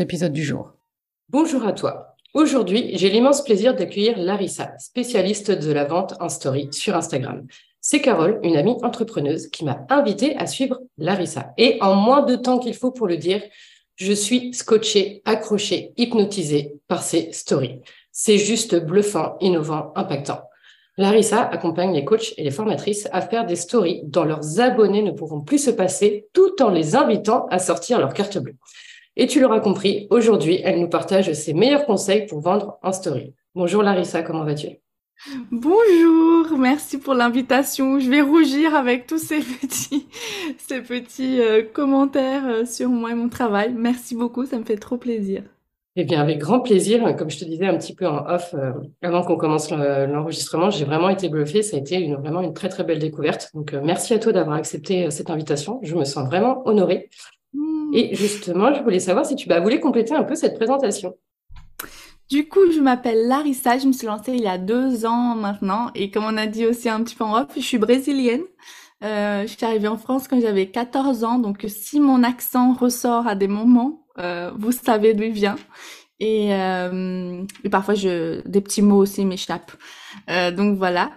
épisode 0.00 0.32
du 0.32 0.42
jour. 0.42 0.72
Bonjour 1.28 1.66
à 1.66 1.72
toi. 1.72 2.16
Aujourd'hui, 2.34 2.92
j'ai 2.94 3.10
l'immense 3.10 3.44
plaisir 3.44 3.74
d'accueillir 3.74 4.16
Larissa, 4.16 4.72
spécialiste 4.78 5.50
de 5.50 5.72
la 5.72 5.84
vente 5.84 6.14
en 6.20 6.28
story 6.28 6.68
sur 6.72 6.96
Instagram. 6.96 7.46
C'est 7.80 8.00
Carole, 8.00 8.40
une 8.42 8.56
amie 8.56 8.76
entrepreneuse, 8.82 9.48
qui 9.48 9.64
m'a 9.64 9.84
invité 9.90 10.36
à 10.36 10.46
suivre 10.46 10.80
Larissa. 10.96 11.52
Et 11.58 11.78
en 11.80 11.94
moins 11.94 12.22
de 12.22 12.36
temps 12.36 12.58
qu'il 12.58 12.74
faut 12.74 12.90
pour 12.90 13.06
le 13.06 13.16
dire, 13.16 13.42
je 13.96 14.12
suis 14.12 14.54
scotchée, 14.54 15.20
accrochée, 15.24 15.92
hypnotisée 15.96 16.74
par 16.88 17.02
ses 17.02 17.32
stories. 17.32 17.80
C'est 18.10 18.38
juste 18.38 18.74
bluffant, 18.76 19.36
innovant, 19.40 19.92
impactant. 19.94 20.42
Larissa 20.98 21.42
accompagne 21.48 21.94
les 21.94 22.04
coachs 22.04 22.34
et 22.36 22.44
les 22.44 22.50
formatrices 22.50 23.08
à 23.12 23.22
faire 23.22 23.46
des 23.46 23.56
stories 23.56 24.02
dont 24.04 24.24
leurs 24.24 24.60
abonnés 24.60 25.02
ne 25.02 25.10
pourront 25.10 25.40
plus 25.40 25.58
se 25.58 25.70
passer 25.70 26.28
tout 26.34 26.62
en 26.62 26.68
les 26.68 26.96
invitant 26.96 27.46
à 27.46 27.58
sortir 27.58 27.98
leur 27.98 28.12
carte 28.12 28.38
bleue. 28.38 28.56
Et 29.14 29.26
tu 29.26 29.40
l'auras 29.40 29.60
compris, 29.60 30.06
aujourd'hui, 30.08 30.60
elle 30.64 30.80
nous 30.80 30.88
partage 30.88 31.30
ses 31.34 31.52
meilleurs 31.52 31.84
conseils 31.84 32.24
pour 32.24 32.40
vendre 32.40 32.78
en 32.82 32.92
story. 32.92 33.34
Bonjour 33.54 33.82
Larissa, 33.82 34.22
comment 34.22 34.44
vas-tu? 34.44 34.68
Bonjour, 35.50 36.56
merci 36.56 36.98
pour 36.98 37.12
l'invitation. 37.12 38.00
Je 38.00 38.08
vais 38.08 38.22
rougir 38.22 38.74
avec 38.74 39.06
tous 39.06 39.18
ces 39.18 39.40
petits, 39.60 40.08
ces 40.56 40.80
petits 40.80 41.42
euh, 41.42 41.62
commentaires 41.62 42.46
euh, 42.46 42.64
sur 42.64 42.88
moi 42.88 43.10
et 43.10 43.14
mon 43.14 43.28
travail. 43.28 43.74
Merci 43.76 44.16
beaucoup, 44.16 44.46
ça 44.46 44.58
me 44.58 44.64
fait 44.64 44.78
trop 44.78 44.96
plaisir. 44.96 45.42
Eh 45.94 46.04
bien, 46.04 46.22
avec 46.22 46.38
grand 46.38 46.60
plaisir. 46.60 47.14
Comme 47.14 47.28
je 47.28 47.38
te 47.38 47.44
disais 47.44 47.66
un 47.66 47.76
petit 47.76 47.94
peu 47.94 48.08
en 48.08 48.26
off, 48.26 48.54
euh, 48.54 48.72
avant 49.02 49.22
qu'on 49.22 49.36
commence 49.36 49.70
l'enregistrement, 49.70 50.70
j'ai 50.70 50.86
vraiment 50.86 51.10
été 51.10 51.28
bluffée. 51.28 51.62
Ça 51.62 51.76
a 51.76 51.80
été 51.80 51.96
une, 51.96 52.14
vraiment 52.16 52.40
une 52.40 52.54
très, 52.54 52.70
très 52.70 52.82
belle 52.82 52.98
découverte. 52.98 53.50
Donc, 53.52 53.74
merci 53.74 54.14
à 54.14 54.18
toi 54.18 54.32
d'avoir 54.32 54.56
accepté 54.56 55.10
cette 55.10 55.28
invitation. 55.28 55.80
Je 55.82 55.94
me 55.94 56.04
sens 56.04 56.26
vraiment 56.26 56.62
honorée. 56.66 57.10
Et 57.92 58.14
justement, 58.14 58.72
je 58.74 58.82
voulais 58.82 59.00
savoir 59.00 59.26
si 59.26 59.36
tu 59.36 59.48
bah, 59.48 59.60
voulais 59.60 59.78
compléter 59.78 60.14
un 60.14 60.24
peu 60.24 60.34
cette 60.34 60.56
présentation. 60.56 61.14
Du 62.30 62.48
coup, 62.48 62.72
je 62.74 62.80
m'appelle 62.80 63.28
Larissa, 63.28 63.76
je 63.76 63.86
me 63.86 63.92
suis 63.92 64.06
lancée 64.06 64.32
il 64.32 64.40
y 64.40 64.46
a 64.46 64.56
deux 64.56 65.04
ans 65.04 65.34
maintenant 65.34 65.90
et 65.94 66.10
comme 66.10 66.24
on 66.24 66.38
a 66.38 66.46
dit 66.46 66.64
aussi 66.64 66.88
un 66.88 67.02
petit 67.02 67.14
peu 67.14 67.24
en 67.24 67.36
off, 67.36 67.48
je 67.54 67.60
suis 67.60 67.76
brésilienne. 67.76 68.40
Euh, 69.04 69.42
je 69.42 69.48
suis 69.48 69.66
arrivée 69.66 69.88
en 69.88 69.98
France 69.98 70.28
quand 70.28 70.40
j'avais 70.40 70.70
14 70.70 71.24
ans, 71.24 71.38
donc 71.38 71.66
si 71.68 72.00
mon 72.00 72.22
accent 72.22 72.72
ressort 72.72 73.26
à 73.26 73.34
des 73.34 73.48
moments, 73.48 74.06
euh, 74.18 74.50
vous 74.56 74.72
savez 74.72 75.12
d'où 75.12 75.24
il 75.24 75.32
vient. 75.32 75.56
Et, 76.20 76.54
euh, 76.54 77.42
et, 77.64 77.68
parfois, 77.68 77.94
je, 77.94 78.46
des 78.48 78.60
petits 78.60 78.80
mots 78.80 78.98
aussi 78.98 79.26
m'échappent. 79.26 79.72
Donc 80.28 80.78
voilà. 80.78 81.10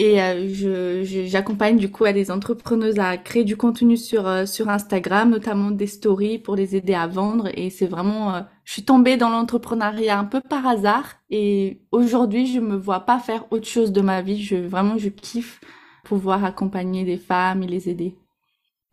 Et 0.00 0.18
euh, 0.22 1.04
j'accompagne 1.26 1.76
du 1.76 1.90
coup 1.90 2.06
à 2.06 2.14
des 2.14 2.30
entrepreneuses 2.30 2.98
à 2.98 3.18
créer 3.18 3.44
du 3.44 3.58
contenu 3.58 3.98
sur 3.98 4.26
euh, 4.26 4.46
sur 4.46 4.70
Instagram, 4.70 5.28
notamment 5.28 5.70
des 5.70 5.86
stories 5.86 6.38
pour 6.38 6.56
les 6.56 6.74
aider 6.74 6.94
à 6.94 7.06
vendre. 7.06 7.50
Et 7.52 7.68
c'est 7.68 7.86
vraiment, 7.86 8.34
euh, 8.34 8.40
je 8.64 8.72
suis 8.72 8.82
tombée 8.82 9.18
dans 9.18 9.28
l'entrepreneuriat 9.28 10.18
un 10.18 10.24
peu 10.24 10.40
par 10.40 10.66
hasard. 10.66 11.16
Et 11.28 11.82
aujourd'hui, 11.92 12.46
je 12.46 12.60
me 12.60 12.76
vois 12.76 13.00
pas 13.00 13.18
faire 13.18 13.44
autre 13.50 13.66
chose 13.66 13.92
de 13.92 14.00
ma 14.00 14.22
vie. 14.22 14.42
Je 14.42 14.56
vraiment, 14.56 14.96
je 14.96 15.10
kiffe 15.10 15.60
pouvoir 16.02 16.46
accompagner 16.46 17.04
des 17.04 17.18
femmes 17.18 17.62
et 17.62 17.66
les 17.66 17.90
aider. 17.90 18.16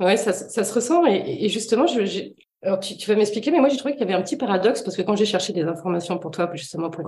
Ouais, 0.01 0.17
ça, 0.17 0.33
ça 0.33 0.65
se 0.65 0.73
ressent. 0.73 1.05
Et, 1.05 1.47
justement, 1.47 1.85
alors, 2.63 2.81
tu 2.81 3.09
vas 3.09 3.15
m'expliquer, 3.15 3.51
mais 3.51 3.61
moi, 3.61 3.69
j'ai 3.69 3.77
trouvé 3.77 3.93
qu'il 3.93 4.01
y 4.01 4.03
avait 4.03 4.13
un 4.13 4.21
petit 4.21 4.35
paradoxe 4.35 4.81
parce 4.81 4.97
que 4.97 5.03
quand 5.03 5.15
j'ai 5.15 5.25
cherché 5.25 5.53
des 5.53 5.63
informations 5.63 6.17
pour 6.17 6.31
toi, 6.31 6.51
justement 6.53 6.89
pour 6.89 7.05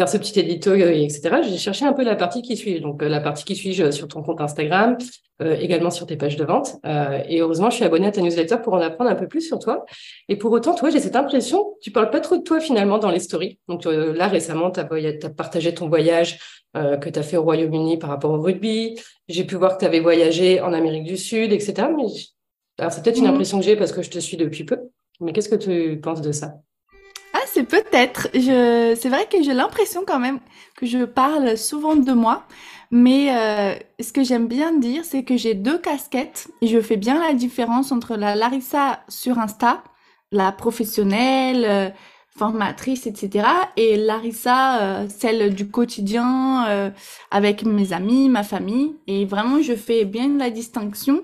faire 0.00 0.08
ce 0.08 0.16
petit 0.16 0.40
édito, 0.40 0.70
euh, 0.70 0.92
etc., 0.92 1.40
j'ai 1.42 1.58
cherché 1.58 1.84
un 1.84 1.92
peu 1.92 2.02
la 2.02 2.16
partie 2.16 2.40
qui 2.40 2.56
suit. 2.56 2.80
Donc, 2.80 3.02
euh, 3.02 3.08
la 3.08 3.20
partie 3.20 3.44
qui 3.44 3.54
suit 3.54 3.74
sur 3.92 4.08
ton 4.08 4.22
compte 4.22 4.40
Instagram, 4.40 4.96
euh, 5.42 5.56
également 5.60 5.90
sur 5.90 6.06
tes 6.06 6.16
pages 6.16 6.36
de 6.36 6.44
vente. 6.44 6.76
Euh, 6.86 7.22
et 7.28 7.40
heureusement, 7.40 7.68
je 7.68 7.76
suis 7.76 7.84
abonnée 7.84 8.06
à 8.06 8.10
ta 8.10 8.22
newsletter 8.22 8.56
pour 8.62 8.72
en 8.72 8.80
apprendre 8.80 9.10
un 9.10 9.14
peu 9.14 9.28
plus 9.28 9.42
sur 9.42 9.58
toi. 9.58 9.84
Et 10.30 10.36
pour 10.36 10.52
autant, 10.52 10.74
toi, 10.74 10.88
j'ai 10.88 11.00
cette 11.00 11.16
impression, 11.16 11.74
tu 11.82 11.90
parles 11.90 12.08
pas 12.08 12.20
trop 12.20 12.38
de 12.38 12.42
toi 12.42 12.60
finalement 12.60 12.96
dans 12.96 13.10
les 13.10 13.18
stories. 13.18 13.58
Donc 13.68 13.84
là, 13.84 14.28
récemment, 14.28 14.70
tu 14.70 14.80
as, 14.80 15.30
partagé 15.36 15.74
ton 15.74 15.88
voyage 15.88 16.38
que 16.74 17.08
tu 17.10 17.18
as 17.18 17.22
fait 17.22 17.36
au 17.36 17.42
Royaume-Uni 17.42 17.98
par 17.98 18.08
rapport 18.08 18.30
au 18.30 18.40
rugby. 18.40 18.98
J'ai 19.28 19.44
pu 19.44 19.56
voir 19.56 19.74
que 19.74 19.80
tu 19.80 19.86
avais 19.86 20.00
voyagé 20.00 20.62
en 20.62 20.72
Amérique 20.72 21.04
du 21.04 21.18
Sud, 21.18 21.52
etc. 21.52 21.88
Mais 21.94 22.04
alors, 22.78 22.92
c'est 22.92 23.02
peut-être 23.02 23.18
une 23.18 23.24
mmh. 23.24 23.30
impression 23.30 23.58
que 23.58 23.64
j'ai 23.66 23.76
parce 23.76 23.92
que 23.92 24.00
je 24.00 24.10
te 24.10 24.18
suis 24.18 24.38
depuis 24.38 24.64
peu. 24.64 24.78
Mais 25.20 25.32
qu'est-ce 25.34 25.50
que 25.50 25.56
tu 25.56 26.00
penses 26.00 26.22
de 26.22 26.32
ça? 26.32 26.54
C'est 27.52 27.64
peut-être. 27.64 28.28
C'est 28.32 29.08
vrai 29.08 29.26
que 29.30 29.42
j'ai 29.42 29.54
l'impression 29.54 30.04
quand 30.06 30.18
même 30.18 30.40
que 30.76 30.86
je 30.86 31.04
parle 31.04 31.56
souvent 31.56 31.96
de 31.96 32.12
moi. 32.12 32.46
Mais 32.90 33.28
euh, 33.32 33.74
ce 34.00 34.12
que 34.12 34.24
j'aime 34.24 34.48
bien 34.48 34.76
dire, 34.76 35.04
c'est 35.04 35.22
que 35.22 35.36
j'ai 35.36 35.54
deux 35.54 35.78
casquettes 35.78 36.48
et 36.60 36.66
je 36.66 36.80
fais 36.80 36.96
bien 36.96 37.20
la 37.20 37.34
différence 37.34 37.92
entre 37.92 38.16
la 38.16 38.34
Larissa 38.34 39.00
sur 39.08 39.38
Insta, 39.38 39.84
la 40.32 40.50
professionnelle, 40.50 41.64
euh, 41.64 41.90
formatrice, 42.36 43.06
etc. 43.06 43.46
Et 43.76 43.96
Larissa, 43.96 44.80
euh, 44.80 45.06
celle 45.08 45.54
du 45.54 45.68
quotidien 45.68 46.92
avec 47.30 47.64
mes 47.64 47.92
amis, 47.92 48.28
ma 48.28 48.42
famille. 48.42 48.96
Et 49.06 49.24
vraiment, 49.24 49.62
je 49.62 49.74
fais 49.74 50.04
bien 50.04 50.36
la 50.36 50.50
distinction. 50.50 51.22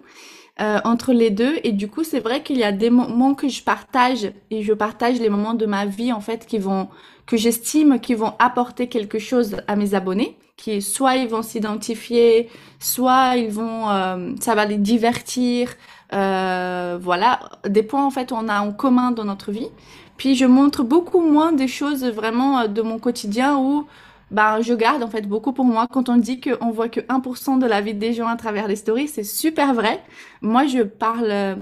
Euh, 0.58 0.78
entre 0.84 1.12
les 1.12 1.28
deux. 1.28 1.58
Et 1.64 1.72
du 1.72 1.86
coup, 1.86 2.02
c'est 2.02 2.20
vrai 2.20 2.42
qu'il 2.42 2.56
y 2.56 2.64
a 2.64 2.72
des 2.72 2.88
moments 2.88 3.34
que 3.34 3.46
je 3.46 3.62
partage 3.62 4.32
et 4.50 4.62
je 4.62 4.72
partage 4.72 5.20
les 5.20 5.28
moments 5.28 5.52
de 5.52 5.66
ma 5.66 5.84
vie 5.84 6.14
en 6.14 6.22
fait 6.22 6.46
qui 6.46 6.56
vont 6.56 6.88
que 7.26 7.36
j'estime 7.36 8.00
qui 8.00 8.14
vont 8.14 8.32
apporter 8.38 8.88
quelque 8.88 9.18
chose 9.18 9.56
à 9.66 9.76
mes 9.76 9.94
abonnés, 9.94 10.38
qui 10.56 10.80
soit 10.80 11.16
ils 11.16 11.28
vont 11.28 11.42
s'identifier, 11.42 12.48
soit 12.78 13.36
ils 13.36 13.50
vont 13.50 13.90
euh, 13.90 14.32
ça 14.40 14.54
va 14.54 14.64
les 14.64 14.78
divertir. 14.78 15.74
Euh, 16.12 16.98
voilà, 17.02 17.40
des 17.68 17.82
points 17.82 18.06
en 18.06 18.10
fait 18.10 18.30
on 18.32 18.48
a 18.48 18.60
en 18.60 18.72
commun 18.72 19.10
dans 19.10 19.24
notre 19.24 19.52
vie. 19.52 19.68
Puis 20.16 20.36
je 20.36 20.46
montre 20.46 20.82
beaucoup 20.82 21.20
moins 21.20 21.52
des 21.52 21.68
choses 21.68 22.04
vraiment 22.04 22.60
euh, 22.60 22.66
de 22.68 22.80
mon 22.80 22.98
quotidien 22.98 23.58
où 23.58 23.86
bah, 24.30 24.60
je 24.60 24.74
garde 24.74 25.02
en 25.02 25.08
fait 25.08 25.22
beaucoup 25.22 25.52
pour 25.52 25.64
moi. 25.64 25.86
Quand 25.90 26.08
on 26.08 26.16
dit 26.16 26.40
qu'on 26.40 26.70
voit 26.70 26.88
que 26.88 27.00
1% 27.00 27.58
de 27.58 27.66
la 27.66 27.80
vie 27.80 27.94
des 27.94 28.12
gens 28.12 28.26
à 28.26 28.36
travers 28.36 28.68
les 28.68 28.76
stories, 28.76 29.08
c'est 29.08 29.24
super 29.24 29.74
vrai. 29.74 30.00
Moi, 30.42 30.66
je 30.66 30.82
parle, 30.82 31.58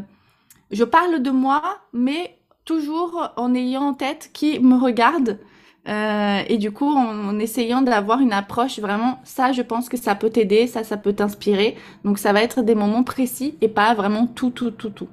je 0.70 0.84
parle 0.84 1.22
de 1.22 1.30
moi, 1.30 1.62
mais 1.92 2.38
toujours 2.64 3.32
en 3.36 3.54
ayant 3.54 3.82
en 3.82 3.94
tête 3.94 4.30
qui 4.32 4.58
me 4.60 4.76
regarde. 4.76 5.38
Euh, 5.86 6.40
et 6.48 6.56
du 6.56 6.70
coup, 6.70 6.90
en, 6.90 7.38
essayant 7.38 7.82
d'avoir 7.82 8.20
une 8.20 8.32
approche 8.32 8.78
vraiment, 8.78 9.18
ça, 9.24 9.52
je 9.52 9.60
pense 9.60 9.88
que 9.88 9.98
ça 9.98 10.14
peut 10.14 10.30
t'aider, 10.30 10.66
ça, 10.66 10.82
ça 10.82 10.96
peut 10.96 11.12
t'inspirer. 11.12 11.76
Donc, 12.04 12.18
ça 12.18 12.32
va 12.32 12.42
être 12.42 12.62
des 12.62 12.74
moments 12.74 13.02
précis 13.02 13.56
et 13.60 13.68
pas 13.68 13.92
vraiment 13.94 14.26
tout, 14.26 14.50
tout, 14.50 14.70
tout, 14.70 14.90
tout. 14.90 15.08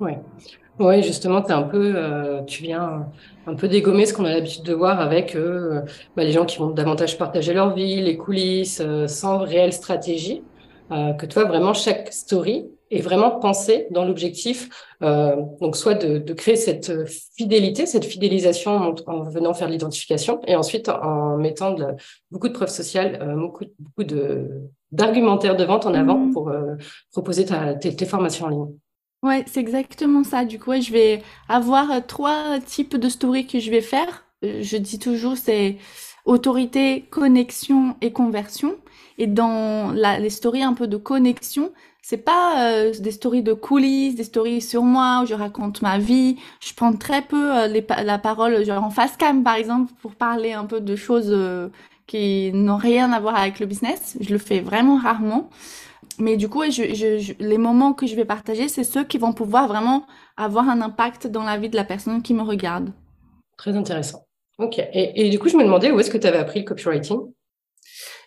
Ouais. 0.00 0.18
Oui, 0.78 1.02
justement, 1.02 1.44
es 1.44 1.52
un 1.52 1.62
peu, 1.62 1.92
euh, 1.96 2.42
tu 2.42 2.62
viens 2.62 3.06
un 3.46 3.54
peu 3.54 3.68
dégommer 3.68 4.06
ce 4.06 4.14
qu'on 4.14 4.24
a 4.24 4.32
l'habitude 4.32 4.64
de 4.64 4.74
voir 4.74 5.00
avec 5.00 5.34
euh, 5.34 5.82
bah, 6.16 6.24
les 6.24 6.32
gens 6.32 6.44
qui 6.44 6.58
vont 6.58 6.70
davantage 6.70 7.16
partager 7.16 7.54
leur 7.54 7.74
vie, 7.74 8.00
les 8.02 8.16
coulisses, 8.16 8.80
euh, 8.84 9.06
sans 9.06 9.38
réelle 9.38 9.72
stratégie. 9.72 10.42
que 10.90 11.26
toi, 11.26 11.44
vraiment, 11.44 11.74
chaque 11.74 12.12
story 12.12 12.66
est 12.92 13.00
vraiment 13.00 13.32
pensée 13.40 13.88
dans 13.90 14.04
l'objectif, 14.04 14.68
donc 15.00 15.74
soit 15.74 15.94
de, 15.94 16.18
de, 16.18 16.32
créer 16.32 16.54
cette 16.54 16.92
fidélité, 17.36 17.86
cette 17.86 18.04
fidélisation 18.04 18.94
en, 19.08 19.22
venant 19.22 19.52
faire 19.52 19.68
l'identification, 19.68 20.40
et 20.46 20.54
ensuite 20.54 20.88
en 20.88 21.36
mettant 21.38 21.72
de 21.74 21.86
beaucoup 22.30 22.46
de 22.46 22.52
preuves 22.52 22.70
sociales, 22.70 23.18
beaucoup, 23.36 23.64
beaucoup 23.80 24.04
de 24.04 24.70
d'argumentaires 24.92 25.56
de 25.56 25.64
vente 25.64 25.86
en 25.86 25.94
avant 25.94 26.18
mmh. 26.18 26.32
pour 26.32 26.52
proposer 27.10 27.44
ta, 27.46 27.74
tes, 27.74 27.96
tes 27.96 28.06
formations 28.06 28.46
en 28.46 28.50
ligne. 28.50 28.68
Ouais, 29.26 29.44
c'est 29.48 29.58
exactement 29.58 30.22
ça. 30.22 30.44
Du 30.44 30.60
coup, 30.60 30.72
je 30.80 30.92
vais 30.92 31.20
avoir 31.48 31.90
euh, 31.90 32.00
trois 32.06 32.60
types 32.60 32.96
de 32.96 33.08
stories 33.08 33.46
que 33.48 33.58
je 33.58 33.72
vais 33.72 33.80
faire. 33.80 34.24
Euh, 34.44 34.62
je 34.62 34.76
dis 34.76 35.00
toujours, 35.00 35.36
c'est 35.36 35.78
autorité, 36.24 37.06
connexion 37.10 37.96
et 38.02 38.12
conversion. 38.12 38.76
Et 39.18 39.26
dans 39.26 39.90
les 39.92 40.30
stories 40.30 40.62
un 40.62 40.74
peu 40.74 40.86
de 40.86 40.96
connexion, 40.96 41.72
c'est 42.02 42.18
pas 42.18 42.70
euh, 42.70 42.92
des 43.00 43.10
stories 43.10 43.42
de 43.42 43.52
coulisses, 43.52 44.14
des 44.14 44.22
stories 44.24 44.60
sur 44.62 44.84
moi 44.84 45.22
où 45.24 45.26
je 45.26 45.34
raconte 45.34 45.82
ma 45.82 45.98
vie. 45.98 46.36
Je 46.60 46.72
prends 46.74 46.92
très 46.92 47.22
peu 47.22 47.66
la 48.04 48.18
parole, 48.18 48.64
genre 48.64 48.84
en 48.84 48.90
face 48.90 49.16
cam 49.16 49.42
par 49.42 49.56
exemple, 49.56 49.92
pour 50.02 50.14
parler 50.14 50.52
un 50.52 50.66
peu 50.66 50.80
de 50.80 50.94
choses 50.94 51.34
qui 52.06 52.52
n'ont 52.52 52.76
rien 52.76 53.10
à 53.12 53.18
voir 53.20 53.36
avec 53.36 53.58
le 53.58 53.66
business. 53.66 54.16
Je 54.20 54.30
le 54.30 54.38
fais 54.38 54.60
vraiment 54.60 54.98
rarement. 54.98 55.50
Mais 56.18 56.36
du 56.36 56.48
coup, 56.48 56.62
je, 56.70 57.34
les 57.38 57.58
moments 57.58 57.92
que 57.92 58.06
je 58.06 58.16
vais 58.16 58.24
partager, 58.24 58.68
c'est 58.68 58.84
ceux 58.84 59.04
qui 59.04 59.18
vont 59.18 59.32
pouvoir 59.32 59.68
vraiment 59.68 60.06
avoir 60.36 60.68
un 60.68 60.80
impact 60.80 61.26
dans 61.26 61.42
la 61.42 61.58
vie 61.58 61.68
de 61.68 61.76
la 61.76 61.84
personne 61.84 62.22
qui 62.22 62.34
me 62.34 62.42
regarde. 62.42 62.90
Très 63.56 63.76
intéressant. 63.76 64.26
Ok. 64.58 64.80
Et, 64.92 65.28
du 65.28 65.38
coup, 65.38 65.48
je 65.48 65.56
me 65.56 65.64
demandais 65.64 65.90
où 65.90 66.00
est-ce 66.00 66.10
que 66.10 66.18
tu 66.18 66.26
avais 66.26 66.38
appris 66.38 66.60
le 66.60 66.64
copywriting? 66.64 67.20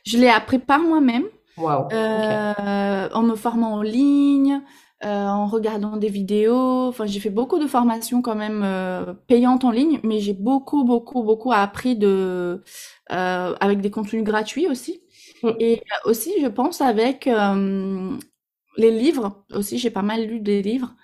Je 0.06 0.18
l'ai 0.18 0.30
appris 0.30 0.60
par 0.60 0.80
moi-même. 0.80 1.26
Wow. 1.58 1.88
Euh, 1.92 3.10
en 3.12 3.24
me 3.24 3.36
formant 3.36 3.74
en 3.74 3.82
ligne, 3.82 4.62
euh, 5.04 5.26
en 5.26 5.48
regardant 5.48 5.98
des 5.98 6.08
vidéos. 6.08 6.88
Enfin, 6.88 7.06
j'ai 7.06 7.20
fait 7.20 7.30
beaucoup 7.32 7.60
de 7.60 7.68
formations 7.68 8.22
quand 8.22 8.36
même 8.36 8.62
euh, 8.64 9.14
payantes 9.28 9.66
en 9.66 9.72
ligne, 9.72 10.00
mais 10.04 10.20
j'ai 10.20 10.34
beaucoup, 10.34 10.84
beaucoup, 10.84 11.24
beaucoup 11.24 11.52
appris 11.52 11.96
de 11.96 12.64
avec 13.10 13.82
des 13.82 13.90
contenus 13.90 14.24
gratuits 14.24 14.68
aussi. 14.68 15.02
Mm. 15.44 15.50
Et 15.60 15.82
aussi, 16.06 16.34
je 16.42 16.48
pense 16.48 16.82
avec 16.82 17.30
les 18.78 18.92
livres 18.92 19.44
aussi, 19.54 19.78
j'ai 19.78 19.90
pas 19.90 20.02
mal 20.02 20.26
lu 20.26 20.40
des 20.40 20.62
livres, 20.62 20.96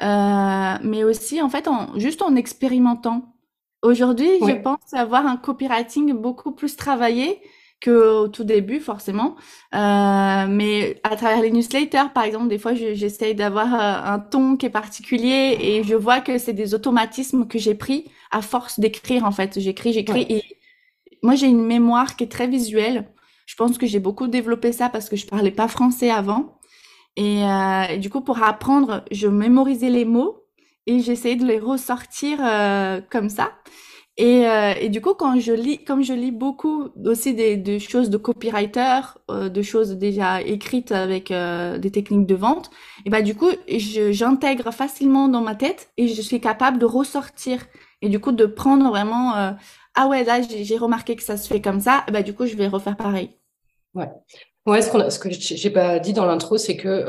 mais 0.00 1.04
aussi 1.04 1.40
en 1.42 1.48
fait, 1.48 1.68
en, 1.68 1.98
juste 1.98 2.22
en 2.22 2.36
expérimentant. 2.36 3.34
Aujourd'hui, 3.82 4.28
je 4.46 4.52
pense 4.52 4.92
avoir 4.92 5.26
un 5.26 5.36
copywriting 5.36 6.12
beaucoup 6.12 6.52
plus 6.52 6.76
travaillé 6.76 7.40
que 7.80 8.20
au 8.20 8.28
tout 8.28 8.44
début 8.44 8.80
forcément. 8.80 9.36
Euh, 9.74 10.46
mais 10.48 11.00
à 11.02 11.16
travers 11.16 11.40
les 11.40 11.50
newsletters, 11.50 12.10
par 12.14 12.24
exemple, 12.24 12.48
des 12.48 12.58
fois, 12.58 12.74
j'essaye 12.74 13.34
d'avoir 13.34 13.74
euh, 13.74 14.14
un 14.14 14.18
ton 14.18 14.56
qui 14.56 14.66
est 14.66 14.70
particulier 14.70 15.56
et 15.60 15.82
je 15.82 15.94
vois 15.94 16.20
que 16.20 16.38
c'est 16.38 16.52
des 16.52 16.74
automatismes 16.74 17.46
que 17.46 17.58
j'ai 17.58 17.74
pris 17.74 18.10
à 18.30 18.42
force 18.42 18.78
d'écrire. 18.78 19.24
En 19.24 19.32
fait, 19.32 19.58
j'écris, 19.58 19.92
j'écris 19.92 20.26
et 20.28 20.44
moi 21.22 21.34
j'ai 21.34 21.46
une 21.46 21.64
mémoire 21.64 22.16
qui 22.16 22.24
est 22.24 22.32
très 22.32 22.46
visuelle. 22.46 23.08
Je 23.50 23.56
pense 23.56 23.78
que 23.78 23.86
j'ai 23.86 23.98
beaucoup 23.98 24.28
développé 24.28 24.70
ça 24.70 24.88
parce 24.88 25.08
que 25.08 25.16
je 25.16 25.26
parlais 25.26 25.50
pas 25.50 25.66
français 25.66 26.08
avant. 26.08 26.60
Et, 27.16 27.42
euh, 27.42 27.96
du 27.96 28.08
coup, 28.08 28.20
pour 28.20 28.44
apprendre, 28.44 29.04
je 29.10 29.26
mémorisais 29.26 29.90
les 29.90 30.04
mots 30.04 30.44
et 30.86 31.00
j'essayais 31.00 31.34
de 31.34 31.44
les 31.44 31.58
ressortir 31.58 32.38
euh, 32.40 33.00
comme 33.10 33.28
ça. 33.28 33.50
Et, 34.16 34.46
euh, 34.46 34.74
et, 34.80 34.88
du 34.88 35.00
coup, 35.00 35.14
quand 35.14 35.40
je 35.40 35.52
lis, 35.52 35.82
comme 35.84 36.04
je 36.04 36.12
lis 36.12 36.30
beaucoup 36.30 36.90
aussi 37.04 37.34
des, 37.34 37.80
choses 37.80 38.08
de 38.08 38.18
copywriter, 38.18 39.00
euh, 39.32 39.48
de 39.48 39.62
choses 39.62 39.96
déjà 39.96 40.42
écrites 40.42 40.92
avec 40.92 41.32
euh, 41.32 41.78
des 41.78 41.90
techniques 41.90 42.26
de 42.26 42.36
vente, 42.36 42.70
et 43.04 43.10
bah 43.10 43.22
du 43.22 43.34
coup, 43.34 43.50
j'intègre 43.66 44.70
facilement 44.72 45.26
dans 45.28 45.40
ma 45.40 45.56
tête 45.56 45.90
et 45.96 46.06
je 46.06 46.22
suis 46.22 46.40
capable 46.40 46.78
de 46.78 46.86
ressortir 46.86 47.66
et 48.00 48.08
du 48.08 48.20
coup 48.20 48.32
de 48.32 48.46
prendre 48.46 48.88
vraiment 48.88 49.32
ah 49.94 50.06
ouais 50.08 50.24
là 50.24 50.40
j'ai 50.42 50.78
remarqué 50.78 51.16
que 51.16 51.22
ça 51.22 51.36
se 51.36 51.48
fait 51.48 51.60
comme 51.60 51.80
ça, 51.80 52.04
et 52.08 52.12
bah 52.12 52.22
du 52.22 52.34
coup 52.34 52.46
je 52.46 52.56
vais 52.56 52.68
refaire 52.68 52.96
pareil. 52.96 53.39
Ouais. 53.94 54.08
Ouais, 54.66 54.82
ce, 54.82 54.90
ce 55.10 55.18
que 55.18 55.30
j'ai 55.30 55.70
pas 55.70 55.98
dit 55.98 56.12
dans 56.12 56.26
l'intro, 56.26 56.58
c'est 56.58 56.76
que 56.76 57.04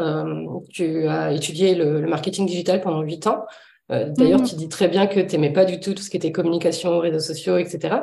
tu 0.69 1.07
as 1.07 1.33
étudié 1.33 1.75
le, 1.75 2.01
le 2.01 2.07
marketing 2.07 2.45
digital 2.45 2.81
pendant 2.81 3.01
huit 3.01 3.27
ans. 3.27 3.45
Euh, 3.91 4.09
d'ailleurs, 4.09 4.39
mhm. 4.39 4.47
tu 4.47 4.55
dis 4.55 4.69
très 4.69 4.87
bien 4.87 5.07
que 5.07 5.19
tu 5.19 5.35
n'aimais 5.35 5.51
pas 5.51 5.65
du 5.65 5.79
tout 5.79 5.93
tout 5.93 6.01
ce 6.01 6.09
qui 6.09 6.17
était 6.17 6.31
communication, 6.31 6.99
réseaux 6.99 7.19
sociaux, 7.19 7.57
etc. 7.57 7.97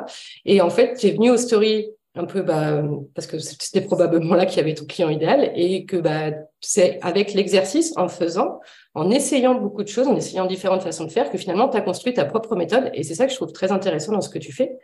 Et 0.45 0.61
en 0.61 0.69
fait, 0.69 0.95
tu 0.95 1.07
es 1.07 1.11
venu 1.11 1.31
aux 1.31 1.37
stories 1.37 1.89
un 2.15 2.25
peu 2.25 2.41
bah, 2.41 2.83
parce 3.15 3.27
que 3.27 3.39
c'était 3.39 3.81
probablement 3.81 4.35
là 4.35 4.45
qu'il 4.45 4.57
y 4.57 4.61
avait 4.61 4.73
ton 4.73 4.85
client 4.85 5.09
idéal 5.09 5.51
et 5.55 5.85
que 5.85 5.97
bah, 5.97 6.31
c'est 6.59 6.99
avec 7.01 7.33
l'exercice, 7.33 7.93
en 7.97 8.07
faisant, 8.07 8.59
en 8.93 9.09
essayant 9.09 9.55
beaucoup 9.55 9.83
de 9.83 9.87
choses, 9.87 10.07
en 10.07 10.15
essayant 10.15 10.45
différentes 10.45 10.83
façons 10.83 11.05
de 11.05 11.11
faire, 11.11 11.31
que 11.31 11.37
finalement, 11.37 11.69
tu 11.69 11.77
as 11.77 11.81
construit 11.81 12.13
ta 12.13 12.25
propre 12.25 12.55
méthode. 12.55 12.91
Et 12.93 13.03
c'est 13.03 13.15
ça 13.15 13.25
que 13.25 13.31
je 13.31 13.37
trouve 13.37 13.51
très 13.51 13.71
intéressant 13.71 14.11
dans 14.11 14.21
ce 14.21 14.29
que 14.29 14.39
tu 14.39 14.51
fais. 14.51 14.77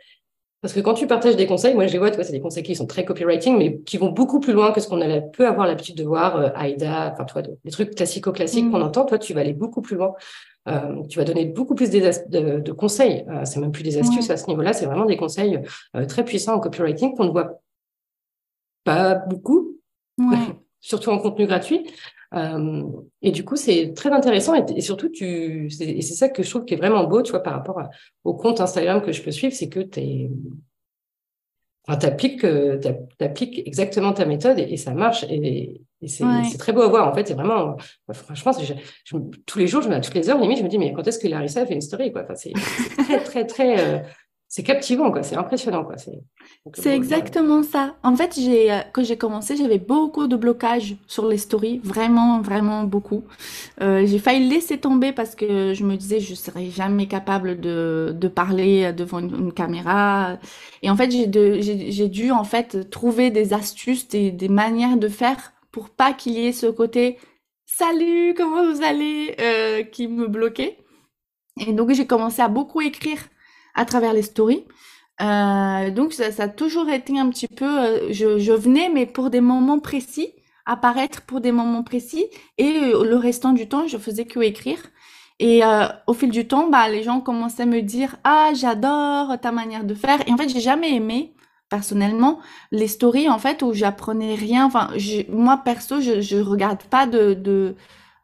Parce 0.62 0.72
que 0.72 0.80
quand 0.80 0.94
tu 0.94 1.06
partages 1.06 1.36
des 1.36 1.46
conseils, 1.46 1.74
moi 1.74 1.86
je 1.86 1.92
les 1.92 1.98
vois, 1.98 2.10
tu 2.10 2.16
vois, 2.16 2.24
c'est 2.24 2.32
des 2.32 2.40
conseils 2.40 2.62
qui 2.62 2.74
sont 2.74 2.86
très 2.86 3.04
copywriting, 3.04 3.56
mais 3.56 3.78
qui 3.80 3.98
vont 3.98 4.10
beaucoup 4.10 4.40
plus 4.40 4.52
loin 4.52 4.72
que 4.72 4.80
ce 4.80 4.88
qu'on 4.88 4.98
peut 5.32 5.46
avoir 5.46 5.66
l'habitude 5.66 5.96
de 5.96 6.04
voir, 6.04 6.36
euh, 6.36 6.48
AIDA, 6.58 7.12
enfin, 7.12 7.24
toi, 7.24 7.42
des 7.42 7.70
trucs 7.70 7.94
classico-classiques 7.94 8.66
mm. 8.66 8.70
qu'on 8.72 8.82
entend, 8.82 9.04
toi, 9.04 9.18
tu 9.18 9.34
vas 9.34 9.40
aller 9.40 9.52
beaucoup 9.52 9.82
plus 9.82 9.96
loin. 9.96 10.14
Euh, 10.68 11.04
tu 11.08 11.18
vas 11.18 11.24
donner 11.24 11.44
beaucoup 11.44 11.74
plus 11.74 11.90
de, 11.90 12.58
de, 12.58 12.72
conseils. 12.72 13.24
Euh, 13.28 13.44
c'est 13.44 13.60
même 13.60 13.70
plus 13.70 13.84
des 13.84 13.98
astuces 13.98 14.30
à 14.30 14.36
ce 14.36 14.48
niveau-là, 14.48 14.72
c'est 14.72 14.86
vraiment 14.86 15.04
des 15.04 15.16
conseils 15.16 15.60
euh, 15.94 16.06
très 16.06 16.24
puissants 16.24 16.54
en 16.54 16.60
copywriting 16.60 17.14
qu'on 17.14 17.24
ne 17.24 17.30
voit 17.30 17.60
pas 18.82 19.14
beaucoup, 19.14 19.78
surtout 20.80 21.10
en 21.10 21.18
contenu 21.18 21.46
gratuit. 21.46 21.88
Et 22.32 23.30
du 23.30 23.44
coup, 23.44 23.56
c'est 23.56 23.92
très 23.94 24.10
intéressant 24.10 24.54
et, 24.54 24.80
surtout, 24.80 25.08
tu, 25.08 25.68
et 25.80 26.02
c'est 26.02 26.14
ça 26.14 26.28
que 26.28 26.42
je 26.42 26.50
trouve 26.50 26.64
qui 26.64 26.74
est 26.74 26.78
vraiment 26.78 27.04
beau, 27.04 27.22
tu 27.22 27.30
vois, 27.30 27.42
par 27.42 27.54
rapport 27.54 27.80
au 28.24 28.34
compte 28.34 28.60
Instagram 28.60 29.00
que 29.02 29.12
je 29.12 29.22
peux 29.22 29.30
suivre, 29.30 29.54
c'est 29.54 29.68
que 29.68 29.80
tu 29.80 30.28
Enfin, 31.88 32.08
appliques, 32.08 32.44
appliques, 33.20 33.62
exactement 33.64 34.12
ta 34.12 34.24
méthode 34.24 34.58
et, 34.58 34.76
ça 34.76 34.92
marche. 34.92 35.24
Et, 35.30 35.82
c'est 36.08 36.58
très 36.58 36.72
beau 36.72 36.82
à 36.82 36.88
voir. 36.88 37.08
En 37.08 37.14
fait, 37.14 37.28
c'est 37.28 37.34
vraiment, 37.34 37.76
franchement, 38.12 38.50
tous 39.46 39.58
les 39.58 39.66
jours, 39.68 39.82
je, 39.82 39.88
toutes 40.00 40.14
les 40.14 40.28
heures, 40.28 40.38
limite, 40.38 40.58
je 40.58 40.64
me 40.64 40.68
dis, 40.68 40.78
mais 40.78 40.92
quand 40.92 41.06
est-ce 41.06 41.18
que 41.18 41.28
Larissa 41.28 41.62
a 41.62 41.66
fait 41.66 41.74
une 41.74 41.80
story 41.80 42.12
quoi? 42.12 42.24
Enfin, 42.24 42.34
C'est 42.34 42.52
très, 42.52 43.20
très, 43.20 43.46
très. 43.46 43.80
Euh, 43.80 43.98
c'est 44.48 44.62
captivant, 44.62 45.10
quoi. 45.10 45.22
C'est 45.22 45.36
impressionnant, 45.36 45.84
quoi. 45.84 45.96
C'est 46.74 46.94
exactement 46.94 47.62
ça. 47.62 47.96
En 48.02 48.16
fait, 48.16 48.38
j'ai 48.38 48.72
euh, 48.72 48.80
quand 48.92 49.04
j'ai 49.04 49.16
commencé, 49.16 49.56
j'avais 49.56 49.78
beaucoup 49.78 50.28
de 50.28 50.36
blocages 50.36 50.96
sur 51.06 51.26
les 51.26 51.38
stories, 51.38 51.80
vraiment, 51.82 52.40
vraiment 52.40 52.84
beaucoup. 52.84 53.24
Euh, 53.80 54.06
j'ai 54.06 54.18
failli 54.18 54.48
laisser 54.48 54.78
tomber 54.78 55.12
parce 55.12 55.34
que 55.34 55.74
je 55.74 55.84
me 55.84 55.96
disais 55.96 56.20
je 56.20 56.34
serais 56.34 56.70
jamais 56.70 57.06
capable 57.08 57.60
de, 57.60 58.14
de 58.14 58.28
parler 58.28 58.92
devant 58.92 59.18
une, 59.18 59.52
caméra. 59.52 60.38
Et 60.82 60.90
en 60.90 60.96
fait, 60.96 61.10
j'ai 61.10 62.08
dû 62.08 62.30
en 62.30 62.44
fait 62.44 62.90
trouver 62.90 63.30
des 63.30 63.52
astuces, 63.52 64.08
des, 64.08 64.30
des 64.30 64.48
manières 64.48 64.96
de 64.96 65.08
faire 65.08 65.52
pour 65.72 65.90
pas 65.90 66.12
qu'il 66.12 66.34
y 66.34 66.46
ait 66.46 66.52
ce 66.52 66.66
côté 66.66 67.18
salut, 67.66 68.34
comment 68.36 68.72
vous 68.72 68.82
allez? 68.82 69.34
euh, 69.40 69.82
qui 69.82 70.08
me 70.08 70.26
bloquait. 70.28 70.78
Et 71.66 71.72
donc 71.72 71.90
j'ai 71.92 72.06
commencé 72.06 72.42
à 72.42 72.48
beaucoup 72.48 72.80
écrire 72.80 73.18
à 73.76 73.84
travers 73.84 74.12
les 74.12 74.22
stories. 74.22 74.64
Euh, 75.22 75.90
donc 75.90 76.12
ça, 76.12 76.30
ça, 76.30 76.44
a 76.44 76.48
toujours 76.48 76.90
été 76.90 77.18
un 77.18 77.30
petit 77.30 77.48
peu, 77.48 77.64
euh, 77.64 78.12
je, 78.12 78.38
je, 78.38 78.52
venais 78.52 78.90
mais 78.92 79.06
pour 79.06 79.30
des 79.30 79.40
moments 79.40 79.78
précis, 79.78 80.28
apparaître 80.66 81.22
pour 81.22 81.40
des 81.40 81.52
moments 81.52 81.82
précis 81.82 82.26
et 82.58 82.66
euh, 82.82 83.04
le 83.04 83.16
restant 83.16 83.52
du 83.52 83.66
temps 83.68 83.86
je 83.86 83.96
faisais 83.96 84.26
que 84.26 84.40
écrire. 84.40 84.78
Et 85.38 85.60
au 86.06 86.14
fil 86.14 86.30
du 86.30 86.48
temps, 86.48 86.70
bah, 86.70 86.88
les 86.88 87.02
gens 87.02 87.20
commençaient 87.20 87.64
à 87.64 87.66
me 87.66 87.82
dire 87.82 88.16
ah 88.24 88.52
j'adore 88.54 89.38
ta 89.38 89.52
manière 89.52 89.84
de 89.84 89.94
faire. 89.94 90.26
Et 90.26 90.32
en 90.32 90.36
fait 90.38 90.48
j'ai 90.48 90.60
jamais 90.60 90.94
aimé 90.94 91.34
personnellement 91.68 92.40
les 92.72 92.88
stories 92.88 93.28
en 93.28 93.38
fait 93.38 93.62
où 93.62 93.74
j'apprenais 93.74 94.34
rien. 94.34 94.64
Enfin 94.64 94.88
moi 95.28 95.58
perso 95.58 96.00
je 96.00 96.22
je 96.22 96.38
regarde 96.38 96.82
pas 96.84 97.06
de 97.06 97.34
de 97.34 97.76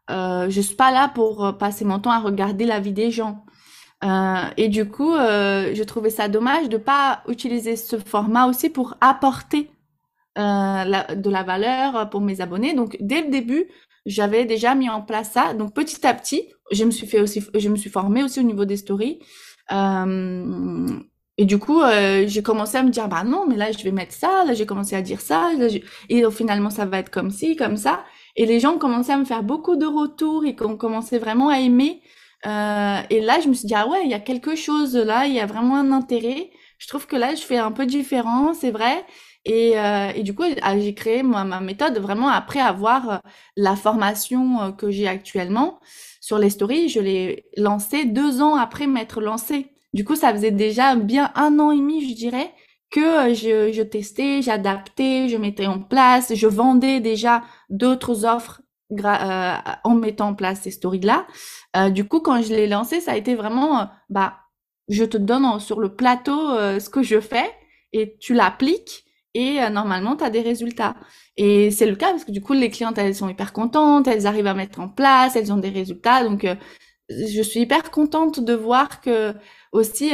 je 0.09 0.61
suis 0.61 0.75
pas 0.75 0.91
là 0.91 1.07
pour 1.07 1.55
passer 1.59 1.85
mon 1.85 1.99
temps 1.99 2.11
à 2.11 2.19
regarder 2.19 2.65
la 2.65 2.79
vie 2.79 2.93
des 2.93 3.11
gens. 3.11 3.45
Euh, 4.03 4.43
et 4.57 4.69
du 4.69 4.89
coup, 4.89 5.13
euh, 5.13 5.73
je 5.73 5.83
trouvais 5.83 6.09
ça 6.09 6.27
dommage 6.27 6.69
de 6.69 6.77
pas 6.77 7.23
utiliser 7.27 7.75
ce 7.75 7.97
format 7.97 8.47
aussi 8.47 8.69
pour 8.69 8.97
apporter 9.01 9.69
euh, 10.37 10.83
de 11.15 11.29
la 11.29 11.43
valeur 11.43 12.09
pour 12.09 12.21
mes 12.21 12.41
abonnés. 12.41 12.73
Donc, 12.73 12.97
dès 12.99 13.21
le 13.21 13.29
début, 13.29 13.65
j'avais 14.05 14.45
déjà 14.45 14.75
mis 14.75 14.89
en 14.89 15.01
place 15.01 15.31
ça. 15.31 15.53
Donc, 15.53 15.73
petit 15.73 16.05
à 16.05 16.13
petit, 16.13 16.43
je 16.71 16.83
me 16.83 16.91
suis 16.91 17.07
fait 17.07 17.21
aussi, 17.21 17.43
je 17.53 17.69
me 17.69 17.75
suis 17.75 17.89
formée 17.89 18.23
aussi 18.23 18.39
au 18.39 18.43
niveau 18.43 18.65
des 18.65 18.77
stories. 18.77 19.19
Euh, 19.71 20.87
et 21.37 21.45
du 21.45 21.57
coup, 21.57 21.81
euh, 21.81 22.25
j'ai 22.27 22.43
commencé 22.43 22.77
à 22.77 22.83
me 22.83 22.89
dire, 22.89 23.07
bah 23.07 23.23
non, 23.23 23.45
mais 23.47 23.55
là, 23.55 23.71
je 23.71 23.83
vais 23.83 23.91
mettre 23.91 24.13
ça. 24.13 24.43
Là, 24.45 24.53
j'ai 24.53 24.65
commencé 24.65 24.95
à 24.95 25.01
dire 25.01 25.21
ça. 25.21 25.51
Et 26.09 26.23
finalement, 26.29 26.69
ça 26.69 26.85
va 26.85 26.99
être 26.99 27.09
comme 27.09 27.31
ci, 27.31 27.55
comme 27.55 27.77
ça. 27.77 28.03
Et 28.35 28.45
les 28.45 28.59
gens 28.59 28.77
commencé 28.77 29.11
à 29.11 29.17
me 29.17 29.25
faire 29.25 29.43
beaucoup 29.43 29.75
de 29.75 29.85
retours 29.85 30.45
et 30.45 30.55
ont 30.61 30.77
commencé 30.77 31.17
vraiment 31.17 31.49
à 31.49 31.59
aimer. 31.59 32.01
Euh, 32.45 33.01
et 33.09 33.21
là, 33.21 33.39
je 33.41 33.47
me 33.47 33.53
suis 33.53 33.67
dit, 33.67 33.75
ah 33.75 33.87
ouais, 33.87 34.01
il 34.03 34.11
y 34.11 34.13
a 34.13 34.19
quelque 34.19 34.55
chose 34.55 34.95
là, 34.95 35.27
il 35.27 35.33
y 35.33 35.39
a 35.39 35.45
vraiment 35.45 35.77
un 35.77 35.91
intérêt. 35.91 36.51
Je 36.77 36.87
trouve 36.87 37.07
que 37.07 37.15
là, 37.15 37.35
je 37.35 37.41
fais 37.41 37.57
un 37.57 37.71
peu 37.71 37.85
différent, 37.85 38.53
c'est 38.53 38.71
vrai. 38.71 39.05
Et, 39.45 39.77
euh, 39.79 40.11
et, 40.15 40.23
du 40.23 40.33
coup, 40.35 40.43
ah, 40.61 40.79
j'ai 40.79 40.93
créé 40.93 41.23
moi, 41.23 41.43
ma 41.45 41.61
méthode 41.61 41.97
vraiment 41.99 42.29
après 42.29 42.59
avoir 42.59 43.09
euh, 43.09 43.17
la 43.57 43.75
formation 43.75 44.71
que 44.73 44.91
j'ai 44.91 45.07
actuellement 45.07 45.79
sur 46.21 46.37
les 46.39 46.49
stories. 46.49 46.89
Je 46.89 46.99
l'ai 46.99 47.45
lancée 47.57 48.05
deux 48.05 48.41
ans 48.41 48.55
après 48.55 48.87
m'être 48.87 49.21
lancée. 49.21 49.71
Du 49.93 50.05
coup, 50.05 50.15
ça 50.15 50.33
faisait 50.33 50.51
déjà 50.51 50.95
bien 50.95 51.31
un 51.35 51.59
an 51.59 51.71
et 51.71 51.77
demi, 51.77 52.09
je 52.09 52.15
dirais, 52.15 52.51
que 52.89 53.33
je 53.33 53.81
testais, 53.83 54.41
j'adaptais, 54.41 55.27
je 55.29 55.37
mettais 55.37 55.67
en 55.67 55.79
place, 55.79 56.33
je 56.35 56.47
vendais 56.47 56.99
déjà 56.99 57.43
d'autres 57.69 58.25
offres 58.25 58.62
euh, 59.01 59.55
en 59.83 59.95
mettant 59.95 60.29
en 60.29 60.35
place 60.35 60.61
ces 60.61 60.71
stories-là. 60.71 61.27
Euh, 61.75 61.89
du 61.89 62.07
coup, 62.07 62.19
quand 62.19 62.41
je 62.41 62.49
l'ai 62.49 62.67
lancé, 62.67 62.99
ça 62.99 63.13
a 63.13 63.17
été 63.17 63.35
vraiment, 63.35 63.79
euh, 63.79 63.85
bah, 64.09 64.39
je 64.89 65.03
te 65.03 65.17
donne 65.17 65.59
sur 65.59 65.79
le 65.79 65.95
plateau 65.95 66.57
ce 66.79 66.89
que 66.89 67.03
je 67.03 67.19
fais 67.21 67.49
et 67.93 68.17
tu 68.19 68.33
l'appliques 68.33 69.05
et 69.33 69.69
normalement, 69.69 70.17
tu 70.17 70.23
as 70.25 70.29
des 70.29 70.41
résultats. 70.41 70.95
Et 71.37 71.71
c'est 71.71 71.85
le 71.85 71.95
cas 71.95 72.11
parce 72.11 72.25
que 72.25 72.31
du 72.31 72.41
coup, 72.41 72.51
les 72.53 72.69
clientes, 72.69 72.97
elles 72.97 73.15
sont 73.15 73.29
hyper 73.29 73.53
contentes, 73.53 74.07
elles 74.07 74.27
arrivent 74.27 74.47
à 74.47 74.53
mettre 74.53 74.81
en 74.81 74.89
place, 74.89 75.37
elles 75.37 75.53
ont 75.53 75.57
des 75.57 75.69
résultats. 75.69 76.23
Donc, 76.25 76.45
je 77.09 77.41
suis 77.41 77.61
hyper 77.61 77.91
contente 77.91 78.41
de 78.41 78.53
voir 78.53 78.99
que 78.99 79.33
aussi, 79.71 80.11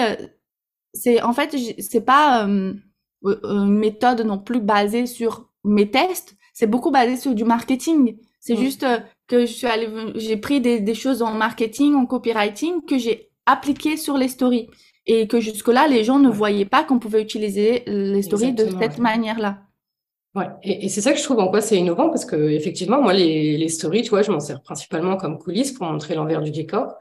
c'est 0.94 1.22
en 1.24 1.34
fait, 1.34 1.56
c'est 1.80 2.06
pas 2.06 2.44
une 2.44 3.74
méthode 3.80 4.22
non 4.22 4.38
plus 4.38 4.62
basée 4.62 5.08
sur 5.08 5.50
mes 5.64 5.90
tests, 5.90 6.36
c'est 6.54 6.68
beaucoup 6.68 6.92
basé 6.92 7.16
sur 7.16 7.34
du 7.34 7.44
marketing. 7.44 8.18
C'est 8.56 8.62
juste 8.64 8.86
que 9.28 9.42
je 9.42 9.52
suis 9.52 9.68
allée, 9.68 9.88
j'ai 10.16 10.38
pris 10.38 10.60
des, 10.60 10.80
des, 10.80 10.96
choses 10.96 11.22
en 11.22 11.34
marketing, 11.34 11.94
en 11.94 12.06
copywriting 12.06 12.84
que 12.86 12.98
j'ai 12.98 13.30
appliqué 13.46 13.96
sur 13.96 14.18
les 14.18 14.28
stories. 14.28 14.70
Et 15.06 15.28
que 15.28 15.40
jusque-là, 15.40 15.88
les 15.88 16.04
gens 16.04 16.20
ne 16.20 16.30
voyaient 16.30 16.66
pas 16.66 16.84
qu'on 16.84 17.00
pouvait 17.00 17.22
utiliser 17.22 17.84
les 17.88 18.22
stories 18.22 18.54
de 18.54 18.68
cette 18.80 18.98
manière-là. 18.98 19.60
Ouais, 20.36 20.48
et, 20.64 20.86
et 20.86 20.90
c'est 20.90 21.02
ça 21.02 21.12
que 21.12 21.18
je 21.18 21.24
trouve 21.24 21.40
en 21.40 21.48
quoi 21.48 21.62
c'est 21.62 21.78
innovant 21.78 22.10
parce 22.10 22.26
que 22.26 22.36
effectivement, 22.36 23.02
moi, 23.02 23.14
les, 23.14 23.58
les 23.58 23.70
stories, 23.70 24.04
tu 24.04 24.10
vois, 24.10 24.22
je 24.22 24.32
m'en 24.32 24.40
sers 24.40 24.62
principalement 24.62 25.18
comme 25.18 25.40
coulisses 25.40 25.72
pour 25.72 25.88
montrer 25.88 26.16
l'envers 26.16 26.42
du 26.42 26.52
décor. 26.52 27.00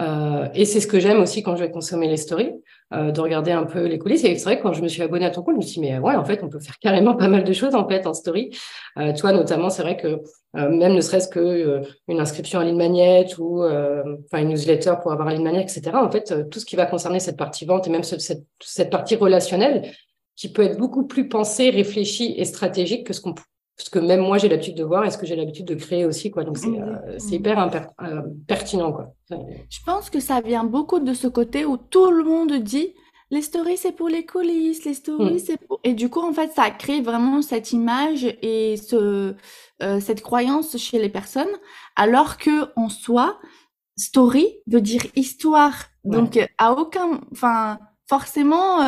Euh, 0.00 0.48
et 0.54 0.64
c'est 0.64 0.80
ce 0.80 0.86
que 0.86 0.98
j'aime 0.98 1.20
aussi 1.20 1.42
quand 1.42 1.56
je 1.56 1.62
vais 1.62 1.70
consommer 1.70 2.08
les 2.08 2.16
stories, 2.16 2.52
euh, 2.94 3.10
de 3.10 3.20
regarder 3.20 3.52
un 3.52 3.64
peu 3.64 3.84
les 3.86 3.98
coulisses. 3.98 4.24
Et 4.24 4.36
c'est 4.36 4.44
vrai 4.44 4.58
que 4.58 4.62
quand 4.62 4.72
je 4.72 4.82
me 4.82 4.88
suis 4.88 5.02
abonnée 5.02 5.26
à 5.26 5.30
ton 5.30 5.42
compte, 5.42 5.54
je 5.54 5.58
me 5.58 5.62
suis 5.62 5.80
dit, 5.80 5.88
mais 5.88 5.98
ouais, 5.98 6.14
en 6.14 6.24
fait, 6.24 6.42
on 6.42 6.48
peut 6.48 6.60
faire 6.60 6.78
carrément 6.78 7.14
pas 7.16 7.28
mal 7.28 7.44
de 7.44 7.52
choses 7.52 7.74
en 7.74 7.86
fait 7.86 8.06
en 8.06 8.14
story. 8.14 8.50
Euh, 8.98 9.12
toi, 9.12 9.32
notamment, 9.32 9.70
c'est 9.70 9.82
vrai 9.82 9.96
que 9.96 10.20
même 10.54 10.94
ne 10.94 11.00
serait-ce 11.00 11.28
que 11.28 11.82
une 12.08 12.18
inscription 12.18 12.58
ligne 12.58 12.76
magnète 12.76 13.38
ou 13.38 13.62
enfin 13.62 14.42
une 14.42 14.48
newsletter 14.48 14.94
pour 15.00 15.12
avoir 15.12 15.28
magnète, 15.28 15.70
etc. 15.70 15.92
En 15.94 16.10
fait, 16.10 16.50
tout 16.50 16.58
ce 16.58 16.64
qui 16.64 16.74
va 16.74 16.86
concerner 16.86 17.20
cette 17.20 17.36
partie 17.36 17.66
vente 17.66 17.86
et 17.86 17.90
même 17.90 18.02
cette, 18.02 18.42
cette 18.60 18.90
partie 18.90 19.14
relationnelle, 19.14 19.92
qui 20.34 20.52
peut 20.52 20.62
être 20.62 20.76
beaucoup 20.76 21.06
plus 21.06 21.28
pensée, 21.28 21.70
réfléchie 21.70 22.34
et 22.36 22.44
stratégique 22.44 23.06
que 23.06 23.12
ce 23.12 23.20
qu'on 23.20 23.34
ce 23.80 23.90
que 23.90 23.98
même 23.98 24.20
moi 24.20 24.38
j'ai 24.38 24.48
l'habitude 24.48 24.76
de 24.76 24.84
voir 24.84 25.04
et 25.04 25.10
ce 25.10 25.18
que 25.18 25.26
j'ai 25.26 25.36
l'habitude 25.36 25.66
de 25.66 25.74
créer 25.74 26.04
aussi 26.04 26.30
quoi. 26.30 26.44
Donc 26.44 26.58
c'est 26.58 26.68
euh, 26.68 27.18
hyper 27.30 27.58
euh, 28.02 28.22
pertinent 28.46 28.92
quoi. 28.92 29.14
Je 29.30 29.78
pense 29.84 30.10
que 30.10 30.20
ça 30.20 30.40
vient 30.40 30.64
beaucoup 30.64 31.00
de 31.00 31.14
ce 31.14 31.26
côté 31.28 31.64
où 31.64 31.76
tout 31.76 32.10
le 32.10 32.24
monde 32.24 32.52
dit 32.54 32.94
les 33.30 33.42
stories 33.42 33.76
c'est 33.76 33.92
pour 33.92 34.08
les 34.08 34.26
coulisses 34.26 34.84
les 34.84 34.94
stories 34.94 35.34
mm. 35.34 35.38
c'est 35.38 35.56
pour 35.56 35.80
et 35.84 35.94
du 35.94 36.08
coup 36.08 36.20
en 36.20 36.32
fait 36.32 36.52
ça 36.52 36.70
crée 36.70 37.00
vraiment 37.00 37.42
cette 37.42 37.72
image 37.72 38.24
et 38.42 38.76
ce 38.76 39.34
euh, 39.82 40.00
cette 40.00 40.22
croyance 40.22 40.76
chez 40.76 40.98
les 40.98 41.08
personnes 41.08 41.54
alors 41.96 42.36
que 42.36 42.68
en 42.76 42.88
soi 42.88 43.38
story 43.96 44.46
veut 44.66 44.80
dire 44.80 45.02
histoire. 45.16 45.74
Donc 46.04 46.38
à 46.58 46.72
aucun 46.72 47.20
enfin 47.32 47.78
forcément 48.08 48.80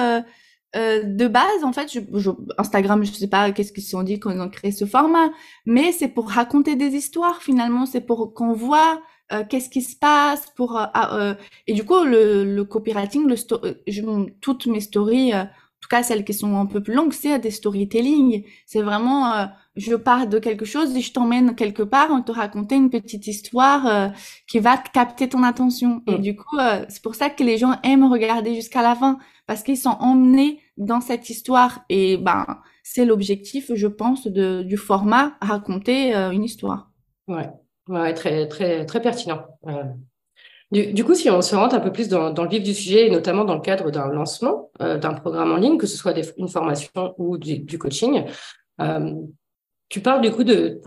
euh, 0.74 1.02
de 1.02 1.28
base, 1.28 1.64
en 1.64 1.72
fait, 1.72 1.92
je, 1.92 2.00
je, 2.18 2.30
Instagram, 2.56 3.04
je 3.04 3.12
sais 3.12 3.26
pas 3.26 3.52
qu'est-ce 3.52 3.72
qu'ils 3.72 3.82
se 3.82 3.90
sont 3.90 4.02
dit 4.02 4.18
quand 4.18 4.30
ils 4.30 4.40
ont 4.40 4.48
créé 4.48 4.72
ce 4.72 4.86
format, 4.86 5.30
mais 5.66 5.92
c'est 5.92 6.08
pour 6.08 6.30
raconter 6.30 6.76
des 6.76 6.94
histoires 6.94 7.42
finalement, 7.42 7.84
c'est 7.84 8.00
pour 8.00 8.32
qu'on 8.32 8.54
voit 8.54 9.02
euh, 9.32 9.44
qu'est-ce 9.46 9.68
qui 9.68 9.82
se 9.82 9.96
passe, 9.96 10.50
pour 10.56 10.78
euh, 10.78 10.86
ah, 10.94 11.16
euh 11.16 11.34
et 11.66 11.74
du 11.74 11.84
coup 11.84 12.02
le, 12.04 12.44
le 12.44 12.64
copywriting, 12.64 13.26
le 13.26 13.36
je, 13.86 14.30
toutes 14.40 14.66
mes 14.66 14.80
stories, 14.80 15.34
en 15.34 15.46
tout 15.82 15.88
cas 15.90 16.02
celles 16.02 16.24
qui 16.24 16.32
sont 16.32 16.56
un 16.56 16.66
peu 16.66 16.82
plus 16.82 16.94
longues, 16.94 17.12
c'est 17.12 17.38
des 17.38 17.50
storytelling. 17.50 18.44
C'est 18.64 18.82
vraiment, 18.82 19.48
je 19.76 19.94
pars 19.94 20.26
de 20.26 20.38
quelque 20.38 20.64
chose 20.64 20.96
et 20.96 21.02
je 21.02 21.12
t'emmène 21.12 21.54
quelque 21.54 21.82
part 21.82 22.12
en 22.12 22.22
te 22.22 22.32
raconter 22.32 22.76
une 22.76 22.88
petite 22.88 23.26
histoire 23.26 24.12
qui 24.46 24.58
va 24.58 24.78
capter 24.78 25.28
ton 25.28 25.42
attention. 25.42 26.02
Et 26.06 26.18
mm. 26.18 26.20
du 26.22 26.36
coup, 26.36 26.56
c'est 26.88 27.02
pour 27.02 27.14
ça 27.14 27.30
que 27.30 27.42
les 27.42 27.58
gens 27.58 27.78
aiment 27.82 28.10
regarder 28.10 28.54
jusqu'à 28.54 28.80
la 28.80 28.94
fin 28.94 29.18
parce 29.46 29.62
qu'ils 29.62 29.76
sont 29.76 29.96
emmenés 30.00 30.61
dans 30.76 31.00
cette 31.00 31.30
histoire. 31.30 31.84
Et 31.88 32.16
ben, 32.16 32.46
c'est 32.82 33.04
l'objectif, 33.04 33.70
je 33.74 33.86
pense, 33.86 34.26
de, 34.26 34.62
du 34.62 34.76
format 34.76 35.36
raconter 35.40 36.14
euh, 36.14 36.30
une 36.30 36.44
histoire. 36.44 36.90
Ouais. 37.28 37.48
ouais, 37.88 38.14
très, 38.14 38.48
très, 38.48 38.84
très 38.86 39.00
pertinent. 39.00 39.42
Euh, 39.66 39.84
du, 40.70 40.92
du, 40.92 41.04
coup, 41.04 41.14
si 41.14 41.28
on 41.30 41.42
se 41.42 41.54
rentre 41.54 41.74
un 41.74 41.80
peu 41.80 41.92
plus 41.92 42.08
dans, 42.08 42.30
dans, 42.30 42.44
le 42.44 42.48
vif 42.48 42.62
du 42.62 42.74
sujet, 42.74 43.06
et 43.06 43.10
notamment 43.10 43.44
dans 43.44 43.54
le 43.54 43.60
cadre 43.60 43.90
d'un 43.90 44.08
lancement 44.08 44.70
euh, 44.80 44.98
d'un 44.98 45.12
programme 45.12 45.52
en 45.52 45.56
ligne, 45.56 45.78
que 45.78 45.86
ce 45.86 45.96
soit 45.96 46.14
une 46.38 46.48
formation 46.48 47.14
ou 47.18 47.38
du 47.38 47.78
coaching, 47.78 48.24
tu 49.92 50.00
parles 50.00 50.22
du 50.22 50.30
coup 50.30 50.42
de, 50.42 50.80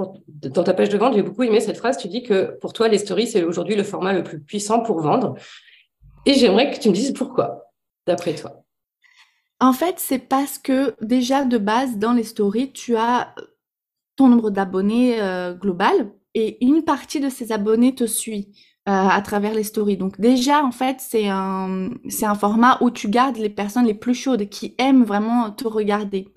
dans 0.49 0.63
ta 0.63 0.73
page 0.73 0.89
de 0.89 0.97
vente, 0.97 1.13
j'ai 1.13 1.21
beaucoup 1.21 1.43
aimé 1.43 1.59
cette 1.59 1.77
phrase, 1.77 1.95
tu 1.95 2.07
dis 2.07 2.23
que 2.23 2.57
pour 2.59 2.73
toi, 2.73 2.87
les 2.87 2.97
stories, 2.97 3.27
c'est 3.27 3.43
aujourd'hui 3.43 3.75
le 3.75 3.83
format 3.83 4.13
le 4.13 4.23
plus 4.23 4.39
puissant 4.39 4.79
pour 4.79 4.99
vendre. 4.99 5.35
Et 6.25 6.33
j'aimerais 6.33 6.71
que 6.71 6.79
tu 6.79 6.89
me 6.89 6.93
dises 6.95 7.13
pourquoi, 7.13 7.71
d'après 8.07 8.33
toi. 8.33 8.64
En 9.59 9.73
fait, 9.73 9.95
c'est 9.99 10.19
parce 10.19 10.57
que 10.57 10.95
déjà 11.01 11.45
de 11.45 11.57
base, 11.57 11.97
dans 11.97 12.13
les 12.13 12.23
stories, 12.23 12.73
tu 12.73 12.95
as 12.97 13.33
ton 14.15 14.27
nombre 14.27 14.49
d'abonnés 14.49 15.21
euh, 15.21 15.53
global 15.53 16.11
et 16.33 16.63
une 16.65 16.83
partie 16.83 17.19
de 17.19 17.29
ces 17.29 17.51
abonnés 17.51 17.95
te 17.95 18.05
suit 18.05 18.49
euh, 18.87 18.91
à 18.91 19.21
travers 19.21 19.53
les 19.53 19.63
stories. 19.63 19.97
Donc 19.97 20.19
déjà, 20.19 20.63
en 20.63 20.71
fait, 20.71 20.97
c'est 20.99 21.29
un, 21.29 21.89
c'est 22.09 22.25
un 22.25 22.35
format 22.35 22.77
où 22.81 22.91
tu 22.91 23.09
gardes 23.09 23.37
les 23.37 23.49
personnes 23.49 23.85
les 23.85 23.93
plus 23.93 24.13
chaudes 24.13 24.49
qui 24.49 24.75
aiment 24.77 25.03
vraiment 25.03 25.51
te 25.51 25.67
regarder. 25.67 26.27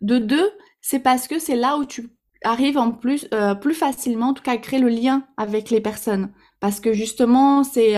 De 0.00 0.18
deux, 0.18 0.50
c'est 0.80 1.00
parce 1.00 1.26
que 1.26 1.38
c'est 1.38 1.56
là 1.56 1.76
où 1.78 1.84
tu 1.84 2.10
arrives 2.44 2.78
en 2.78 2.92
plus, 2.92 3.26
euh, 3.34 3.54
plus 3.54 3.74
facilement, 3.74 4.28
en 4.28 4.34
tout 4.34 4.42
cas, 4.42 4.52
à 4.52 4.56
créer 4.56 4.80
le 4.80 4.88
lien 4.88 5.24
avec 5.36 5.70
les 5.70 5.80
personnes. 5.80 6.32
Parce 6.60 6.78
que 6.78 6.92
justement, 6.92 7.64
c'est, 7.64 7.96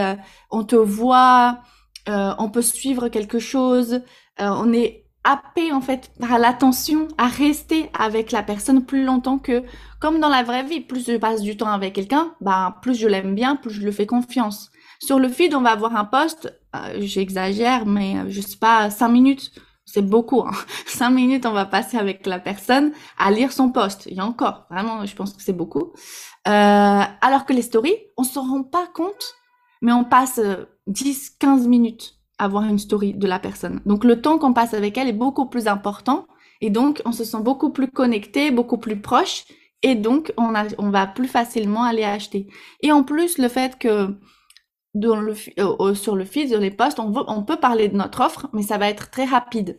on 0.50 0.64
te 0.64 0.76
voit, 0.76 1.60
on 2.06 2.48
peut 2.50 2.62
suivre 2.62 3.08
quelque 3.08 3.38
chose, 3.38 3.92
euh, 3.94 4.00
on 4.38 4.72
est 4.72 5.04
happé 5.24 5.72
en 5.72 5.80
fait 5.80 6.10
par 6.20 6.38
l'attention 6.38 7.08
à 7.18 7.26
rester 7.26 7.90
avec 7.98 8.30
la 8.30 8.42
personne 8.42 8.84
plus 8.84 9.04
longtemps 9.04 9.38
que 9.38 9.62
comme 9.98 10.20
dans 10.20 10.28
la 10.28 10.42
vraie 10.42 10.62
vie. 10.62 10.80
Plus 10.80 11.06
je 11.06 11.16
passe 11.16 11.40
du 11.40 11.56
temps 11.56 11.72
avec 11.72 11.94
quelqu'un, 11.94 12.34
bah 12.40 12.76
plus 12.82 12.94
je 12.94 13.08
l'aime 13.08 13.34
bien, 13.34 13.56
plus 13.56 13.70
je 13.70 13.80
le 13.80 13.90
fais 13.90 14.06
confiance. 14.06 14.70
Sur 15.00 15.18
le 15.18 15.28
feed, 15.28 15.54
on 15.54 15.62
va 15.62 15.72
avoir 15.72 15.96
un 15.96 16.04
post, 16.04 16.54
euh, 16.76 16.98
j'exagère, 17.00 17.86
mais 17.86 18.18
euh, 18.18 18.24
je 18.28 18.40
sais 18.40 18.58
pas, 18.58 18.90
cinq 18.90 19.08
minutes, 19.08 19.52
c'est 19.84 20.02
beaucoup. 20.02 20.42
Hein. 20.42 20.52
Cinq 20.86 21.10
minutes, 21.10 21.46
on 21.46 21.52
va 21.52 21.66
passer 21.66 21.98
avec 21.98 22.26
la 22.26 22.38
personne 22.38 22.92
à 23.18 23.30
lire 23.30 23.52
son 23.52 23.70
post. 23.70 24.06
Il 24.06 24.16
y 24.16 24.20
a 24.20 24.26
encore, 24.26 24.66
vraiment, 24.70 25.04
je 25.04 25.14
pense 25.14 25.32
que 25.32 25.42
c'est 25.42 25.52
beaucoup. 25.52 25.92
alors 26.44 27.44
que 27.46 27.52
les 27.52 27.62
stories, 27.62 27.96
on 28.16 28.24
se 28.24 28.38
rend 28.38 28.62
pas 28.62 28.86
compte, 28.94 29.34
mais 29.82 29.92
on 29.92 30.04
passe 30.04 30.40
10, 30.86 31.36
15 31.38 31.66
minutes 31.66 32.14
avoir 32.38 32.64
une 32.64 32.78
story 32.78 33.14
de 33.14 33.26
la 33.26 33.38
personne. 33.38 33.80
Donc 33.86 34.04
le 34.04 34.20
temps 34.20 34.38
qu'on 34.38 34.52
passe 34.52 34.74
avec 34.74 34.98
elle 34.98 35.08
est 35.08 35.12
beaucoup 35.12 35.46
plus 35.46 35.68
important 35.68 36.26
et 36.60 36.70
donc 36.70 37.02
on 37.04 37.12
se 37.12 37.24
sent 37.24 37.42
beaucoup 37.42 37.70
plus 37.70 37.88
connecté, 37.88 38.50
beaucoup 38.50 38.78
plus 38.78 39.00
proche 39.00 39.44
et 39.82 39.94
donc 39.94 40.32
on, 40.36 40.54
a, 40.54 40.64
on 40.78 40.90
va 40.90 41.06
plus 41.06 41.28
facilement 41.28 41.84
aller 41.84 42.04
acheter. 42.04 42.48
Et 42.80 42.92
en 42.92 43.02
plus 43.02 43.38
le 43.38 43.48
fait 43.48 43.78
que 43.78 44.16
dans 44.94 45.20
le, 45.20 45.34
euh, 45.58 45.94
sur 45.94 46.16
le 46.16 46.24
feed, 46.24 46.48
sur 46.48 46.60
les 46.60 46.70
posts, 46.70 47.00
on, 47.00 47.12
on 47.26 47.42
peut 47.42 47.56
parler 47.56 47.88
de 47.88 47.96
notre 47.96 48.20
offre, 48.20 48.48
mais 48.52 48.62
ça 48.62 48.78
va 48.78 48.88
être 48.88 49.10
très 49.10 49.24
rapide. 49.24 49.78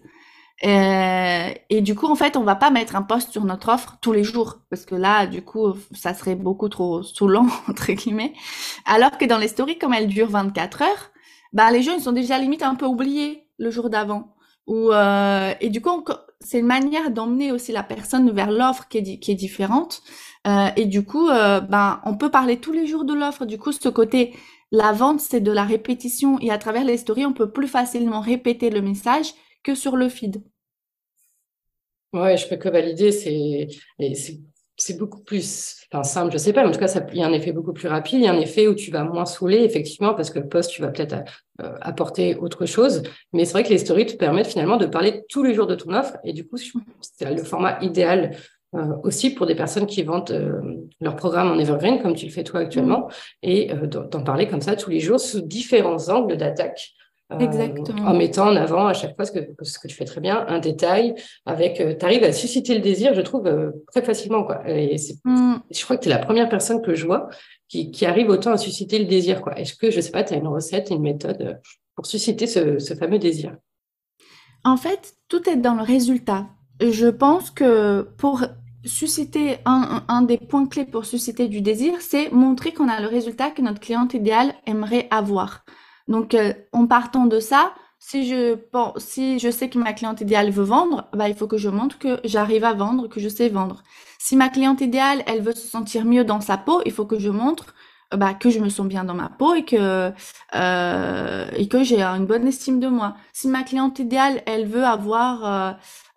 Euh, 0.64 1.54
et 1.70 1.82
du 1.82 1.96
coup, 1.96 2.08
en 2.08 2.16
fait, 2.16 2.38
on 2.38 2.44
va 2.44 2.56
pas 2.56 2.72
mettre 2.72 2.96
un 2.96 3.02
post 3.02 3.32
sur 3.32 3.44
notre 3.44 3.70
offre 3.74 3.98
tous 4.02 4.14
les 4.14 4.24
jours 4.24 4.60
parce 4.70 4.86
que 4.86 4.96
là, 4.96 5.28
du 5.28 5.42
coup, 5.42 5.74
ça 5.94 6.14
serait 6.14 6.36
beaucoup 6.36 6.70
trop 6.70 7.04
saoulant 7.04 7.48
entre 7.70 7.92
guillemets. 7.92 8.34
Alors 8.86 9.18
que 9.18 9.26
dans 9.26 9.38
les 9.38 9.50
stories, 9.50 9.78
comme 9.78 9.94
elles 9.94 10.08
durent 10.08 10.30
24 10.30 10.82
heures, 10.84 11.12
bah 11.56 11.72
les 11.72 11.82
gens 11.82 11.96
ils 11.96 12.04
sont 12.04 12.12
déjà 12.12 12.38
limite 12.38 12.62
un 12.62 12.76
peu 12.76 12.86
oubliés 12.86 13.48
le 13.58 13.72
jour 13.72 13.90
d'avant. 13.90 14.36
Ou 14.68 14.92
euh, 14.92 15.54
et 15.62 15.70
du 15.70 15.82
coup 15.82 16.04
c'est 16.42 16.60
une 16.60 16.68
manière 16.68 17.10
d'emmener 17.12 17.52
aussi 17.52 17.72
la 17.72 17.84
personne 17.84 18.32
vers 18.32 18.52
l'offre 18.52 18.88
qui 18.88 19.00
est 19.00 19.20
qui 19.20 19.32
est 19.32 19.36
différente. 19.36 20.04
Euh, 20.48 20.68
et 20.76 20.86
du 20.86 21.04
coup 21.06 21.28
ben 21.28 22.02
on 22.06 22.18
peut 22.18 22.30
parler 22.30 22.60
tous 22.60 22.74
les 22.74 22.86
jours 22.88 23.06
de 23.06 23.14
l'offre. 23.14 23.46
Du 23.46 23.58
coup 23.58 23.72
ce 23.72 23.90
côté 23.90 24.36
la 24.72 24.92
vente 24.92 25.22
c'est 25.22 25.42
de 25.42 25.52
la 25.52 25.64
répétition 25.64 26.40
et 26.42 26.52
à 26.52 26.58
travers 26.60 26.84
les 26.84 26.98
stories 26.98 27.26
on 27.26 27.34
peut 27.34 27.52
plus 27.52 27.68
facilement 27.68 28.20
répéter 28.22 28.70
le 28.70 28.82
message 28.82 29.34
que 29.64 29.76
sur 29.76 29.96
le 29.98 30.10
feed. 30.10 30.44
Ouais, 32.14 32.38
je 32.38 32.48
peux 32.48 32.56
que 32.56 32.70
valider. 32.70 33.12
C'est 33.12 33.68
c'est 34.78 34.98
beaucoup 34.98 35.22
plus 35.22 35.86
enfin, 35.92 36.04
simple, 36.04 36.34
je 36.34 36.38
sais 36.38 36.54
pas, 36.54 36.62
mais 36.64 36.70
en 36.70 36.72
tout 36.72 36.80
cas, 36.80 37.00
il 37.14 37.20
y 37.20 37.24
a 37.24 37.28
un 37.28 37.34
effet 37.34 37.52
beaucoup 37.52 37.74
plus 37.74 37.88
rapide, 37.88 38.20
il 38.20 38.26
y 38.26 38.28
a 38.28 38.34
un 38.34 38.40
effet 38.40 38.68
où 38.68 38.76
tu 38.76 38.92
vas 38.92 39.04
moins 39.04 39.26
saouler, 39.26 39.64
effectivement, 39.64 40.14
parce 40.14 40.30
que 40.30 40.40
le 40.40 40.50
post, 40.50 40.72
tu 40.72 40.82
vas 40.82 40.90
peut-être 40.90 41.16
euh, 41.62 41.74
apporter 41.82 42.36
autre 42.36 42.66
chose. 42.66 43.04
Mais 43.32 43.46
c'est 43.46 43.54
vrai 43.54 43.64
que 43.64 43.70
les 43.70 43.78
stories 43.78 44.06
te 44.06 44.16
permettent 44.16 44.48
finalement 44.48 44.78
de 44.78 44.86
parler 44.86 45.24
tous 45.30 45.44
les 45.44 45.54
jours 45.54 45.68
de 45.68 45.76
ton 45.76 45.94
offre. 45.94 46.18
Et 46.24 46.34
du 46.34 46.46
coup, 46.46 46.58
c'est 46.58 47.32
le 47.32 47.44
format 47.44 47.78
idéal 47.82 48.36
euh, 48.76 48.96
aussi 49.04 49.34
pour 49.34 49.46
des 49.46 49.56
personnes 49.56 49.86
qui 49.86 50.04
vendent 50.04 50.32
euh, 50.32 50.62
leur 51.00 51.16
programme 51.16 51.52
en 51.52 51.58
evergreen, 51.58 52.02
comme 52.02 52.16
tu 52.16 52.26
le 52.26 52.32
fais 52.32 52.44
toi 52.44 52.60
actuellement, 52.60 53.10
et 53.44 53.72
d'en 53.84 54.24
parler 54.24 54.48
comme 54.48 54.62
ça 54.62 54.76
tous 54.76 54.90
les 54.90 55.00
jours 55.00 55.20
sous 55.20 55.42
différents 55.42 56.10
angles 56.10 56.36
d'attaque. 56.36 56.92
Euh, 57.34 57.40
Exactement. 57.40 58.08
en 58.08 58.14
mettant 58.14 58.50
en 58.50 58.56
avant 58.56 58.86
à 58.86 58.94
chaque 58.94 59.16
fois 59.16 59.26
ce 59.26 59.32
que, 59.32 59.40
ce 59.64 59.80
que 59.80 59.88
tu 59.88 59.96
fais 59.96 60.06
très 60.06 60.22
bien, 60.22 60.46
un 60.48 60.60
détail 60.60 61.16
avec, 61.48 61.82
euh, 61.82 61.96
tu 61.98 62.06
arrives 62.06 62.24
à 62.24 62.32
susciter 62.32 62.76
le 62.76 62.82
désir, 62.82 63.16
je 63.16 63.22
trouve, 63.22 63.48
euh, 63.48 63.72
très 63.92 64.04
facilement. 64.04 64.44
Quoi. 64.44 64.62
Et 64.70 64.96
mm. 65.24 65.56
je 65.72 65.84
crois 65.84 65.98
que 65.98 66.04
tu 66.04 66.10
es 66.10 66.12
la 66.12 66.20
première 66.20 66.48
personne 66.50 66.84
que 66.84 66.94
je 66.94 67.08
vois 67.08 67.30
qui, 67.68 67.90
qui 67.90 68.06
arrive 68.06 68.30
autant 68.30 68.52
à 68.52 68.58
susciter 68.58 69.00
le 69.00 69.06
désir. 69.06 69.42
Quoi. 69.42 69.58
Est-ce 69.58 69.74
que, 69.74 69.90
je 69.90 70.02
sais 70.02 70.12
pas, 70.12 70.24
tu 70.24 70.36
as 70.36 70.38
une 70.38 70.48
recette, 70.48 70.92
une 70.92 71.02
méthode 71.02 71.60
pour 71.96 72.06
susciter 72.06 72.46
ce, 72.46 72.78
ce 72.78 72.94
fameux 72.94 73.18
désir? 73.18 73.56
En 74.64 74.78
fait, 74.78 75.16
tout 75.28 75.50
est 75.50 75.58
dans 75.58 75.74
le 75.74 75.84
résultat. 75.84 76.46
Je 76.80 77.08
pense 77.08 77.50
que 77.50 78.04
pour 78.18 78.46
susciter 78.84 79.58
un, 79.66 80.04
un, 80.08 80.22
des 80.22 80.38
points 80.38 80.68
clés 80.68 80.86
pour 80.86 81.06
susciter 81.06 81.48
du 81.48 81.62
désir, 81.62 81.94
c'est 82.02 82.32
montrer 82.32 82.72
qu'on 82.72 82.88
a 82.88 83.02
le 83.02 83.08
résultat 83.08 83.50
que 83.50 83.64
notre 83.64 83.80
cliente 83.80 84.14
idéale 84.14 84.54
aimerait 84.68 85.08
avoir. 85.10 85.66
Donc, 86.08 86.34
euh, 86.34 86.54
en 86.72 86.88
partant 86.88 87.26
de 87.26 87.40
ça, 87.40 87.74
si 88.00 88.28
je, 88.28 88.58
si 88.98 89.40
je 89.40 89.50
sais 89.50 89.70
que 89.70 89.80
ma 89.80 89.94
cliente 89.94 90.22
idéale 90.22 90.52
veut 90.52 90.64
vendre, 90.64 91.08
bah, 91.14 91.30
il 91.30 91.36
faut 91.36 91.48
que 91.48 91.58
je 91.58 91.70
montre 91.70 91.98
que 91.98 92.20
j'arrive 92.24 92.64
à 92.64 92.74
vendre, 92.74 93.08
que 93.08 93.20
je 93.20 93.30
sais 93.30 93.50
vendre. 93.50 93.84
Si 94.20 94.36
ma 94.36 94.50
cliente 94.50 94.82
idéale, 94.82 95.24
elle 95.28 95.42
veut 95.42 95.56
se 95.56 95.68
sentir 95.68 96.06
mieux 96.06 96.24
dans 96.24 96.42
sa 96.42 96.58
peau, 96.58 96.82
il 96.86 96.92
faut 96.92 97.06
que 97.06 97.20
je 97.20 97.30
montre 97.30 97.74
bah, 98.14 98.34
que 98.34 98.50
je 98.50 98.60
me 98.60 98.70
sens 98.70 98.88
bien 98.88 99.04
dans 99.04 99.14
ma 99.14 99.30
peau 99.30 99.54
et 99.56 99.66
que 99.66 100.12
euh, 100.56 101.66
que 101.70 101.84
j'ai 101.84 102.02
une 102.02 102.26
bonne 102.26 102.48
estime 102.48 102.80
de 102.80 102.88
moi. 102.88 103.16
Si 103.34 103.48
ma 103.48 103.64
cliente 103.64 104.00
idéale, 104.00 104.42
elle 104.46 104.68
veut 104.68 104.84
avoir 104.84 105.46
euh, 105.46 105.74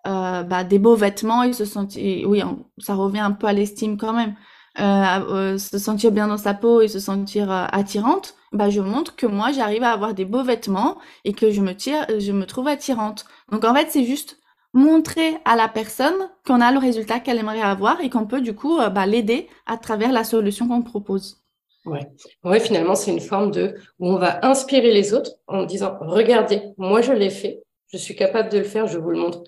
euh, 0.07 0.43
bah, 0.43 0.63
des 0.63 0.79
beaux 0.79 0.95
vêtements 0.95 1.43
et 1.43 1.53
se 1.53 1.65
sentir, 1.65 2.29
oui, 2.29 2.41
ça 2.77 2.95
revient 2.95 3.19
un 3.19 3.31
peu 3.31 3.47
à 3.47 3.53
l'estime 3.53 3.97
quand 3.97 4.13
même, 4.13 4.35
se 4.79 5.77
sentir 5.77 6.11
bien 6.11 6.27
dans 6.27 6.37
sa 6.37 6.53
peau 6.53 6.81
et 6.81 6.87
se 6.87 6.99
sentir 6.99 7.51
attirante, 7.51 8.35
bah, 8.51 8.69
je 8.69 8.81
montre 8.81 9.15
que 9.15 9.25
moi 9.25 9.51
j'arrive 9.51 9.83
à 9.83 9.91
avoir 9.91 10.13
des 10.13 10.25
beaux 10.25 10.43
vêtements 10.43 10.97
et 11.25 11.33
que 11.33 11.51
je 11.51 11.61
me 11.61 11.73
tire, 11.73 12.05
je 12.17 12.31
me 12.31 12.45
trouve 12.45 12.67
attirante. 12.67 13.25
Donc 13.51 13.63
en 13.63 13.73
fait, 13.75 13.87
c'est 13.89 14.05
juste 14.05 14.39
montrer 14.73 15.37
à 15.45 15.55
la 15.55 15.67
personne 15.67 16.29
qu'on 16.45 16.61
a 16.61 16.71
le 16.71 16.79
résultat 16.79 17.19
qu'elle 17.19 17.39
aimerait 17.39 17.61
avoir 17.61 18.01
et 18.01 18.09
qu'on 18.09 18.25
peut 18.25 18.41
du 18.41 18.55
coup 18.55 18.77
bah, 18.77 19.05
l'aider 19.05 19.47
à 19.65 19.77
travers 19.77 20.11
la 20.11 20.23
solution 20.23 20.67
qu'on 20.67 20.81
propose. 20.81 21.39
Ouais. 21.85 22.05
ouais, 22.43 22.59
finalement, 22.59 22.95
c'est 22.95 23.11
une 23.11 23.21
forme 23.21 23.51
de 23.51 23.75
où 23.99 24.07
on 24.09 24.17
va 24.17 24.45
inspirer 24.45 24.91
les 24.91 25.13
autres 25.13 25.31
en 25.47 25.63
disant 25.63 25.97
Regardez, 26.01 26.61
moi 26.77 27.01
je 27.01 27.13
l'ai 27.13 27.29
fait, 27.29 27.63
je 27.91 27.97
suis 27.97 28.15
capable 28.15 28.49
de 28.49 28.59
le 28.59 28.63
faire, 28.63 28.87
je 28.87 28.97
vous 28.97 29.11
le 29.11 29.19
montre 29.19 29.43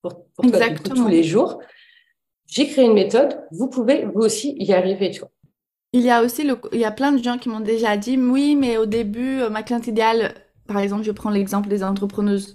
pour, 0.00 0.24
pour 0.34 0.50
toi, 0.50 0.70
tous 0.70 1.08
les 1.08 1.22
jours. 1.22 1.60
J'ai 2.54 2.68
créé 2.68 2.84
une 2.84 2.92
méthode, 2.92 3.46
vous 3.50 3.66
pouvez 3.66 4.04
vous 4.04 4.20
aussi 4.20 4.54
y 4.58 4.74
arriver, 4.74 5.10
tu 5.10 5.20
vois. 5.20 5.30
Il 5.94 6.02
y 6.02 6.10
a 6.10 6.22
aussi 6.22 6.44
le, 6.44 6.58
il 6.72 6.80
y 6.80 6.84
a 6.84 6.90
plein 6.90 7.12
de 7.12 7.22
gens 7.22 7.38
qui 7.38 7.48
m'ont 7.48 7.60
déjà 7.60 7.96
dit 7.96 8.18
oui, 8.18 8.56
mais 8.56 8.76
au 8.76 8.84
début, 8.84 9.40
euh, 9.40 9.48
ma 9.48 9.62
cliente 9.62 9.86
idéale, 9.86 10.34
par 10.66 10.78
exemple, 10.78 11.02
je 11.02 11.12
prends 11.12 11.30
l'exemple 11.30 11.70
des 11.70 11.82
entrepreneuses, 11.82 12.54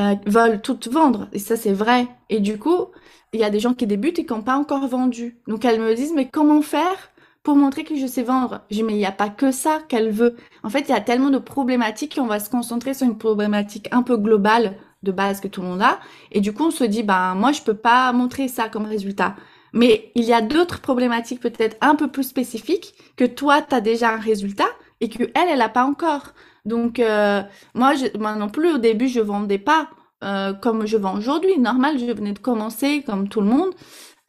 euh, 0.00 0.16
veulent 0.26 0.60
toutes 0.62 0.88
vendre. 0.88 1.28
Et 1.32 1.38
ça, 1.38 1.54
c'est 1.54 1.72
vrai. 1.72 2.08
Et 2.28 2.40
du 2.40 2.58
coup, 2.58 2.86
il 3.32 3.38
y 3.38 3.44
a 3.44 3.50
des 3.50 3.60
gens 3.60 3.72
qui 3.72 3.86
débutent 3.86 4.18
et 4.18 4.26
qui 4.26 4.32
n'ont 4.32 4.42
pas 4.42 4.56
encore 4.56 4.88
vendu. 4.88 5.38
Donc 5.46 5.64
elles 5.64 5.80
me 5.80 5.94
disent, 5.94 6.12
mais 6.16 6.28
comment 6.28 6.60
faire 6.60 7.12
pour 7.44 7.54
montrer 7.54 7.84
que 7.84 7.96
je 7.96 8.06
sais 8.08 8.24
vendre? 8.24 8.62
Je 8.72 8.78
dis, 8.78 8.82
mais 8.82 8.94
il 8.94 8.98
n'y 8.98 9.06
a 9.06 9.12
pas 9.12 9.28
que 9.28 9.52
ça 9.52 9.78
qu'elle 9.88 10.10
veut. 10.10 10.34
En 10.64 10.70
fait, 10.70 10.88
il 10.88 10.88
y 10.88 10.92
a 10.92 11.00
tellement 11.00 11.30
de 11.30 11.38
problématiques 11.38 12.16
qu'on 12.16 12.26
va 12.26 12.40
se 12.40 12.50
concentrer 12.50 12.94
sur 12.94 13.06
une 13.06 13.16
problématique 13.16 13.86
un 13.92 14.02
peu 14.02 14.16
globale 14.16 14.74
de 15.06 15.12
base 15.12 15.40
que 15.40 15.48
tout 15.48 15.62
le 15.62 15.68
monde 15.68 15.82
a. 15.82 15.98
Et 16.32 16.40
du 16.40 16.52
coup, 16.52 16.66
on 16.66 16.70
se 16.70 16.84
dit, 16.84 17.02
ben, 17.02 17.34
moi, 17.34 17.52
je 17.52 17.62
peux 17.62 17.74
pas 17.74 18.12
montrer 18.12 18.48
ça 18.48 18.68
comme 18.68 18.84
résultat. 18.84 19.36
Mais 19.72 20.10
il 20.14 20.24
y 20.24 20.32
a 20.32 20.40
d'autres 20.40 20.80
problématiques 20.80 21.40
peut-être 21.40 21.76
un 21.80 21.94
peu 21.94 22.08
plus 22.08 22.24
spécifiques 22.24 22.94
que 23.16 23.24
toi, 23.24 23.62
tu 23.62 23.74
as 23.74 23.80
déjà 23.80 24.12
un 24.14 24.18
résultat 24.18 24.68
et 25.00 25.08
que 25.08 25.24
elle, 25.34 25.48
elle 25.50 25.58
n'a 25.58 25.68
pas 25.68 25.84
encore. 25.84 26.32
Donc, 26.64 26.98
euh, 26.98 27.42
moi, 27.74 27.92
moi 28.18 28.34
non 28.36 28.48
plus, 28.48 28.72
au 28.72 28.78
début, 28.78 29.08
je 29.08 29.20
vendais 29.20 29.58
pas 29.58 29.88
euh, 30.24 30.52
comme 30.54 30.86
je 30.86 30.96
vends 30.96 31.16
aujourd'hui. 31.16 31.58
Normal, 31.58 31.98
je 31.98 32.06
venais 32.06 32.32
de 32.32 32.38
commencer 32.38 33.02
comme 33.06 33.28
tout 33.28 33.40
le 33.40 33.48
monde. 33.48 33.74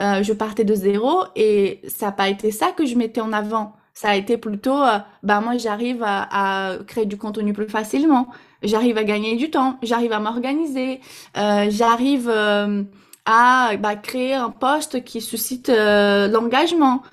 Euh, 0.02 0.22
je 0.22 0.34
partais 0.34 0.66
de 0.66 0.76
zéro 0.76 1.24
et 1.36 1.82
ça 1.88 2.08
n'a 2.08 2.12
pas 2.12 2.30
été 2.30 2.52
ça 2.52 2.72
que 2.72 2.86
je 2.86 2.96
mettais 2.96 3.22
en 3.22 3.34
avant. 3.34 3.74
Ça 3.94 4.10
a 4.10 4.16
été 4.16 4.38
plutôt, 4.38 4.80
bah 5.24 5.42
moi 5.42 5.58
j'arrive 5.58 6.04
à, 6.06 6.78
créer 6.86 7.08
du 7.08 7.18
contenu 7.18 7.52
plus 7.54 7.68
facilement, 7.68 8.28
j'arrive 8.64 8.98
à 8.98 9.04
gagner 9.04 9.36
du 9.36 9.50
temps, 9.50 9.78
j'arrive 9.84 10.12
à 10.14 10.20
m'organiser, 10.20 11.02
euh, 11.38 11.68
j'arrive 11.70 12.30
à 12.30 13.78
bah, 13.78 13.96
créer 13.96 14.34
un 14.34 14.50
poste 14.50 15.04
qui 15.04 15.22
suscite 15.22 15.70
l'engagement. 15.70 17.04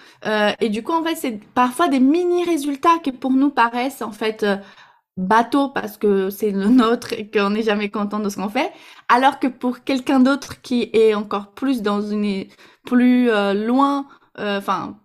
et 0.61 0.69
du 0.69 0.83
coup 0.83 0.93
en 0.93 1.03
fait 1.03 1.17
c'est 1.17 1.41
parfois 1.55 1.89
des 1.89 2.01
mini 2.01 2.45
résultats 2.45 2.99
qui 3.03 3.13
pour 3.13 3.33
nous 3.33 3.51
paraissent 3.51 4.03
en 4.03 4.13
fait 4.13 4.45
bateau 5.17 5.69
parce 5.69 5.97
que 5.97 6.31
c'est 6.31 6.51
le 6.51 6.67
nôtre 6.67 7.13
et 7.13 7.31
qu'on 7.31 7.51
n'est 7.51 7.63
jamais 7.63 7.89
content 7.91 8.21
de 8.21 8.29
ce 8.29 8.37
qu'on 8.37 8.49
fait, 8.49 8.73
alors 9.09 9.39
que 9.39 9.47
pour 9.47 9.85
quelqu'un 9.85 10.21
d'autre 10.21 10.61
qui 10.63 10.91
est 10.93 11.15
encore 11.15 11.53
plus 11.53 11.83
dans 11.83 12.01
une 12.03 12.47
plus 12.85 13.31
euh, 13.31 13.55
loin, 13.55 14.07
euh, 14.39 14.59
enfin 14.59 14.99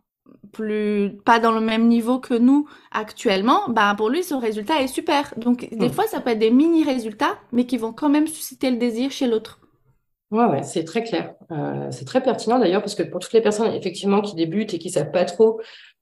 plus 0.51 1.17
pas 1.25 1.39
dans 1.39 1.51
le 1.51 1.61
même 1.61 1.87
niveau 1.87 2.19
que 2.19 2.33
nous 2.33 2.67
actuellement, 2.91 3.69
bah 3.69 3.93
pour 3.97 4.09
lui 4.09 4.23
ce 4.23 4.33
résultat 4.33 4.81
est 4.81 4.87
super. 4.87 5.33
Donc 5.37 5.67
des 5.71 5.87
hmm. 5.87 5.91
fois 5.91 6.07
ça 6.07 6.19
peut 6.19 6.31
être 6.31 6.39
des 6.39 6.51
mini 6.51 6.83
résultats, 6.83 7.37
mais 7.51 7.65
qui 7.65 7.77
vont 7.77 7.93
quand 7.93 8.09
même 8.09 8.27
susciter 8.27 8.71
le 8.71 8.77
désir 8.77 9.11
chez 9.11 9.27
l'autre. 9.27 9.59
Ouais, 10.31 10.45
ouais, 10.45 10.63
c'est 10.63 10.83
très 10.83 11.03
clair. 11.03 11.33
Euh, 11.51 11.87
c'est 11.91 12.05
très 12.05 12.21
pertinent 12.21 12.59
d'ailleurs 12.59 12.81
parce 12.81 12.93
que 12.93 13.03
pour 13.03 13.19
toutes 13.19 13.33
les 13.33 13.41
personnes 13.41 13.73
effectivement 13.73 14.21
qui 14.21 14.35
débutent 14.35 14.75
et 14.75 14.79
qui 14.79 14.91
savent 14.91 15.11
pas 15.11 15.25
trop 15.25 15.59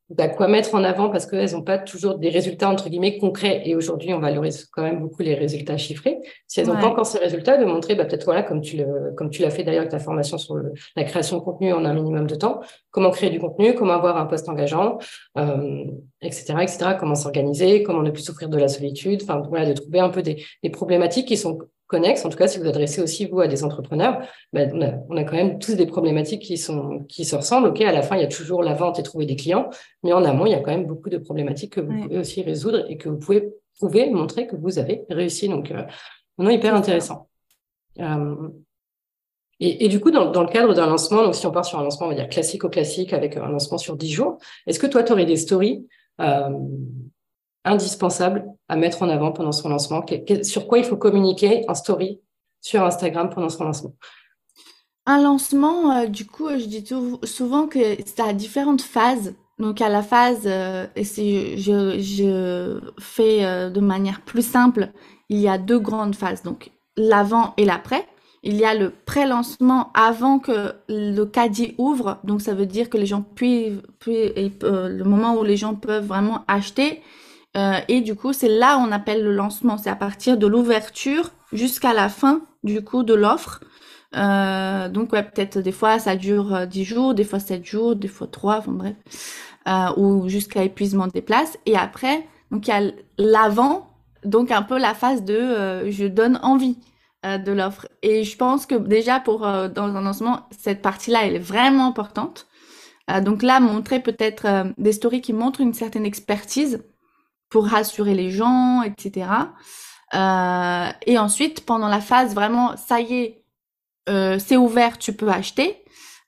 bah, 0.10 0.30
quoi 0.30 0.48
mettre 0.48 0.74
en 0.74 0.84
avant 0.86 1.10
parce 1.10 1.26
qu'elles 1.26 1.52
n'ont 1.52 1.63
pas 1.63 1.78
toujours 1.78 2.17
des 2.17 2.30
résultats 2.30 2.70
entre 2.70 2.88
guillemets 2.89 3.17
concrets. 3.17 3.63
Et 3.65 3.76
aujourd'hui 3.76 4.13
on 4.13 4.20
valorise 4.20 4.65
quand 4.72 4.84
même 4.84 5.00
beaucoup 5.00 5.22
les 5.22 5.34
résultats 5.34 5.78
chiffrés. 5.78 6.20
Si 6.48 6.62
elles 6.62 6.67
n'ont 6.67 6.80
pas 6.80 6.88
encore 6.88 7.06
ces 7.06 7.17
résultats 7.17 7.58
de 7.58 7.65
montrer 7.65 7.96
bah, 7.96 8.06
peut-être 8.06 8.24
voilà 8.24 8.43
comme 8.43 8.62
tu 8.62 8.78
le 8.78 9.13
comme 9.17 9.30
tu 9.30 9.41
l'as 9.41 9.50
fait 9.50 9.63
d'ailleurs 9.63 9.82
avec 9.82 9.91
ta 9.91 10.00
formation 10.00 10.38
sur 10.38 10.56
la 10.96 11.04
création 11.04 11.38
de 11.38 11.41
contenu 11.41 11.74
en 11.74 11.84
un 11.84 11.93
minimum 11.93 12.26
de 12.26 12.36
temps 12.36 12.62
comment 12.91 13.12
créer 13.12 13.30
du 13.30 13.39
contenu 13.39 13.76
comment 13.76 13.93
avoir 13.93 14.15
un 14.17 14.26
poste 14.26 14.48
engageant 14.48 14.98
euh, 15.38 15.84
etc 16.22 16.56
etc 16.62 16.96
comment 16.98 17.15
s'organiser 17.15 17.84
comment 17.84 18.02
ne 18.02 18.12
plus 18.12 18.24
souffrir 18.24 18.48
de 18.48 18.58
la 18.58 18.70
solitude 18.70 19.22
enfin 19.24 19.41
voilà 19.50 19.65
de 19.65 19.74
trouver 19.74 20.00
un 20.00 20.10
peu 20.10 20.22
des, 20.22 20.43
des 20.63 20.70
problématiques 20.70 21.28
qui 21.28 21.38
sont 21.38 21.60
connexes, 21.88 22.26
en 22.26 22.30
tout 22.30 22.38
cas 22.38 22.47
si 22.47 22.60
vous 22.60 22.67
adressez 22.67 23.02
aussi 23.02 23.26
vous 23.26 23.39
à 23.39 23.47
des 23.47 23.63
entrepreneurs, 23.63 24.19
ben, 24.54 24.71
on, 24.73 24.82
a, 24.82 24.93
on, 25.10 25.17
a, 25.17 25.23
quand 25.23 25.36
même 25.36 25.60
tous 25.60 25.73
des 25.76 25.86
problématiques 25.86 26.41
qui 26.41 26.58
sont 26.58 27.06
qui 27.08 27.26
se 27.26 27.36
ressemblent. 27.36 27.69
Ok, 27.69 27.82
à 27.82 27.91
la 27.91 28.02
fin 28.02 28.15
il 28.15 28.21
y 28.21 28.26
a 28.26 28.28
toujours 28.28 28.63
la 28.63 28.73
vente 28.73 29.00
et 29.00 29.04
trouver 29.04 29.26
des 29.26 29.36
clients, 29.36 29.69
mais 30.04 30.13
en 30.13 30.23
amont 30.23 30.45
il 30.45 30.52
y 30.52 30.56
a 30.56 30.60
quand 30.60 30.71
même 30.71 30.86
beaucoup 30.86 31.10
de 31.10 31.17
problématiques 31.17 31.73
que 31.73 31.82
vous 31.82 32.02
pouvez 32.04 32.17
aussi 32.17 32.41
résoudre 32.43 32.86
et 32.89 32.97
que 32.97 33.10
vous 33.10 33.17
pouvez 33.17 33.50
prouver, 33.78 34.10
montrer 34.10 34.47
que 34.47 34.56
vous 34.56 34.80
avez 34.80 35.06
réussi. 35.10 35.50
Donc 35.50 35.71
euh, 35.71 35.84
non 36.38 36.50
hyper 36.50 36.76
intéressant. 36.76 37.30
Euh, 38.00 38.50
et, 39.60 39.86
et, 39.86 39.88
du 39.88 40.00
coup, 40.00 40.12
dans, 40.12 40.30
dans 40.30 40.43
le 40.43 40.50
cadre 40.50 40.76
d'un 40.76 40.86
lancement, 40.86 41.23
donc 41.23 41.34
si 41.34 41.47
on 41.47 41.52
part 41.52 41.65
sur 41.65 41.80
un 41.80 41.84
lancement, 41.84 42.06
on 42.06 42.10
va 42.10 42.15
dire 42.15 42.30
classique 42.30 42.63
au 42.63 42.69
classique 42.69 43.12
avec 43.12 43.38
un 43.38 43.47
lancement 43.47 43.80
sur 43.80 43.95
10 43.97 44.12
jours, 44.12 44.38
est-ce 44.67 44.80
que 44.80 44.86
toi, 44.86 45.02
tu 45.02 45.13
aurais 45.13 45.26
des 45.26 45.38
stories 45.38 45.88
euh, 46.21 46.50
indispensable 47.67 48.45
à 48.67 48.75
mettre 48.75 49.03
en 49.03 49.10
avant 49.10 49.32
pendant 49.32 49.51
son 49.51 49.69
lancement. 49.69 50.06
Sur 50.43 50.67
quoi 50.67 50.80
il 50.80 50.84
faut 50.86 50.97
communiquer 50.97 51.65
en 51.67 51.75
story 51.75 52.21
sur 52.62 52.84
Instagram 52.84 53.30
pendant 53.30 53.49
son 53.49 53.65
lancement. 53.65 53.93
Un 55.06 55.21
lancement, 55.21 55.91
euh, 55.91 56.06
du 56.08 56.25
coup, 56.25 56.49
je 56.49 56.65
dis 56.65 56.86
souvent 57.23 57.67
que 57.67 57.80
ça 58.06 58.25
a 58.25 58.34
différentes 58.34 58.82
phases. 58.82 59.36
Donc 59.58 59.82
à 59.82 59.89
la 59.89 60.03
phase, 60.03 60.41
euh, 60.45 60.86
et 60.95 61.06
si 61.06 61.58
je, 61.58 61.97
je 61.97 62.80
fais 62.99 63.45
euh, 63.45 63.69
de 63.69 63.80
manière 63.80 64.21
plus 64.21 64.45
simple, 64.45 64.89
il 65.30 65.39
y 65.39 65.47
a 65.47 65.58
deux 65.58 65.80
grandes 65.80 66.13
phases, 66.13 66.43
donc 66.43 66.71
l'avant 66.97 67.53
et 67.58 67.65
l'après. 67.65 68.06
Il 68.43 68.56
y 68.56 68.65
a 68.65 68.75
le 68.75 68.91
pré-lancement 68.91 69.91
avant 69.93 70.39
que 70.39 70.73
le 70.89 71.23
caddie 71.23 71.73
ouvre, 71.77 72.19
donc 72.23 72.41
ça 72.41 72.53
veut 72.53 72.67
dire 72.67 72.89
que 72.89 72.97
les 72.97 73.08
gens 73.08 73.21
puissent, 73.21 73.80
le 74.06 75.03
moment 75.03 75.36
où 75.36 75.43
les 75.43 75.58
gens 75.58 75.73
peuvent 75.73 76.06
vraiment 76.06 76.43
acheter 76.47 77.01
euh, 77.58 77.80
et 77.88 78.02
du 78.02 78.15
coup, 78.15 78.34
c'est 78.34 78.50
là 78.50 78.78
on 78.80 78.91
appelle 78.91 79.24
le 79.24 79.34
lancement. 79.34 79.78
C'est 79.78 79.89
à 79.89 79.96
partir 79.96 80.38
de 80.38 80.48
l'ouverture 80.48 81.32
jusqu'à 81.52 81.93
la 81.93 82.10
fin 82.10 82.41
du 82.63 82.84
coup 82.84 83.04
de 83.04 83.13
l'offre. 83.13 83.62
Euh, 84.15 84.89
donc 84.89 85.12
ouais, 85.13 85.24
peut-être 85.24 85.60
des 85.60 85.72
fois 85.72 86.00
ça 86.00 86.15
dure 86.15 86.67
10 86.67 86.82
euh, 86.82 86.84
jours, 86.84 87.13
des 87.13 87.24
fois 87.24 87.39
7 87.39 87.65
jours, 87.65 87.96
des 87.96 88.08
fois 88.08 88.28
3, 88.28 88.58
enfin 88.58 88.72
bref. 88.72 88.96
ou 89.98 90.30
jusqu'à 90.30 90.63
épuisement 90.63 91.08
des 91.08 91.22
places. 91.22 91.58
Et 91.65 91.76
après, 91.76 92.28
donc 92.52 92.67
il 92.67 92.72
y 92.72 92.74
a 92.74 92.91
l'avant, 93.17 93.89
donc 94.24 94.52
un 94.52 94.62
peu 94.62 94.78
la 94.78 94.93
phase 94.93 95.24
de 95.24 95.89
je 95.89 96.08
donne 96.08 96.39
envie 96.43 96.78
de 97.24 97.52
l'offre. 97.52 97.88
Et 98.04 98.24
je 98.24 98.38
pense 98.38 98.65
que 98.65 98.76
déjà 98.76 99.20
pour 99.20 99.39
dans 99.39 99.96
un 99.96 100.02
lancement, 100.02 100.48
cette 100.58 100.82
partie-là, 100.82 101.22
elle 101.26 101.36
est 101.36 101.39
vraiment 101.39 101.88
importante. 101.88 102.48
donc 103.22 103.43
là, 103.43 103.60
montrer 103.60 104.00
peut-être 104.00 104.67
des 104.78 104.93
stories 104.93 105.22
qui 105.22 105.34
montrent 105.34 105.62
une 105.62 105.74
certaine 105.74 106.06
expertise 106.06 106.84
pour 107.49 107.67
rassurer 107.67 108.13
les 108.13 108.31
gens, 108.31 108.81
etc. 108.83 109.27
Euh, 110.13 110.88
et 111.05 111.17
ensuite, 111.17 111.65
pendant 111.65 111.88
la 111.88 112.01
phase 112.01 112.33
vraiment, 112.33 112.75
ça 112.77 113.01
y 113.01 113.13
est, 113.13 113.43
euh, 114.10 114.39
c'est 114.39 114.57
ouvert, 114.57 114.97
tu 114.97 115.13
peux 115.13 115.29
acheter. 115.29 115.83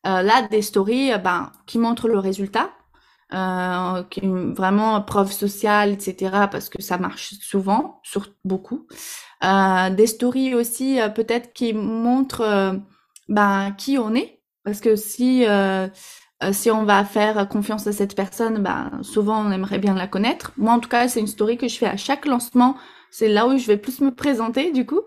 Euh, 0.08 0.22
là, 0.22 0.48
des 0.48 0.62
stories 0.62 1.12
ben, 1.24 1.52
qui 1.66 1.78
montrent 1.78 2.08
le 2.08 2.20
résultat, 2.20 2.72
qui 4.10 4.22
vraiment 4.24 5.02
preuve 5.02 5.32
sociale, 5.32 5.92
etc. 5.92 6.48
Parce 6.52 6.70
que 6.70 6.82
ça 6.82 6.98
marche 6.98 7.36
souvent, 7.42 8.00
sur 8.04 8.28
beaucoup. 8.44 8.88
des 9.42 10.08
stories 10.08 10.56
aussi 10.56 11.00
peut-être 11.16 11.54
qui 11.54 11.74
montrent 11.74 12.80
ben, 13.28 13.72
qui 13.78 13.98
on 13.98 14.16
est. 14.16 14.42
Parce 14.64 14.80
que 14.80 14.96
si 14.96 15.46
euh, 16.44 16.54
si 16.54 16.72
on 16.72 16.84
va 16.86 17.04
faire 17.06 17.48
confiance 17.50 17.88
à 17.88 17.92
cette 17.92 18.16
personne, 18.16 18.60
ben, 18.64 18.92
souvent 19.02 19.46
on 19.46 19.52
aimerait 19.52 19.80
bien 19.80 19.94
la 19.96 20.08
connaître. 20.08 20.52
Moi, 20.58 20.74
en 20.74 20.80
tout 20.80 20.90
cas, 20.90 21.08
c'est 21.08 21.20
une 21.20 21.28
story 21.28 21.58
que 21.58 21.68
je 21.68 21.78
fais 21.78 21.88
à 21.88 21.98
chaque 21.98 22.26
lancement. 22.26 22.76
C'est 23.12 23.28
là 23.30 23.48
où 23.48 23.58
je 23.58 23.68
vais 23.68 23.78
plus 23.78 24.02
me 24.02 24.14
présenter, 24.14 24.72
du 24.72 24.86
coup. 24.86 25.02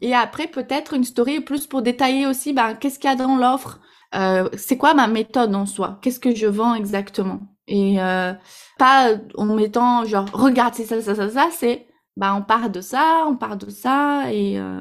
Et 0.00 0.14
après, 0.14 0.46
peut-être 0.46 0.94
une 0.94 1.04
story 1.04 1.40
plus 1.40 1.66
pour 1.66 1.82
détailler 1.82 2.26
aussi, 2.26 2.52
ben, 2.52 2.74
qu'est-ce 2.74 2.98
qu'il 2.98 3.10
y 3.10 3.12
a 3.12 3.16
dans 3.16 3.36
l'offre, 3.36 3.80
euh, 4.14 4.48
c'est 4.56 4.76
quoi 4.76 4.94
ma 4.94 5.06
méthode 5.06 5.54
en 5.54 5.66
soi, 5.66 5.98
qu'est-ce 6.02 6.20
que 6.20 6.34
je 6.34 6.46
vends 6.46 6.74
exactement? 6.74 7.40
Et 7.66 8.00
euh, 8.00 8.32
pas 8.78 9.14
en 9.36 9.46
mettant 9.46 10.04
genre, 10.04 10.26
regarde, 10.32 10.74
c'est 10.74 10.84
ça, 10.84 11.00
ça, 11.00 11.14
ça, 11.14 11.30
ça, 11.30 11.48
c'est 11.52 11.86
bah, 12.16 12.34
on 12.34 12.42
part 12.42 12.68
de 12.70 12.80
ça, 12.80 13.24
on 13.26 13.36
part 13.36 13.56
de 13.56 13.70
ça, 13.70 14.30
et, 14.32 14.58
euh, 14.58 14.80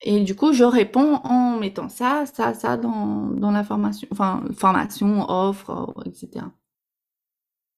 et 0.00 0.20
du 0.20 0.34
coup, 0.36 0.52
je 0.52 0.64
réponds 0.64 1.16
en 1.24 1.58
mettant 1.58 1.88
ça, 1.88 2.24
ça, 2.32 2.54
ça 2.54 2.76
dans, 2.76 3.30
dans 3.30 3.50
la 3.50 3.64
formation, 3.64 4.06
enfin, 4.12 4.42
formation, 4.56 5.28
offre, 5.28 5.92
etc. 6.06 6.46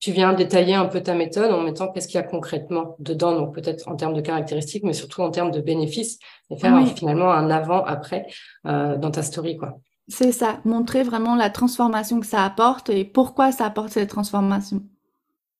Tu 0.01 0.13
viens 0.13 0.33
détailler 0.33 0.75
un 0.75 0.87
peu 0.87 1.03
ta 1.03 1.15
méthode 1.15 1.53
en 1.53 1.61
mettant 1.61 1.93
qu'est-ce 1.93 2.09
qu'il 2.09 2.17
y 2.17 2.23
a 2.23 2.27
concrètement 2.27 2.97
dedans, 2.99 3.35
donc 3.35 3.55
peut-être 3.55 3.89
en 3.89 3.97
termes 3.97 4.15
de 4.15 4.21
caractéristiques, 4.23 4.85
mais 4.85 4.95
surtout 4.95 5.21
en 5.21 5.31
termes 5.31 5.51
de 5.51 5.61
bénéfices, 5.61 6.19
et 6.51 6.59
faire 6.59 6.87
finalement 6.97 7.31
un 7.31 7.51
avant-après 7.51 8.27
euh, 8.67 8.97
dans 8.97 9.11
ta 9.11 9.23
story, 9.23 9.57
quoi. 9.57 9.79
C'est 10.09 10.33
ça, 10.33 10.61
montrer 10.65 11.05
vraiment 11.05 11.37
la 11.37 11.51
transformation 11.51 12.19
que 12.19 12.27
ça 12.27 12.45
apporte 12.45 12.91
et 12.91 13.05
pourquoi 13.05 13.53
ça 13.53 13.67
apporte 13.67 13.91
cette 13.91 14.09
transformation. 14.09 14.83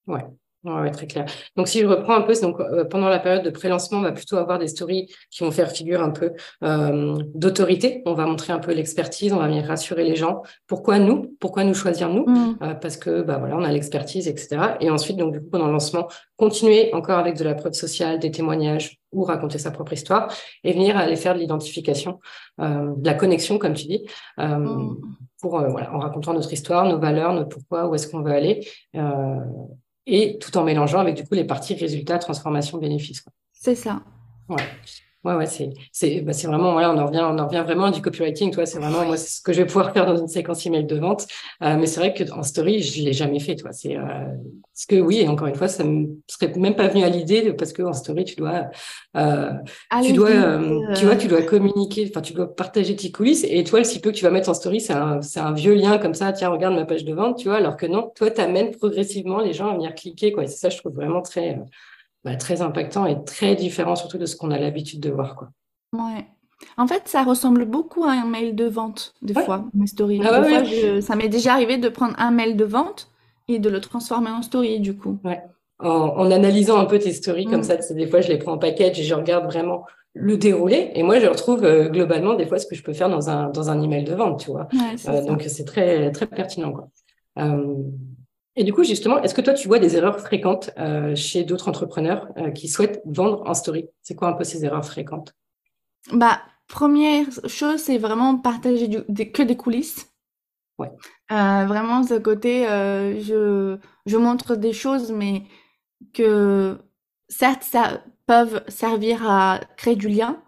Ouais. 0.07 0.27
Ouais, 0.63 0.91
très 0.91 1.07
clair. 1.07 1.25
Donc, 1.57 1.69
si 1.69 1.81
je 1.81 1.87
reprends 1.87 2.15
un 2.15 2.21
peu, 2.21 2.35
donc, 2.43 2.61
euh, 2.61 2.85
pendant 2.85 3.09
la 3.09 3.19
période 3.19 3.43
de 3.43 3.49
pré-lancement, 3.49 3.99
on 3.99 4.03
va 4.03 4.13
plutôt 4.13 4.37
avoir 4.37 4.59
des 4.59 4.69
stories 4.69 5.11
qui 5.31 5.43
vont 5.43 5.51
faire 5.51 5.71
figure 5.71 6.03
un 6.03 6.11
peu 6.11 6.33
euh, 6.65 7.17
d'autorité. 7.35 8.03
On 8.05 8.13
va 8.13 8.27
montrer 8.27 8.53
un 8.53 8.59
peu 8.59 8.73
l'expertise, 8.73 9.33
on 9.33 9.39
va 9.39 9.47
venir 9.47 9.65
rassurer 9.65 10.05
les 10.05 10.17
gens. 10.17 10.43
Pourquoi 10.67 10.99
nous? 10.99 11.35
Pourquoi 11.41 11.65
nous 11.65 11.73
choisir 11.73 12.11
nous? 12.11 12.27
Mm. 12.27 12.59
euh, 12.63 12.75
Parce 12.75 12.99
que 12.99 13.23
bah 13.23 13.39
voilà, 13.39 13.57
on 13.57 13.65
a 13.65 13.73
l'expertise, 13.73 14.29
etc. 14.29 14.77
Et 14.81 14.91
ensuite, 14.91 15.17
donc 15.17 15.33
du 15.33 15.41
coup, 15.41 15.49
pendant 15.51 15.67
le 15.67 15.73
lancement, 15.73 16.09
continuer 16.37 16.91
encore 16.93 17.19
avec 17.19 17.39
de 17.39 17.45
la 17.45 17.55
preuve 17.55 17.73
sociale, 17.73 18.19
des 18.19 18.31
témoignages 18.31 18.99
ou 19.13 19.25
raconter 19.25 19.57
sa 19.57 19.71
propre 19.71 19.95
histoire 19.95 20.31
et 20.63 20.73
venir 20.75 20.97
aller 20.99 21.17
faire 21.17 21.35
de 21.35 21.41
l'identification, 21.41 22.21
euh, 22.61 22.93
de 22.97 23.07
la 23.07 23.15
connexion, 23.15 23.57
comme 23.57 23.73
tu 23.73 23.87
dis. 23.87 24.07
Euh, 24.39 24.59
mm. 24.59 25.01
Pour, 25.41 25.59
euh, 25.59 25.69
voilà, 25.69 25.95
en 25.95 26.01
racontant 26.01 26.35
notre 26.35 26.53
histoire, 26.53 26.85
nos 26.85 26.99
valeurs, 26.99 27.33
notre 27.33 27.49
pourquoi, 27.49 27.89
où 27.89 27.95
est-ce 27.95 28.09
qu'on 28.09 28.21
veut 28.21 28.33
aller, 28.33 28.69
euh, 28.95 29.37
et 30.07 30.39
tout 30.39 30.57
en 30.57 30.65
mélangeant 30.65 31.01
avec 31.01 31.15
du 31.15 31.25
coup 31.25 31.35
les 31.35 31.45
parties 31.45 31.75
résultats, 31.75 32.19
transformation, 32.19 32.79
bénéfice. 32.79 33.25
C'est 33.53 33.75
ça. 33.75 34.03
Ouais. 34.49 34.65
Ouais, 35.23 35.35
ouais, 35.35 35.47
c'est, 35.47 35.69
c'est, 35.93 36.23
bah, 36.23 36.33
c'est 36.33 36.47
vraiment, 36.47 36.73
voilà, 36.73 36.91
on 36.93 36.97
en 36.99 37.07
revient, 37.07 37.21
on 37.23 37.39
en 37.39 37.47
revient 37.47 37.63
vraiment 37.63 37.91
du 37.91 38.01
copywriting, 38.01 38.51
toi, 38.53 38.65
c'est 38.65 38.79
vraiment, 38.79 39.05
moi, 39.05 39.19
c'est 39.19 39.29
ce 39.39 39.43
que 39.43 39.53
je 39.53 39.61
vais 39.61 39.67
pouvoir 39.67 39.93
faire 39.93 40.07
dans 40.07 40.17
une 40.17 40.29
séquence 40.29 40.65
email 40.65 40.85
de 40.87 40.97
vente. 40.97 41.27
Euh, 41.63 41.77
mais 41.79 41.87
c'est 41.87 42.01
vrai 42.01 42.15
que 42.15 42.25
en 42.33 42.43
story, 42.43 42.81
je 42.83 43.03
l'ai 43.03 43.13
jamais 43.13 43.39
fait, 43.39 43.55
toi. 43.57 43.71
C'est, 43.73 43.99
euh, 43.99 44.01
parce 44.73 44.87
que 44.87 44.97
oui, 44.97 45.19
et 45.19 45.29
encore 45.29 45.47
une 45.49 45.55
fois, 45.57 45.69
ça 45.69 45.85
me 45.85 46.07
serait 46.27 46.51
même 46.57 46.75
pas 46.75 46.89
venu 46.89 47.05
à 47.05 47.11
l'idée 47.11 47.53
parce 47.53 47.75
que 47.75 47.83
en 47.83 47.93
story, 47.93 48.25
tu 48.25 48.35
dois, 48.37 48.71
euh, 49.15 49.53
tu 50.03 50.15
dois, 50.15 50.31
euh, 50.31 50.95
tu 50.95 51.05
vois, 51.05 51.17
tu 51.17 51.29
dois 51.29 51.43
communiquer, 51.43 52.07
enfin, 52.09 52.23
tu 52.23 52.33
dois 52.33 52.55
partager 52.55 52.97
tes 52.97 53.11
coulisses. 53.13 53.45
Et 53.47 53.63
toi, 53.63 53.81
le 53.81 53.85
si 53.85 54.01
peu 54.01 54.11
que 54.11 54.17
tu 54.17 54.25
vas 54.25 54.31
mettre 54.31 54.49
en 54.49 54.55
story, 54.55 54.81
c'est 54.81 54.95
un, 54.95 55.21
c'est 55.21 55.41
un 55.41 55.53
vieux 55.53 55.75
lien 55.75 55.99
comme 55.99 56.15
ça. 56.15 56.33
Tiens, 56.33 56.49
regarde 56.49 56.75
ma 56.75 56.87
page 56.87 57.05
de 57.05 57.13
vente, 57.13 57.37
tu 57.37 57.49
vois. 57.49 57.59
Alors 57.59 57.77
que 57.77 57.85
non, 57.85 58.11
toi, 58.15 58.31
t'amènes 58.31 58.71
progressivement 58.71 59.41
les 59.41 59.53
gens 59.53 59.69
à 59.69 59.75
venir 59.75 59.95
cliquer, 59.95 60.33
quoi. 60.33 60.45
Et 60.45 60.47
c'est 60.47 60.57
ça, 60.57 60.71
je 60.71 60.79
trouve 60.79 60.95
vraiment 60.95 61.21
très, 61.21 61.51
euh, 61.51 61.65
bah, 62.25 62.37
très 62.37 62.63
impactant 62.63 63.07
et 63.07 63.25
très 63.25 63.57
différent 63.57 63.97
surtout 63.97 64.19
de 64.19 64.27
ce 64.27 64.37
qu'on 64.37 64.51
a 64.51 64.59
l'habitude 64.59 65.01
de 65.01 65.11
voir, 65.11 65.37
quoi. 65.37 65.49
Ouais. 65.93 66.27
En 66.77 66.87
fait, 66.87 67.03
ça 67.07 67.23
ressemble 67.23 67.65
beaucoup 67.65 68.05
à 68.05 68.13
un 68.13 68.27
mail 68.27 68.55
de 68.55 68.67
vente, 68.67 69.15
des 69.23 69.35
fois, 69.35 69.65
mes 69.75 69.87
stories. 69.87 70.21
Ah 70.23 70.43
ça 71.01 71.17
m'est 71.17 71.29
déjà 71.29 71.55
arrivé 71.55 71.79
de 71.79 71.89
prendre 71.89 72.15
un 72.19 72.31
mail 72.31 72.57
de 72.57 72.65
vente 72.65 73.11
et 73.49 73.59
de 73.59 73.69
le 73.69 73.81
transformer 73.81 74.31
en 74.31 74.43
story, 74.43 74.81
du 74.81 74.97
coup. 74.97 75.19
Ouais. 75.25 75.41
En, 75.79 76.31
analysant 76.31 76.79
un 76.79 76.85
peu 76.85 76.99
tes 76.99 77.13
stories 77.13 77.47
comme 77.47 77.61
mm. 77.61 77.65
ça, 77.65 77.77
des 77.77 78.07
fois, 78.07 78.21
je 78.21 78.29
les 78.29 78.37
prends 78.37 78.53
en 78.53 78.59
package 78.59 79.01
et 79.01 79.05
je 79.05 79.15
regarde 79.15 79.47
vraiment 79.47 79.85
le 80.13 80.37
déroulé. 80.37 80.91
Et 80.95 81.03
moi, 81.03 81.19
je 81.19 81.27
retrouve 81.27 81.65
euh, 81.65 81.89
globalement 81.89 82.35
des 82.35 82.47
fois 82.47 82.59
ce 82.59 82.67
que 82.67 82.75
je 82.75 82.83
peux 82.83 82.93
faire 82.93 83.09
dans 83.09 83.31
un, 83.31 83.49
dans 83.49 83.71
un 83.71 83.81
email 83.81 84.05
de 84.05 84.15
vente, 84.15 84.41
tu 84.41 84.51
vois. 84.51 84.69
Euh, 85.09 85.25
donc, 85.25 85.43
c'est 85.47 85.65
très, 85.65 86.11
très 86.13 86.27
pertinent, 86.27 86.73
quoi. 86.73 86.89
Euh, 87.39 87.75
et 88.57 88.65
du 88.65 88.73
coup, 88.73 88.85
justement, 88.85 89.23
est-ce 89.23 89.35
que 89.35 89.41
toi, 89.41 89.55
tu 89.55 89.69
vois 89.69 89.79
des 89.79 89.97
erreurs 89.97 90.21
fréquentes 90.21 90.71
chez 91.15 91.45
d'autres 91.45 91.69
entrepreneurs 91.69 92.29
qui 92.55 92.69
souhaitent 92.69 93.03
vendre 93.05 93.43
en 93.47 93.55
story? 93.55 93.87
C'est 94.03 94.15
quoi 94.15 94.29
un 94.29 94.33
peu 94.33 94.45
ces 94.45 94.65
erreurs 94.65 94.85
fréquentes? 94.85 95.35
Bah, 96.13 96.41
première 96.67 97.27
chose, 97.47 97.81
c'est 97.81 97.99
vraiment 97.99 98.37
partager 98.39 98.89
que 98.89 99.43
des 99.43 99.57
coulisses. 99.57 100.11
Ouais. 100.79 100.91
Euh, 101.31 101.67
vraiment, 101.67 102.03
ce 102.03 102.15
côté, 102.15 102.67
euh, 102.67 103.21
je, 103.21 103.77
je 104.07 104.17
montre 104.17 104.57
des 104.57 104.73
choses, 104.73 105.13
mais 105.13 105.43
que 106.15 106.79
certes, 107.29 107.63
ça 107.63 108.03
peuvent 108.27 108.63
servir 108.69 109.29
à 109.31 109.61
créer 109.77 109.97
du 109.97 110.09
lien, 110.09 110.43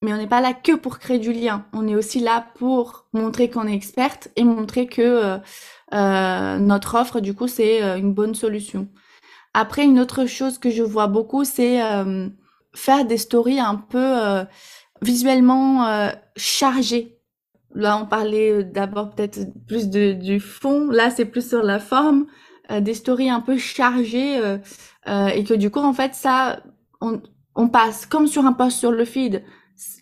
mais 0.00 0.14
on 0.14 0.16
n'est 0.16 0.26
pas 0.26 0.40
là 0.40 0.54
que 0.54 0.74
pour 0.74 0.98
créer 0.98 1.18
du 1.18 1.32
lien. 1.32 1.66
On 1.74 1.86
est 1.86 1.96
aussi 1.96 2.20
là 2.20 2.46
pour 2.54 3.06
montrer 3.12 3.50
qu'on 3.50 3.66
est 3.66 3.74
experte 3.74 4.28
et 4.36 4.44
montrer 4.44 4.86
que 4.86 5.38
euh, 5.92 6.58
notre 6.58 6.94
offre, 6.96 7.20
du 7.20 7.34
coup, 7.34 7.48
c'est 7.48 7.82
une 7.98 8.14
bonne 8.14 8.34
solution. 8.34 8.88
Après, 9.52 9.84
une 9.84 10.00
autre 10.00 10.26
chose 10.26 10.58
que 10.58 10.70
je 10.70 10.82
vois 10.82 11.06
beaucoup, 11.06 11.44
c'est 11.44 11.80
faire 12.74 13.04
des 13.04 13.18
stories 13.18 13.60
un 13.60 13.76
peu 13.76 14.44
visuellement 15.04 15.86
euh, 15.86 16.08
chargé. 16.36 17.18
Là, 17.74 17.98
on 17.98 18.06
parlait 18.06 18.50
euh, 18.50 18.62
d'abord 18.64 19.10
peut-être 19.10 19.40
plus 19.66 19.88
de, 19.88 20.12
du 20.12 20.40
fond. 20.40 20.90
Là, 20.90 21.10
c'est 21.10 21.24
plus 21.24 21.48
sur 21.48 21.62
la 21.62 21.78
forme, 21.78 22.26
euh, 22.70 22.80
des 22.80 22.94
stories 22.94 23.30
un 23.30 23.40
peu 23.40 23.56
chargées 23.58 24.40
et 25.06 25.44
que 25.44 25.54
du 25.54 25.70
coup, 25.70 25.80
en 25.80 25.92
fait, 25.92 26.14
ça, 26.14 26.62
on, 27.00 27.20
on 27.54 27.68
passe 27.68 28.06
comme 28.06 28.26
sur 28.26 28.46
un 28.46 28.52
post 28.52 28.78
sur 28.78 28.90
le 28.90 29.04
feed. 29.04 29.44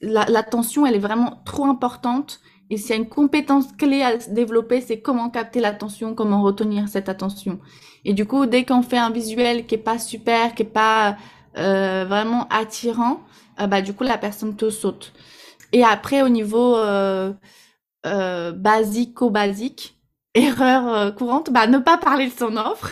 L'attention, 0.01 0.87
elle 0.87 0.95
est 0.95 1.01
vraiment 1.01 1.43
trop 1.45 1.65
importante. 1.65 2.41
Et 2.73 2.79
s'il 2.79 2.89
y 2.89 2.93
a 2.95 2.97
une 2.97 3.09
compétence 3.11 3.67
clé 3.77 4.01
à 4.01 4.17
développer, 4.17 4.81
c'est 4.81 4.99
comment 4.99 5.29
capter 5.29 5.61
l'attention, 5.61 6.15
comment 6.15 6.41
retenir 6.41 6.89
cette 6.89 7.11
attention. 7.11 7.61
Et 8.07 8.15
du 8.15 8.25
coup, 8.25 8.47
dès 8.47 8.65
qu'on 8.65 8.81
fait 8.81 8.97
un 8.97 9.11
visuel 9.11 9.67
qui 9.67 9.75
est 9.75 9.79
pas 9.79 9.99
super, 9.99 10.55
qui 10.55 10.63
est 10.63 10.65
pas 10.65 11.19
euh, 11.59 12.07
vraiment 12.09 12.49
attirant, 12.49 13.21
euh, 13.61 13.67
bah, 13.67 13.83
du 13.83 13.93
coup, 13.93 14.05
la 14.05 14.17
personne 14.17 14.57
te 14.57 14.71
saute. 14.71 15.13
Et 15.73 15.85
après, 15.85 16.23
au 16.23 16.31
niveau 16.31 16.79
euh, 16.79 17.35
euh, 18.07 18.53
basico-basique, 18.53 19.99
erreur 20.35 21.15
courante, 21.15 21.51
bah, 21.51 21.67
ne 21.67 21.79
pas 21.79 21.99
parler 21.99 22.27
de 22.27 22.33
son 22.33 22.57
offre. 22.57 22.91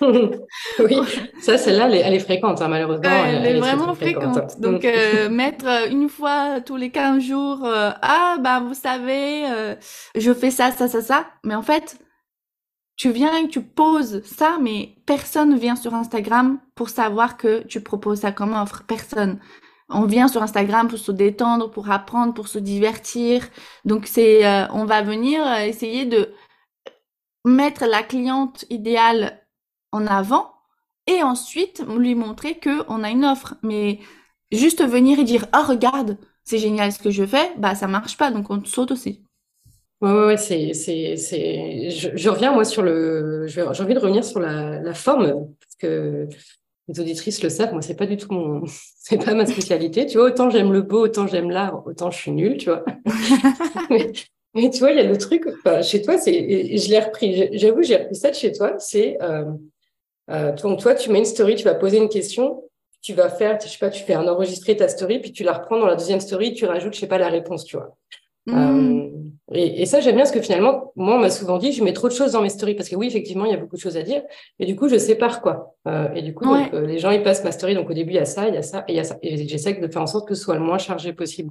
oui, 0.02 0.98
ça, 1.40 1.56
celle-là, 1.56 1.88
elle, 1.90 2.14
est 2.14 2.18
fréquente, 2.18 2.60
hein, 2.60 2.68
malheureusement. 2.68 3.08
elle, 3.08 3.46
est 3.46 3.60
vraiment 3.60 3.94
fréquente. 3.94 4.60
Donc, 4.60 4.84
mettre 5.30 5.66
une 5.90 6.08
fois 6.08 6.60
tous 6.60 6.76
les 6.76 6.90
15 6.90 7.22
jours, 7.22 7.60
ah, 7.64 8.36
bah, 8.40 8.60
vous 8.60 8.74
savez, 8.74 9.44
je 10.16 10.34
fais 10.34 10.50
ça, 10.50 10.72
ça, 10.72 10.88
ça, 10.88 11.00
ça. 11.00 11.26
Mais 11.44 11.54
en 11.54 11.62
fait, 11.62 11.98
tu 13.00 13.12
viens 13.12 13.34
et 13.34 13.48
tu 13.48 13.62
poses 13.62 14.22
ça, 14.24 14.58
mais 14.60 14.90
personne 15.06 15.56
vient 15.56 15.74
sur 15.74 15.94
Instagram 15.94 16.58
pour 16.74 16.90
savoir 16.90 17.38
que 17.38 17.62
tu 17.66 17.80
proposes 17.80 18.20
ça 18.20 18.30
comme 18.30 18.52
offre. 18.52 18.82
Personne. 18.86 19.38
On 19.88 20.04
vient 20.04 20.28
sur 20.28 20.42
Instagram 20.42 20.86
pour 20.86 20.98
se 20.98 21.10
détendre, 21.10 21.70
pour 21.70 21.90
apprendre, 21.90 22.34
pour 22.34 22.48
se 22.48 22.58
divertir. 22.58 23.48
Donc 23.86 24.06
c'est, 24.06 24.46
euh, 24.46 24.66
on 24.74 24.84
va 24.84 25.00
venir 25.00 25.42
euh, 25.46 25.60
essayer 25.60 26.04
de 26.04 26.28
mettre 27.44 27.86
la 27.86 28.02
cliente 28.02 28.64
idéale 28.70 29.40
en 29.92 30.06
avant 30.06 30.52
et 31.06 31.22
ensuite 31.22 31.82
lui 31.98 32.14
montrer 32.14 32.58
que 32.58 32.84
on 32.88 33.02
a 33.02 33.10
une 33.10 33.24
offre. 33.24 33.54
Mais 33.62 33.98
juste 34.52 34.84
venir 34.84 35.18
et 35.18 35.24
dire 35.24 35.46
ah 35.52 35.62
regarde 35.62 36.18
c'est 36.44 36.58
génial 36.58 36.92
ce 36.92 36.98
que 36.98 37.10
je 37.10 37.24
fais, 37.24 37.52
bah 37.58 37.74
ça 37.74 37.86
marche 37.86 38.16
pas 38.16 38.30
donc 38.30 38.50
on 38.50 38.64
saute 38.64 38.90
aussi. 38.90 39.22
Ouais, 40.00 40.12
ouais, 40.12 40.36
c'est, 40.38 40.72
c'est, 40.72 41.16
c'est. 41.16 41.90
Je, 41.90 42.28
reviens 42.30 42.52
moi 42.52 42.64
sur 42.64 42.82
le. 42.82 43.46
J'ai 43.46 43.62
envie 43.62 43.92
de 43.92 43.98
revenir 43.98 44.24
sur 44.24 44.40
la, 44.40 44.80
la 44.80 44.94
forme 44.94 45.26
parce 45.60 45.76
que 45.78 46.26
les 46.88 47.00
auditrices 47.00 47.42
le 47.42 47.50
savent. 47.50 47.72
Moi, 47.72 47.82
c'est 47.82 47.96
pas 47.96 48.06
du 48.06 48.16
tout 48.16 48.32
mon, 48.32 48.62
c'est 48.96 49.22
pas 49.22 49.34
ma 49.34 49.44
spécialité. 49.44 50.06
Tu 50.06 50.16
vois, 50.16 50.28
autant 50.28 50.48
j'aime 50.48 50.72
le 50.72 50.80
beau, 50.80 51.04
autant 51.04 51.26
j'aime 51.26 51.50
l'art, 51.50 51.86
autant 51.86 52.10
je 52.10 52.16
suis 52.18 52.30
nulle, 52.30 52.56
tu 52.56 52.70
vois. 52.70 52.84
mais, 53.90 54.10
tu 54.54 54.78
vois, 54.78 54.90
il 54.90 54.96
y 54.96 55.00
a 55.00 55.04
le 55.04 55.18
truc. 55.18 55.44
chez 55.82 56.02
toi, 56.02 56.18
c'est. 56.18 56.76
Je 56.76 56.90
l'ai 56.90 57.00
repris. 57.00 57.50
J'avoue, 57.52 57.82
j'ai 57.82 57.96
repris 57.96 58.16
ça 58.16 58.30
de 58.30 58.34
chez 58.36 58.52
toi. 58.52 58.74
C'est. 58.78 59.16
Euh, 59.22 59.44
euh, 60.30 60.52
donc 60.52 60.80
toi, 60.80 60.94
tu 60.94 61.10
mets 61.10 61.18
une 61.18 61.24
story, 61.24 61.56
tu 61.56 61.64
vas 61.64 61.74
poser 61.74 61.98
une 61.98 62.08
question, 62.08 62.62
tu 63.02 63.14
vas 63.14 63.28
faire, 63.28 63.58
je 63.60 63.68
sais 63.68 63.78
pas, 63.78 63.90
tu 63.90 64.04
fais 64.04 64.14
un 64.14 64.28
enregistrer 64.28 64.76
ta 64.76 64.86
story, 64.86 65.18
puis 65.18 65.32
tu 65.32 65.42
la 65.42 65.54
reprends 65.54 65.78
dans 65.78 65.86
la 65.86 65.96
deuxième 65.96 66.20
story, 66.20 66.52
tu 66.54 66.66
rajoutes, 66.66 66.94
je 66.94 67.00
sais 67.00 67.08
pas, 67.08 67.18
la 67.18 67.28
réponse, 67.28 67.64
tu 67.64 67.76
vois. 67.76 67.96
Mmh. 68.46 68.54
Euh, 68.54 69.08
et, 69.52 69.82
et, 69.82 69.86
ça, 69.86 70.00
j'aime 70.00 70.14
bien 70.14 70.24
parce 70.24 70.34
que 70.34 70.40
finalement, 70.40 70.92
moi, 70.96 71.16
on 71.16 71.18
m'a 71.18 71.30
souvent 71.30 71.58
dit, 71.58 71.72
je 71.72 71.82
mets 71.82 71.92
trop 71.92 72.08
de 72.08 72.14
choses 72.14 72.32
dans 72.32 72.42
mes 72.42 72.48
stories 72.48 72.74
parce 72.74 72.88
que 72.88 72.96
oui, 72.96 73.08
effectivement, 73.08 73.44
il 73.44 73.50
y 73.50 73.54
a 73.54 73.56
beaucoup 73.56 73.76
de 73.76 73.80
choses 73.80 73.96
à 73.96 74.02
dire. 74.02 74.22
Et 74.58 74.66
du 74.66 74.76
coup, 74.76 74.88
je 74.88 74.96
sépare 74.96 75.40
quoi. 75.40 75.74
Euh, 75.88 76.08
et 76.14 76.22
du 76.22 76.34
coup, 76.34 76.54
euh, 76.54 76.86
les 76.86 76.98
gens, 76.98 77.10
ils 77.10 77.22
passent 77.22 77.44
ma 77.44 77.52
story. 77.52 77.74
Donc 77.74 77.90
au 77.90 77.92
début, 77.92 78.12
il 78.12 78.16
y 78.16 78.20
a 78.20 78.24
ça, 78.24 78.48
il 78.48 78.54
y 78.54 78.58
a 78.58 78.62
ça 78.62 78.84
et 78.86 78.92
il 78.92 78.96
y 78.96 79.00
a 79.00 79.04
ça. 79.04 79.18
Et 79.22 79.48
j'essaie 79.48 79.74
de 79.74 79.88
faire 79.88 80.02
en 80.02 80.06
sorte 80.06 80.28
que 80.28 80.34
ce 80.34 80.42
soit 80.42 80.54
le 80.54 80.60
moins 80.60 80.78
chargé 80.78 81.12
possible. 81.12 81.50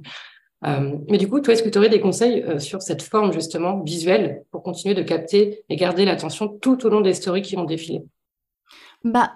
Euh, 0.64 0.96
mais 1.08 1.18
du 1.18 1.28
coup, 1.28 1.40
toi, 1.40 1.54
est-ce 1.54 1.62
que 1.62 1.68
tu 1.68 1.78
aurais 1.78 1.88
des 1.88 2.00
conseils 2.00 2.42
euh, 2.42 2.58
sur 2.58 2.82
cette 2.82 3.02
forme 3.02 3.32
justement 3.32 3.80
visuelle 3.80 4.44
pour 4.50 4.62
continuer 4.62 4.94
de 4.94 5.02
capter 5.02 5.64
et 5.68 5.76
garder 5.76 6.04
l'attention 6.04 6.48
tout 6.48 6.84
au 6.86 6.90
long 6.90 7.00
des 7.00 7.14
stories 7.14 7.42
qui 7.42 7.56
vont 7.56 7.64
défiler? 7.64 8.02
Bah, 9.04 9.32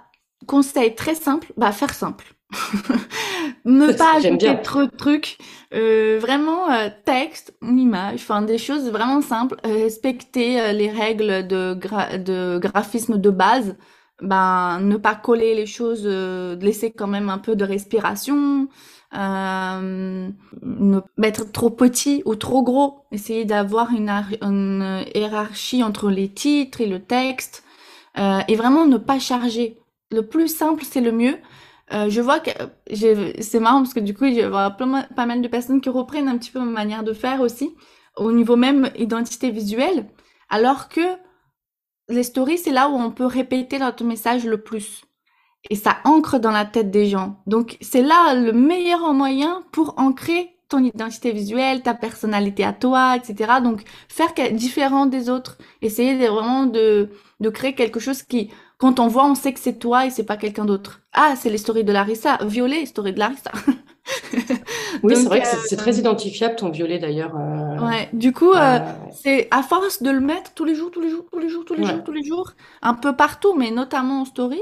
conseil 0.47 0.95
très 0.95 1.15
simple, 1.15 1.53
bah 1.57 1.73
faire 1.73 1.95
simple. 1.95 2.35
ne 3.65 3.93
pas 3.93 4.17
ajouter 4.17 4.61
trop 4.63 4.85
de 4.85 4.91
trucs. 4.91 5.39
Euh, 5.73 6.19
vraiment 6.21 6.71
euh, 6.71 6.89
texte, 7.05 7.55
image, 7.63 8.15
enfin 8.15 8.43
des 8.43 8.59
choses 8.59 8.91
vraiment 8.91 9.23
simples. 9.23 9.57
Euh, 9.67 9.75
respecter 9.75 10.73
les 10.73 10.91
règles 10.91 11.47
de, 11.47 11.77
de 12.19 12.59
graphisme 12.59 13.19
de 13.19 13.31
base. 13.31 13.77
ben, 14.21 14.81
ne 14.81 14.97
pas 14.97 15.15
coller 15.15 15.55
les 15.55 15.67
choses, 15.67 16.07
laisser 16.07 16.93
quand 16.93 17.09
même 17.09 17.29
un 17.31 17.39
peu 17.39 17.57
de 17.57 17.65
respiration, 17.65 18.69
euh, 19.15 20.29
ne 20.63 21.01
mettre 21.17 21.51
trop 21.53 21.71
petit 21.71 22.23
ou 22.25 22.35
trop 22.35 22.63
gros, 22.63 23.05
essayer 23.13 23.45
d'avoir 23.45 23.93
une, 23.93 24.11
une, 24.41 25.05
hiérarchie 25.15 25.83
entre 25.83 26.11
les 26.11 26.29
titres 26.29 26.81
et 26.81 26.87
le 26.87 27.01
texte, 27.01 27.65
euh, 28.19 28.41
et 28.49 28.57
vraiment 28.57 28.87
ne 28.87 28.97
pas 28.97 29.19
charger. 29.19 29.79
Le 30.11 30.27
plus 30.27 30.49
simple, 30.49 30.85
c'est 30.85 31.01
le 31.01 31.13
mieux. 31.13 31.39
Euh, 31.93 32.09
je 32.09 32.21
vois 32.21 32.41
que 32.41 32.51
c'est 33.41 33.61
marrant 33.61 33.83
parce 33.83 33.95
que 33.95 34.01
du 34.01 34.15
coup, 34.15 34.25
il 34.25 34.35
y 34.35 34.43
a 34.43 34.71
pas 34.71 35.27
mal 35.27 35.43
de 35.43 35.49
personnes 35.49 35.81
qui 35.81 35.91
reprennent 35.91 36.29
un 36.29 36.39
petit 36.39 36.51
peu 36.51 36.59
ma 36.61 36.71
manière 36.71 37.05
de 37.05 37.13
faire 37.13 37.41
aussi, 37.41 37.75
au 38.17 38.33
niveau 38.33 38.57
même 38.57 38.91
identité 38.97 39.51
visuelle, 39.51 40.07
alors 40.49 40.89
que 40.89 41.01
les 42.09 42.23
stories, 42.23 42.59
c'est 42.59 42.71
là 42.71 42.89
où 42.89 42.95
on 42.95 43.11
peut 43.11 43.27
répéter 43.27 43.79
notre 43.79 44.05
message 44.05 44.45
le 44.45 44.63
plus. 44.63 45.05
Et 45.71 45.77
ça 45.77 45.97
ancre 46.05 46.39
dans 46.39 46.51
la 46.51 46.65
tête 46.65 46.91
des 46.91 47.07
gens. 47.07 47.37
Donc, 47.47 47.79
c'est 47.81 48.03
là 48.03 48.35
le 48.35 48.53
meilleur 48.53 49.13
moyen 49.15 49.63
pour 49.73 49.95
ancrer 49.99 50.51
ton 50.69 50.83
identité 50.83 51.33
visuelle, 51.33 51.83
ta 51.83 51.95
personnalité 51.95 52.65
à 52.65 52.73
toi, 52.73 53.17
etc. 53.17 53.55
Donc, 53.63 53.83
faire 54.09 54.33
différent 54.53 55.07
des 55.07 55.31
autres. 55.31 55.59
Essayer 55.83 56.19
de, 56.19 56.27
vraiment 56.27 56.67
de, 56.67 57.11
de 57.41 57.49
créer 57.49 57.75
quelque 57.75 58.01
chose 58.01 58.23
qui, 58.23 58.51
quand 58.79 59.01
on 59.01 59.09
voit, 59.09 59.25
on 59.25 59.35
sait 59.35 59.53
que 59.53 59.61
c'est 59.61 59.79
toi 59.79 60.07
et 60.07 60.11
c'est 60.11 60.25
pas 60.25 60.37
quelqu'un 60.37 60.65
d'autre. 60.65 61.01
Ah, 61.13 61.35
c'est 61.37 61.51
les 61.51 61.59
stories 61.59 61.85
de 61.85 61.93
Larissa. 61.93 62.39
Violet, 62.45 62.87
story 62.87 63.13
de 63.13 63.19
Larissa. 63.19 63.53
oui, 65.03 65.17
c'est 65.17 65.25
vrai 65.25 65.41
que 65.41 65.47
c'est 65.47 65.77
très 65.77 65.97
euh, 65.97 66.01
identifiable 66.01 66.57
ton 66.57 66.71
violet 66.71 66.99
d'ailleurs. 66.99 67.35
Euh, 67.37 67.87
ouais, 67.87 68.09
du 68.13 68.33
coup, 68.33 68.53
euh, 68.53 68.79
c'est 69.13 69.49
à 69.51 69.63
force 69.63 70.03
de 70.03 70.11
le 70.11 70.21
mettre 70.21 70.53
tous 70.55 70.65
les 70.65 70.75
jours, 70.75 70.91
tous 70.91 71.01
les 71.01 71.09
jours, 71.09 71.25
tous 71.33 71.39
les 71.39 71.49
jours, 71.49 71.65
tous 71.65 71.75
les 71.75 71.85
jours, 71.87 72.05
tous 72.05 72.13
les 72.13 72.25
jours, 72.25 72.53
un 72.83 72.95
peu 72.95 73.15
partout, 73.15 73.55
mais 73.55 73.71
notamment 73.71 74.23
en 74.23 74.25
story. 74.25 74.61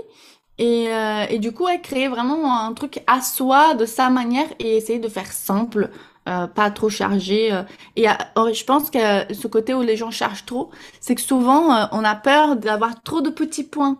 Et, 0.63 0.87
et 1.29 1.39
du 1.41 1.53
coup, 1.53 1.67
créer 1.83 2.07
vraiment 2.09 2.65
un 2.65 2.73
truc 2.73 3.03
à 3.07 3.21
soi, 3.21 3.75
de 3.75 3.85
sa 3.85 4.11
manière, 4.11 4.47
et 4.61 4.77
essayer 4.77 5.01
de 5.01 5.09
faire 5.09 5.33
simple, 5.33 5.91
pas 6.25 6.71
trop 6.73 6.89
chargé. 6.89 7.51
Et 7.97 8.07
oh, 8.37 8.49
je 8.53 8.65
pense 8.65 8.89
que 8.89 9.35
ce 9.35 9.49
côté 9.49 9.75
où 9.75 9.83
les 9.83 9.97
gens 9.97 10.13
chargent 10.13 10.47
trop, 10.47 10.71
c'est 11.01 11.17
que 11.17 11.21
souvent, 11.21 11.89
on 11.91 12.05
a 12.05 12.15
peur 12.15 12.55
d'avoir 12.55 13.03
trop 13.03 13.21
de 13.23 13.31
petits 13.31 13.65
points. 13.65 13.99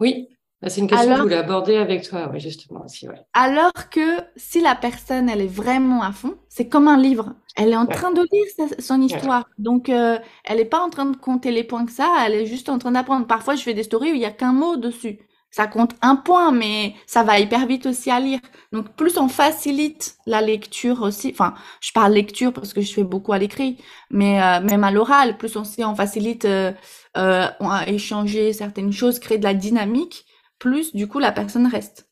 Oui. 0.00 0.28
Bah, 0.62 0.68
c'est 0.68 0.82
une 0.82 0.88
question 0.88 1.08
que 1.12 1.16
je 1.16 1.22
voulais 1.22 1.36
aborder 1.36 1.76
avec 1.76 2.02
toi, 2.06 2.28
oui, 2.30 2.38
justement 2.38 2.84
aussi. 2.84 3.08
Ouais. 3.08 3.14
Alors 3.32 3.72
que 3.90 4.20
si 4.36 4.60
la 4.60 4.74
personne, 4.74 5.30
elle 5.30 5.40
est 5.40 5.46
vraiment 5.46 6.02
à 6.02 6.12
fond, 6.12 6.34
c'est 6.50 6.68
comme 6.68 6.86
un 6.86 6.98
livre. 6.98 7.32
Elle 7.56 7.70
est 7.70 7.76
en 7.76 7.86
train 7.86 8.10
de 8.10 8.20
lire 8.30 8.68
son 8.78 9.00
histoire. 9.00 9.44
Donc, 9.58 9.88
euh, 9.88 10.18
elle 10.44 10.58
n'est 10.58 10.66
pas 10.66 10.80
en 10.80 10.90
train 10.90 11.06
de 11.06 11.16
compter 11.16 11.50
les 11.50 11.64
points 11.64 11.86
que 11.86 11.92
ça, 11.92 12.12
elle 12.26 12.34
est 12.34 12.46
juste 12.46 12.68
en 12.68 12.78
train 12.78 12.92
d'apprendre. 12.92 13.26
Parfois, 13.26 13.54
je 13.54 13.62
fais 13.62 13.72
des 13.72 13.84
stories 13.84 14.10
où 14.10 14.14
il 14.14 14.18
n'y 14.18 14.26
a 14.26 14.32
qu'un 14.32 14.52
mot 14.52 14.76
dessus. 14.76 15.20
Ça 15.50 15.66
compte 15.66 15.94
un 16.02 16.16
point, 16.16 16.52
mais 16.52 16.94
ça 17.06 17.24
va 17.24 17.40
hyper 17.40 17.66
vite 17.66 17.86
aussi 17.86 18.10
à 18.10 18.20
lire. 18.20 18.40
Donc, 18.72 18.94
plus 18.96 19.18
on 19.18 19.28
facilite 19.28 20.16
la 20.26 20.40
lecture 20.40 21.02
aussi, 21.02 21.30
enfin, 21.32 21.54
je 21.80 21.92
parle 21.92 22.12
lecture 22.12 22.52
parce 22.52 22.72
que 22.72 22.80
je 22.80 22.92
fais 22.92 23.04
beaucoup 23.04 23.32
à 23.32 23.38
l'écrit, 23.38 23.78
mais 24.10 24.40
euh, 24.42 24.60
même 24.60 24.84
à 24.84 24.92
l'oral, 24.92 25.38
plus 25.38 25.56
on, 25.56 25.62
on 25.78 25.94
facilite 25.96 26.44
euh, 26.44 26.72
euh, 27.16 27.48
à 27.60 27.88
échanger 27.88 28.52
certaines 28.52 28.92
choses, 28.92 29.18
créer 29.18 29.38
de 29.38 29.44
la 29.44 29.54
dynamique, 29.54 30.24
plus 30.58 30.94
du 30.94 31.08
coup 31.08 31.18
la 31.18 31.32
personne 31.32 31.66
reste. 31.66 32.09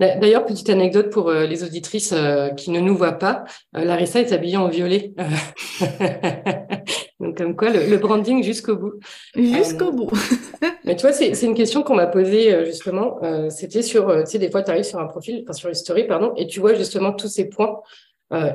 D'ailleurs, 0.00 0.46
petite 0.46 0.70
anecdote 0.70 1.10
pour 1.10 1.28
euh, 1.28 1.44
les 1.44 1.62
auditrices 1.62 2.14
euh, 2.16 2.48
qui 2.48 2.70
ne 2.70 2.80
nous 2.80 2.96
voient 2.96 3.18
pas, 3.18 3.44
euh, 3.76 3.84
Larissa 3.84 4.20
est 4.20 4.32
habillée 4.32 4.56
en 4.56 4.68
violet. 4.68 5.12
Donc 7.20 7.36
comme 7.36 7.54
quoi, 7.54 7.68
le, 7.68 7.98
branding 7.98 8.42
jusqu'au 8.42 8.76
bout. 8.76 8.94
Jusqu'au 9.36 9.92
bout. 9.92 10.10
mais 10.86 10.96
tu 10.96 11.02
vois, 11.02 11.12
c'est 11.12 11.42
une 11.42 11.54
question 11.54 11.82
qu'on 11.82 11.96
m'a 11.96 12.06
posée 12.06 12.64
justement. 12.64 13.18
C'était 13.50 13.82
sur, 13.82 14.06
tu 14.24 14.30
sais, 14.30 14.38
des 14.38 14.50
fois, 14.50 14.62
tu 14.62 14.70
arrives 14.70 14.84
sur 14.84 14.98
un 14.98 15.06
profil, 15.06 15.44
enfin 15.44 15.52
sur 15.52 15.68
une 15.68 15.74
story, 15.74 16.04
pardon, 16.04 16.32
et 16.36 16.46
tu 16.46 16.60
vois 16.60 16.72
justement 16.72 17.12
tous 17.12 17.28
ces 17.28 17.50
points. 17.50 17.80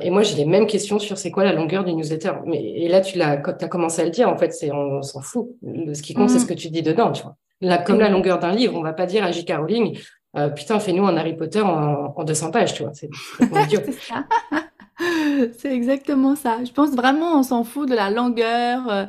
et 0.00 0.10
moi, 0.10 0.22
j'ai 0.22 0.34
les 0.34 0.46
mêmes 0.46 0.66
questions 0.66 0.98
sur 0.98 1.16
c'est 1.16 1.30
quoi 1.30 1.44
la 1.44 1.52
longueur 1.52 1.84
du 1.84 1.94
newsletter. 1.94 2.32
Mais, 2.44 2.60
et 2.60 2.88
là, 2.88 3.00
tu 3.00 3.18
l'as, 3.18 3.40
as 3.44 3.68
commencé 3.68 4.02
à 4.02 4.04
le 4.04 4.10
dire, 4.10 4.28
en 4.28 4.36
fait, 4.36 4.52
c'est 4.52 4.72
on, 4.72 5.00
s'en 5.02 5.20
fout. 5.20 5.50
Ce 5.62 6.02
qui 6.02 6.14
compte, 6.14 6.30
c'est 6.30 6.40
ce 6.40 6.44
mm. 6.44 6.48
que 6.48 6.54
tu 6.54 6.68
dis 6.68 6.82
dedans, 6.82 7.12
tu 7.12 7.22
vois 7.22 7.36
comme 7.84 8.00
la 8.00 8.08
longueur 8.08 8.38
d'un 8.38 8.52
livre, 8.52 8.74
on 8.76 8.82
va 8.82 8.92
pas 8.92 9.06
dire 9.06 9.24
à 9.24 9.32
J.K. 9.32 9.54
Rowling, 9.56 9.98
euh, 10.36 10.48
putain, 10.50 10.78
fais-nous 10.80 11.06
un 11.06 11.16
Harry 11.16 11.36
Potter 11.36 11.60
en, 11.60 12.14
en 12.16 12.24
200 12.24 12.50
pages, 12.50 12.74
tu 12.74 12.82
vois. 12.82 12.92
C'est 12.94 13.10
C'est 15.58 15.74
exactement 15.74 16.36
ça. 16.36 16.64
Je 16.64 16.72
pense 16.72 16.90
vraiment, 16.94 17.38
on 17.38 17.42
s'en 17.42 17.64
fout 17.64 17.88
de 17.88 17.94
la 17.94 18.10
longueur. 18.10 18.88
Euh, 18.88 19.06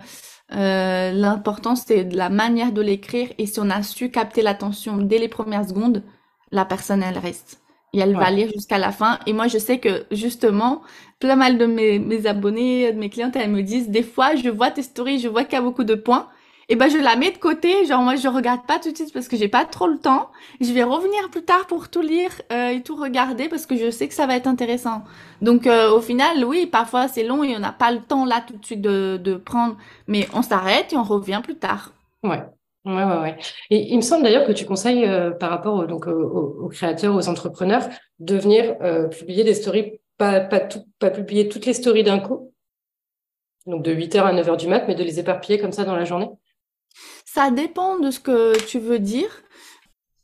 euh, 0.54 1.12
L'important, 1.12 1.76
c'est 1.76 2.04
de 2.06 2.18
la 2.18 2.30
manière 2.30 2.72
de 2.72 2.82
l'écrire. 2.82 3.30
Et 3.38 3.46
si 3.46 3.60
on 3.60 3.70
a 3.70 3.84
su 3.84 4.12
capter 4.12 4.42
l'attention 4.42 4.98
dès 4.98 5.18
les 5.18 5.28
premières 5.30 5.68
secondes, 5.68 6.04
la 6.52 6.66
personne, 6.66 7.04
elle 7.04 7.18
reste. 7.18 7.62
Et 7.94 8.00
elle 8.00 8.16
va 8.16 8.30
lire 8.32 8.50
jusqu'à 8.54 8.78
la 8.78 8.92
fin. 8.92 9.20
Et 9.26 9.34
moi, 9.34 9.48
je 9.48 9.58
sais 9.58 9.80
que, 9.80 10.06
justement, 10.12 10.82
plein 11.20 11.36
mal 11.36 11.58
de 11.58 11.66
mes, 11.66 12.00
mes 12.00 12.26
abonnés, 12.28 12.92
de 12.92 13.00
mes 13.00 13.10
clientes, 13.10 13.36
elles 13.36 13.50
me 13.52 13.64
disent, 13.64 13.90
des 13.90 14.04
fois, 14.04 14.36
je 14.36 14.50
vois 14.50 14.72
tes 14.72 14.84
stories, 14.84 15.20
je 15.20 15.30
vois 15.30 15.44
qu'il 15.46 15.54
y 15.54 15.58
a 15.58 15.62
beaucoup 15.62 15.84
de 15.86 15.96
points 15.96 16.28
et 16.70 16.76
ben 16.76 16.90
je 16.90 16.98
la 16.98 17.16
mets 17.16 17.32
de 17.32 17.38
côté. 17.38 17.86
Genre 17.86 18.02
moi 18.02 18.16
je 18.16 18.28
regarde 18.28 18.66
pas 18.66 18.80
tout 18.80 18.92
de 18.92 18.96
suite 18.96 19.14
parce 19.14 19.28
que 19.28 19.38
j'ai 19.38 19.48
pas 19.48 19.66
trop 19.66 19.88
le 19.88 19.98
temps. 19.98 20.30
Je 20.60 20.72
vais 20.74 20.84
revenir 20.84 21.30
plus 21.30 21.44
tard 21.44 21.68
pour 21.68 21.90
tout 21.90 22.02
lire 22.02 22.32
euh, 22.52 22.70
et 22.70 22.82
tout 22.82 22.96
regarder 22.96 23.48
parce 23.48 23.66
que 23.66 23.76
je 23.78 23.90
sais 23.90 24.08
que 24.08 24.14
ça 24.14 24.28
va 24.28 24.36
être 24.36 24.48
intéressant. 24.48 25.04
Donc 25.42 25.68
euh, 25.68 25.92
au 25.92 26.02
final, 26.02 26.44
oui, 26.44 26.66
parfois 26.66 27.08
c'est 27.08 27.24
long 27.24 27.44
et 27.44 27.56
on 27.56 27.60
n'a 27.60 27.72
pas 27.72 27.92
le 27.92 28.00
temps 28.02 28.26
là 28.26 28.44
tout 28.46 28.58
de 28.58 28.66
suite 28.66 28.82
de, 28.82 29.18
de 29.22 29.36
prendre, 29.36 29.78
mais 30.08 30.28
on 30.34 30.42
s'arrête 30.42 30.92
et 30.94 30.98
on 30.98 31.04
revient 31.04 31.42
plus 31.44 31.56
tard. 31.56 31.94
Ouais. 32.24 32.44
Ouais, 32.86 33.04
ouais, 33.04 33.20
ouais. 33.22 33.38
Et 33.70 33.92
il 33.92 33.98
me 33.98 34.02
semble 34.02 34.24
d'ailleurs 34.24 34.48
que 34.48 34.54
tu 34.54 34.66
conseilles 34.66 35.06
euh, 35.06 35.32
par 35.32 35.50
rapport 35.50 35.86
donc 35.88 36.08
aux, 36.08 36.70
créateurs, 36.70 37.16
aux 37.16 37.28
entrepreneurs, 37.28 37.84
de 38.20 38.38
venir 38.38 38.78
publier 39.10 39.44
des 39.44 39.56
stories, 39.56 40.00
pas 40.18 40.40
pas 40.40 40.62
tout, 40.62 40.86
pas 40.98 41.10
publier 41.10 41.50
toutes 41.50 41.66
les 41.66 41.74
stories 41.74 42.04
d'un 42.06 42.20
coup, 42.20 42.54
donc 43.66 43.84
de 43.84 43.94
8h 43.94 44.22
à 44.22 44.34
9h 44.34 44.56
du 44.56 44.68
mat, 44.68 44.86
mais 44.88 44.96
de 44.96 45.04
les 45.04 45.20
éparpiller 45.20 45.60
comme 45.60 45.74
ça 45.74 45.84
dans 45.84 45.98
la 45.98 46.06
journée. 46.06 46.30
Ça 47.38 47.52
dépend 47.52 48.00
de 48.00 48.10
ce 48.10 48.20
que 48.20 48.58
tu 48.66 48.80
veux 48.80 48.98
dire. 48.98 49.30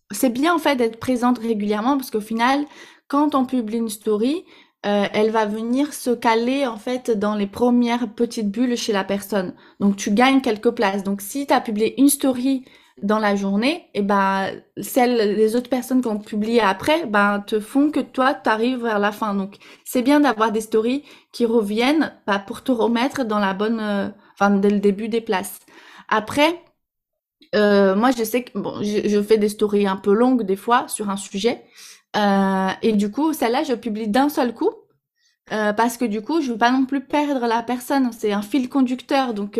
C'est 0.10 0.32
bien 0.32 0.56
en 0.56 0.58
fait 0.58 0.76
d'être 0.76 0.99
présente 0.99 1.38
régulièrement 1.38 1.95
parce 1.95 2.10
qu'au 2.10 2.21
final, 2.21 2.65
quand 3.08 3.36
on 3.36 3.45
publie 3.45 3.78
une 3.78 3.89
story, 3.89 4.45
euh, 4.88 5.06
elle 5.13 5.30
va 5.30 5.45
venir 5.45 5.93
se 5.93 6.10
caler 6.10 6.65
en 6.65 6.78
fait 6.78 7.12
dans 7.12 7.36
les 7.36 7.45
premières 7.45 8.12
petites 8.15 8.49
bulles 8.49 8.76
chez 8.76 8.93
la 8.93 9.04
personne. 9.04 9.54
Donc 9.80 9.95
tu 9.95 10.10
gagnes 10.10 10.41
quelques 10.41 10.71
places. 10.71 11.04
Donc 11.04 11.21
si 11.21 11.45
tu 11.45 11.54
as 11.54 11.62
publié 11.62 12.02
une 12.02 12.10
story 12.10 12.65
dans 13.04 13.19
la 13.19 13.36
journée, 13.36 13.89
et 13.93 13.99
eh 13.99 14.02
ben 14.02 14.49
celles 14.82 15.36
les 15.36 15.56
autres 15.56 15.69
personnes 15.69 16.02
qui 16.02 16.08
ont 16.08 16.17
publié 16.17 16.62
après, 16.62 17.06
ben 17.06 17.41
te 17.41 17.60
font 17.60 17.91
que 17.91 17.99
toi 17.99 18.34
tu 18.34 18.49
arrives 18.49 18.82
vers 18.82 18.97
la 18.97 19.12
fin. 19.12 19.36
Donc 19.36 19.58
c'est 19.86 20.02
bien 20.02 20.19
d'avoir 20.19 20.52
des 20.52 20.62
stories 20.62 21.04
qui 21.32 21.45
reviennent 21.45 22.12
bah, 22.26 22.39
pour 22.39 22.63
te 22.63 22.71
remettre 22.71 23.23
dans 23.23 23.38
la 23.38 23.54
bonne, 23.54 23.80
euh, 23.80 24.10
dès 24.58 24.71
le 24.71 24.80
début 24.80 25.10
des 25.10 25.21
places. 25.21 25.60
Après, 26.10 26.60
euh, 27.56 27.95
moi, 27.95 28.12
je 28.17 28.23
sais 28.23 28.43
que 28.43 28.58
bon, 28.58 28.82
je, 28.82 29.21
fais 29.21 29.38
des 29.38 29.49
stories 29.49 29.88
un 29.88 29.95
peu 29.95 30.13
longues 30.13 30.43
des 30.43 30.56
fois 30.56 30.88
sur 30.88 31.10
un 31.10 31.17
sujet. 31.17 31.63
Euh, 32.15 32.69
et 32.82 32.93
du 32.93 33.12
coup, 33.12 33.34
celle-là, 33.34 33.63
je 33.63 33.73
publie 33.73 34.08
d'un 34.08 34.29
seul 34.29 34.53
coup. 34.53 34.71
Euh, 35.51 35.73
parce 35.73 35.97
que 35.97 36.06
du 36.06 36.21
coup, 36.21 36.41
je 36.41 36.51
veux 36.51 36.58
pas 36.58 36.71
non 36.71 36.86
plus 36.86 37.01
perdre 37.01 37.47
la 37.47 37.63
personne. 37.63 38.12
C'est 38.13 38.32
un 38.32 38.41
fil 38.41 38.69
conducteur. 38.69 39.34
Donc, 39.34 39.60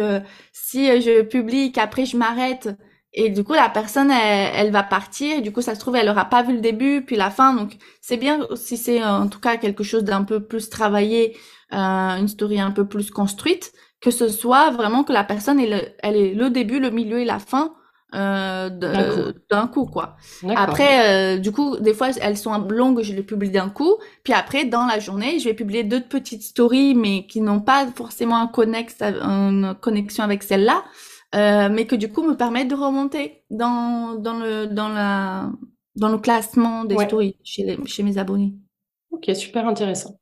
si 0.52 0.86
je 1.02 1.22
publie 1.24 1.72
qu'après 1.72 2.06
je 2.06 2.18
m'arrête 2.18 2.70
et 3.16 3.30
du 3.30 3.44
coup 3.44 3.54
la 3.54 3.70
personne 3.70 4.10
elle, 4.12 4.72
va 4.72 4.84
partir. 4.84 5.42
Du 5.42 5.52
coup, 5.52 5.62
ça 5.62 5.76
se 5.76 5.80
trouve 5.82 5.98
elle 5.98 6.10
aura 6.10 6.26
pas 6.26 6.42
vu 6.42 6.54
le 6.54 6.62
début 6.62 7.04
puis 7.06 7.18
la 7.18 7.30
fin. 7.30 7.54
Donc, 7.54 7.78
c'est 8.02 8.18
bien 8.18 8.48
si 8.56 8.78
c'est 8.78 9.04
en 9.04 9.28
tout 9.28 9.42
cas 9.42 9.58
quelque 9.58 9.84
chose 9.84 10.06
d'un 10.06 10.24
peu 10.24 10.40
plus 10.40 10.70
travaillé, 10.70 11.38
une 11.70 12.28
story 12.30 12.62
un 12.62 12.72
peu 12.72 12.88
plus 12.88 13.12
construite, 13.12 13.73
que 14.04 14.12
ce 14.12 14.28
soit 14.28 14.70
vraiment 14.72 15.04
que 15.04 15.14
la 15.14 15.24
personne 15.24 15.60
elle, 15.60 15.96
elle 16.00 16.16
est 16.18 16.34
le 16.34 16.50
début, 16.50 16.80
le 16.80 16.92
milieu 16.92 17.20
et 17.20 17.26
la 17.26 17.40
fin 17.40 17.74
euh, 18.14 18.70
d'un 19.50 19.68
coup. 19.68 19.86
quoi. 19.86 20.18
Après, 20.56 21.36
euh, 21.36 21.40
du 21.40 21.52
coup, 21.52 21.78
des 21.78 21.94
fois, 21.94 22.10
elles 22.22 22.38
sont 22.38 22.56
longues, 22.60 23.02
je 23.02 23.14
les 23.14 23.24
publie 23.24 23.50
d'un 23.50 23.70
coup. 23.70 23.96
Puis 24.24 24.34
après, 24.34 24.66
dans 24.66 24.86
la 24.86 25.00
journée, 25.00 25.40
je 25.40 25.46
vais 25.46 25.56
publier 25.56 25.84
d'autres 25.84 26.10
petites 26.10 26.44
stories, 26.44 26.94
mais 26.94 27.26
qui 27.26 27.42
n'ont 27.42 27.62
pas 27.62 27.88
forcément 27.88 28.38
un 28.38 28.48
connexe, 28.48 29.02
une 29.02 29.74
connexion 29.82 30.24
avec 30.24 30.44
celle-là, 30.44 30.84
euh, 31.34 31.70
mais 31.72 31.88
que 31.88 31.96
du 31.96 32.12
coup 32.12 32.22
me 32.22 32.36
permettent 32.36 32.70
de 32.70 32.76
remonter 32.76 33.44
dans, 33.50 34.16
dans, 34.20 34.38
le, 34.38 34.68
dans, 34.68 34.90
la, 34.90 35.50
dans 35.96 36.10
le 36.10 36.20
classement 36.20 36.86
des 36.86 37.00
stories 37.00 37.38
chez, 37.44 37.64
les, 37.64 37.80
chez 37.86 38.04
mes 38.04 38.18
abonnés. 38.18 38.54
Ok, 39.10 39.32
super 39.36 39.68
intéressant. 39.68 40.20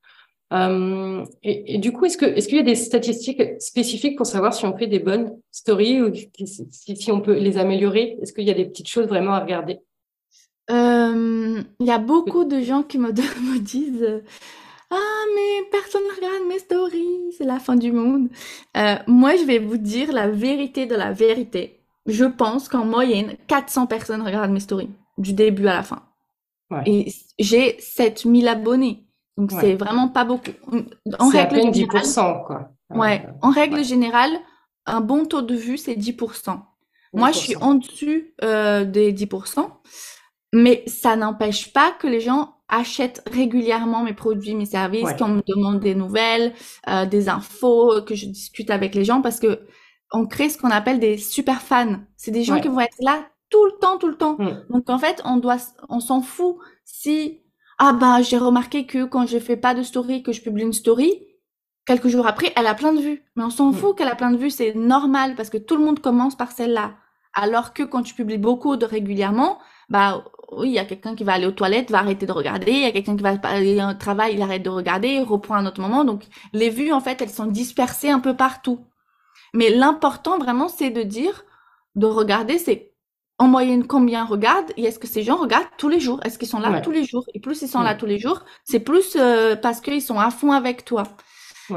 Euh, 0.52 1.26
et, 1.44 1.78
du 1.78 1.94
coup, 1.94 2.06
est-ce 2.06 2.18
que 2.18 2.26
est-ce 2.26 2.48
qu'il 2.48 2.58
y 2.58 2.62
a 2.62 2.64
des 2.64 2.76
statistiques 2.76 3.42
spécifiques 3.60 4.18
pour 4.18 4.26
savoir 4.26 4.54
si 4.54 4.66
on 4.66 4.78
fait 4.78 4.88
des 4.88 5.00
bonnes 5.00 5.38
stories 5.52 6.02
ou 6.02 6.14
si, 6.14 6.96
si 6.96 7.12
on 7.12 7.22
peut 7.22 7.38
les 7.38 7.58
améliorer? 7.58 8.18
Est-ce 8.22 8.34
qu'il 8.34 8.44
y 8.44 8.52
a 8.52 8.54
des 8.54 8.66
petites 8.66 8.90
choses 8.90 9.08
vraiment 9.08 9.34
à 9.34 9.40
regarder? 9.40 9.80
Euh, 10.70 11.62
Il 11.80 11.86
y 11.86 11.92
a 11.92 12.00
beaucoup 12.00 12.44
de 12.44 12.60
gens 12.62 12.84
qui 12.84 12.98
me, 12.98 13.12
me 13.12 13.60
disent 13.60 14.22
ah 14.92 15.24
mais 15.36 15.70
personne 15.72 16.04
ne 16.04 16.16
regarde 16.16 16.48
mes 16.50 16.60
stories, 16.60 17.34
c'est 17.38 17.46
la 17.46 17.60
fin 17.60 17.78
du 17.78 17.94
monde. 17.94 18.28
Euh, 18.76 18.96
moi, 19.08 19.38
je 19.38 19.46
vais 19.46 19.60
vous 19.60 19.78
dire 19.78 20.12
la 20.12 20.28
vérité 20.28 20.86
de 20.86 20.96
la 20.96 21.14
vérité. 21.14 21.80
je 22.08 22.26
pense 22.26 22.68
qu'en 22.68 22.84
moyenne, 22.84 23.38
400 23.48 23.88
personnes 23.88 24.22
regardent 24.22 24.52
mes 24.52 24.60
stories, 24.60 24.90
du 25.18 25.34
début 25.34 25.68
à 25.68 25.76
la 25.76 25.84
fin. 25.84 26.04
Et 26.86 27.12
j'ai 27.38 27.78
7000 27.80 28.48
abonnés. 28.48 29.06
Donc, 29.42 29.60
c'est 29.60 29.74
vraiment 29.74 30.08
pas 30.08 30.24
beaucoup. 30.24 30.52
En 31.20 31.30
règle 31.30 31.58
à 31.58 31.62
peine 31.62 31.72
10%, 31.72 32.46
quoi. 32.46 32.70
Ouais. 32.92 33.26
Euh, 33.26 33.32
en 33.42 33.50
règle 33.50 33.84
générale, 33.84 34.32
un 34.86 35.02
bon 35.02 35.26
taux 35.26 35.42
de 35.42 35.56
vue, 35.56 35.78
c'est 35.78 35.96
10%. 35.96 36.60
Moi, 37.14 37.32
je 37.32 37.38
suis 37.38 37.56
en 37.58 37.76
dessus 37.76 38.36
euh, 38.44 38.86
des 38.86 39.12
10%. 39.14 39.68
Mais 40.54 40.84
ça 40.86 41.16
n'empêche 41.16 41.74
pas 41.74 41.92
que 41.92 42.08
les 42.08 42.20
gens 42.20 42.56
achètent 42.68 43.24
régulièrement 43.32 44.04
mes 44.04 44.14
produits, 44.14 44.54
mes 44.54 44.66
services, 44.66 45.14
qu'on 45.18 45.30
me 45.30 45.42
demande 45.48 45.80
des 45.80 45.96
nouvelles, 45.96 46.54
euh, 46.88 47.06
des 47.06 47.30
infos, 47.30 48.02
que 48.04 48.16
je 48.16 48.28
discute 48.28 48.70
avec 48.70 48.94
les 48.94 49.04
gens 49.04 49.22
parce 49.22 49.40
que 49.40 49.62
on 50.14 50.26
crée 50.28 50.50
ce 50.50 50.58
qu'on 50.58 50.70
appelle 50.70 51.00
des 51.00 51.18
super 51.18 51.62
fans. 51.62 52.02
C'est 52.16 52.32
des 52.32 52.44
gens 52.44 52.60
qui 52.60 52.68
vont 52.68 52.82
être 52.82 52.98
là 53.00 53.26
tout 53.50 53.66
le 53.66 53.72
temps, 53.80 53.98
tout 53.98 54.08
le 54.08 54.18
temps. 54.18 54.36
Mm. 54.38 54.66
Donc 54.70 54.90
en 54.90 55.00
fait, 55.00 55.22
on 55.26 55.38
doit, 55.38 55.58
on 55.90 56.00
s'en 56.00 56.22
fout 56.22 56.58
si 56.84 57.41
ah 57.84 57.94
bah 57.94 58.22
j'ai 58.22 58.38
remarqué 58.38 58.86
que 58.86 59.06
quand 59.06 59.26
je 59.26 59.40
fais 59.40 59.58
pas 59.58 59.74
de 59.74 59.82
story, 59.82 60.22
que 60.22 60.32
je 60.32 60.42
publie 60.42 60.62
une 60.62 60.72
story, 60.72 61.26
quelques 61.88 62.10
jours 62.10 62.28
après, 62.28 62.54
elle 62.56 62.68
a 62.68 62.76
plein 62.76 62.94
de 62.94 63.02
vues. 63.02 63.24
Mais 63.36 63.44
on 63.44 63.50
s'en 63.50 63.72
mm. 63.72 63.74
fout 63.74 63.98
qu'elle 63.98 64.08
a 64.08 64.16
plein 64.16 64.30
de 64.30 64.38
vues, 64.38 64.52
c'est 64.52 64.76
normal 64.76 65.34
parce 65.36 65.50
que 65.50 65.58
tout 65.58 65.78
le 65.78 65.84
monde 65.84 66.00
commence 66.00 66.36
par 66.36 66.52
celle-là. 66.52 66.94
Alors 67.34 67.74
que 67.74 67.82
quand 67.82 68.04
tu 68.04 68.14
publies 68.14 68.38
beaucoup 68.38 68.76
de 68.76 68.86
régulièrement, 68.86 69.58
bah 69.90 70.24
oui, 70.52 70.68
il 70.70 70.74
y 70.74 70.80
a 70.80 70.86
quelqu'un 70.86 71.16
qui 71.16 71.24
va 71.24 71.34
aller 71.34 71.48
aux 71.48 71.52
toilettes, 71.54 71.90
va 71.90 71.98
arrêter 71.98 72.28
de 72.28 72.32
regarder, 72.32 72.72
il 72.72 72.82
y 72.82 72.86
a 72.86 72.92
quelqu'un 72.92 73.16
qui 73.18 73.24
va 73.24 73.34
aller 73.46 73.82
au 73.84 73.94
travail, 73.98 74.36
il 74.36 74.42
arrête 74.44 74.62
de 74.62 74.70
regarder, 74.70 75.08
il 75.08 75.24
reprend 75.24 75.56
un 75.56 75.66
autre 75.66 75.82
moment. 75.82 76.04
Donc 76.04 76.26
les 76.54 76.70
vues 76.70 76.94
en 76.94 77.00
fait, 77.00 77.20
elles 77.20 77.32
sont 77.32 77.48
dispersées 77.48 78.12
un 78.12 78.20
peu 78.20 78.36
partout. 78.36 78.86
Mais 79.56 79.72
l'important 79.72 80.38
vraiment, 80.38 80.68
c'est 80.68 80.92
de 80.92 81.02
dire, 81.02 81.46
de 81.96 82.06
regarder, 82.06 82.60
c'est 82.60 82.91
en 83.42 83.48
moyenne 83.48 83.88
combien 83.88 84.24
regardent 84.24 84.72
et 84.78 84.84
est-ce 84.84 85.00
que 85.00 85.08
ces 85.08 85.24
gens 85.24 85.36
regardent 85.36 85.66
tous 85.80 85.90
les 85.90 86.00
jours? 86.00 86.20
Est-ce 86.24 86.38
qu'ils 86.38 86.48
sont 86.48 86.60
là 86.60 86.80
tous 86.80 86.92
les 86.92 87.04
jours? 87.04 87.26
Et 87.34 87.40
plus 87.40 87.60
ils 87.64 87.68
sont 87.68 87.82
là 87.82 87.96
tous 87.96 88.06
les 88.06 88.20
jours, 88.20 88.46
c'est 88.66 88.80
plus 88.80 89.18
euh, 89.20 89.56
parce 89.56 89.82
qu'ils 89.82 90.04
sont 90.04 90.20
à 90.20 90.30
fond 90.30 90.52
avec 90.52 90.86
toi. 90.86 91.04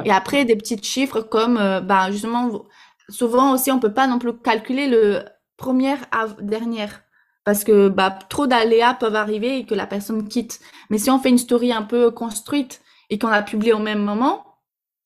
Et 0.04 0.10
après, 0.10 0.44
des 0.44 0.56
petits 0.56 0.82
chiffres 0.82 1.22
comme, 1.22 1.56
euh, 1.56 1.80
bah, 1.80 2.10
justement, 2.10 2.64
souvent 3.08 3.54
aussi, 3.54 3.72
on 3.72 3.78
peut 3.78 3.94
pas 3.94 4.06
non 4.06 4.18
plus 4.18 4.36
calculer 4.36 4.88
le 4.88 5.22
première 5.56 6.04
à 6.12 6.26
dernière. 6.38 7.02
Parce 7.44 7.64
que 7.64 7.88
bah, 7.88 8.10
trop 8.10 8.46
d'aléas 8.46 8.94
peuvent 8.94 9.16
arriver 9.16 9.58
et 9.58 9.64
que 9.64 9.74
la 9.74 9.86
personne 9.86 10.28
quitte. 10.28 10.60
Mais 10.90 10.98
si 10.98 11.10
on 11.10 11.18
fait 11.18 11.30
une 11.30 11.38
story 11.38 11.72
un 11.72 11.82
peu 11.82 12.10
construite 12.10 12.82
et 13.08 13.18
qu'on 13.18 13.28
la 13.28 13.42
publie 13.42 13.72
au 13.72 13.78
même 13.78 14.02
moment, 14.02 14.44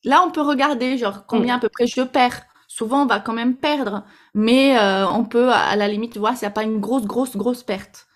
là, 0.03 0.23
on 0.27 0.31
peut 0.31 0.41
regarder, 0.41 0.97
genre, 0.97 1.25
combien 1.25 1.55
à 1.55 1.59
peu 1.59 1.69
près 1.69 1.87
je 1.87 2.01
perds 2.01 2.41
souvent 2.79 3.03
on 3.03 3.05
va 3.05 3.19
quand 3.19 3.33
même 3.33 3.55
perdre, 3.57 4.05
mais 4.33 4.77
euh, 4.79 5.05
on 5.09 5.25
peut 5.25 5.49
à 5.51 5.75
la 5.75 5.89
limite 5.89 6.17
voir 6.17 6.37
s'il 6.37 6.45
n'y 6.45 6.51
a 6.51 6.55
pas 6.59 6.63
une 6.63 6.79
grosse, 6.79 7.05
grosse, 7.05 7.35
grosse 7.35 7.63
perte. 7.63 8.07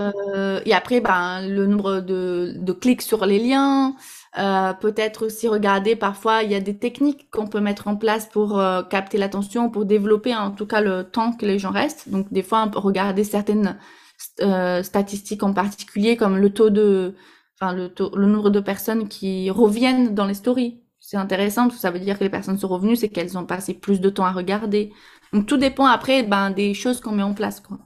Euh, 0.00 0.60
et 0.64 0.74
après, 0.74 1.00
ben, 1.00 1.46
le 1.46 1.66
nombre 1.66 2.00
de, 2.00 2.54
de 2.56 2.72
clics 2.72 3.02
sur 3.02 3.24
les 3.24 3.38
liens, 3.38 3.94
euh, 4.38 4.72
peut-être 4.72 5.26
aussi 5.26 5.46
regarder 5.46 5.94
parfois, 5.94 6.42
il 6.42 6.50
y 6.50 6.56
a 6.56 6.60
des 6.60 6.76
techniques 6.76 7.30
qu'on 7.30 7.46
peut 7.46 7.60
mettre 7.60 7.86
en 7.86 7.94
place 7.94 8.26
pour 8.26 8.60
capter 8.88 9.18
l'attention, 9.18 9.70
pour 9.70 9.84
développer 9.84 10.34
en 10.34 10.50
tout 10.50 10.66
cas 10.66 10.80
le 10.80 11.04
temps 11.04 11.32
que 11.32 11.46
les 11.46 11.58
gens 11.60 11.70
restent. 11.70 12.08
Donc 12.08 12.32
des 12.32 12.42
fois, 12.42 12.64
on 12.66 12.70
peut 12.70 12.80
regarder 12.80 13.22
certaines 13.22 13.78
statistiques 14.82 15.42
en 15.42 15.52
particulier, 15.52 16.16
comme 16.16 16.36
le 16.36 16.50
taux 16.50 16.70
de, 16.70 17.14
enfin 17.60 17.72
le, 17.72 17.90
taux, 17.90 18.16
le 18.16 18.26
nombre 18.26 18.50
de 18.50 18.60
personnes 18.60 19.06
qui 19.08 19.50
reviennent 19.50 20.14
dans 20.14 20.26
les 20.26 20.34
stories 20.34 20.80
c'est 21.00 21.16
intéressant 21.16 21.62
parce 21.62 21.76
que 21.76 21.80
ça 21.80 21.90
veut 21.90 21.98
dire 21.98 22.18
que 22.18 22.24
les 22.24 22.30
personnes 22.30 22.58
sont 22.58 22.68
revenues, 22.68 22.96
c'est 22.96 23.08
qu'elles 23.08 23.36
ont 23.36 23.46
passé 23.46 23.74
plus 23.74 24.00
de 24.00 24.10
temps 24.10 24.24
à 24.26 24.32
regarder. 24.32 24.92
Donc 25.32 25.46
tout 25.46 25.56
dépend 25.56 25.86
après 25.86 26.22
ben, 26.22 26.50
des 26.50 26.74
choses 26.74 27.00
qu'on 27.00 27.12
met 27.12 27.22
en 27.22 27.34
place. 27.34 27.60
Quoi. 27.60 27.78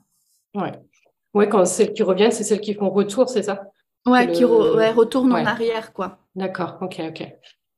Ouais. 0.55 0.73
ouais, 1.33 1.49
quand 1.49 1.65
celles 1.65 1.93
qui 1.93 2.03
reviennent, 2.03 2.33
c'est 2.33 2.45
celles 2.45 2.61
qui 2.61 2.75
font 2.75 2.91
retour, 2.91 3.29
c'est 3.29 3.43
ça? 3.43 3.63
Ouais, 4.07 4.31
qui 4.31 4.45
retournent 4.45 5.33
en 5.33 5.47
arrière, 5.47 5.93
quoi. 5.93 6.19
D'accord, 6.35 6.77
ok, 6.83 7.01
ok. 7.09 7.27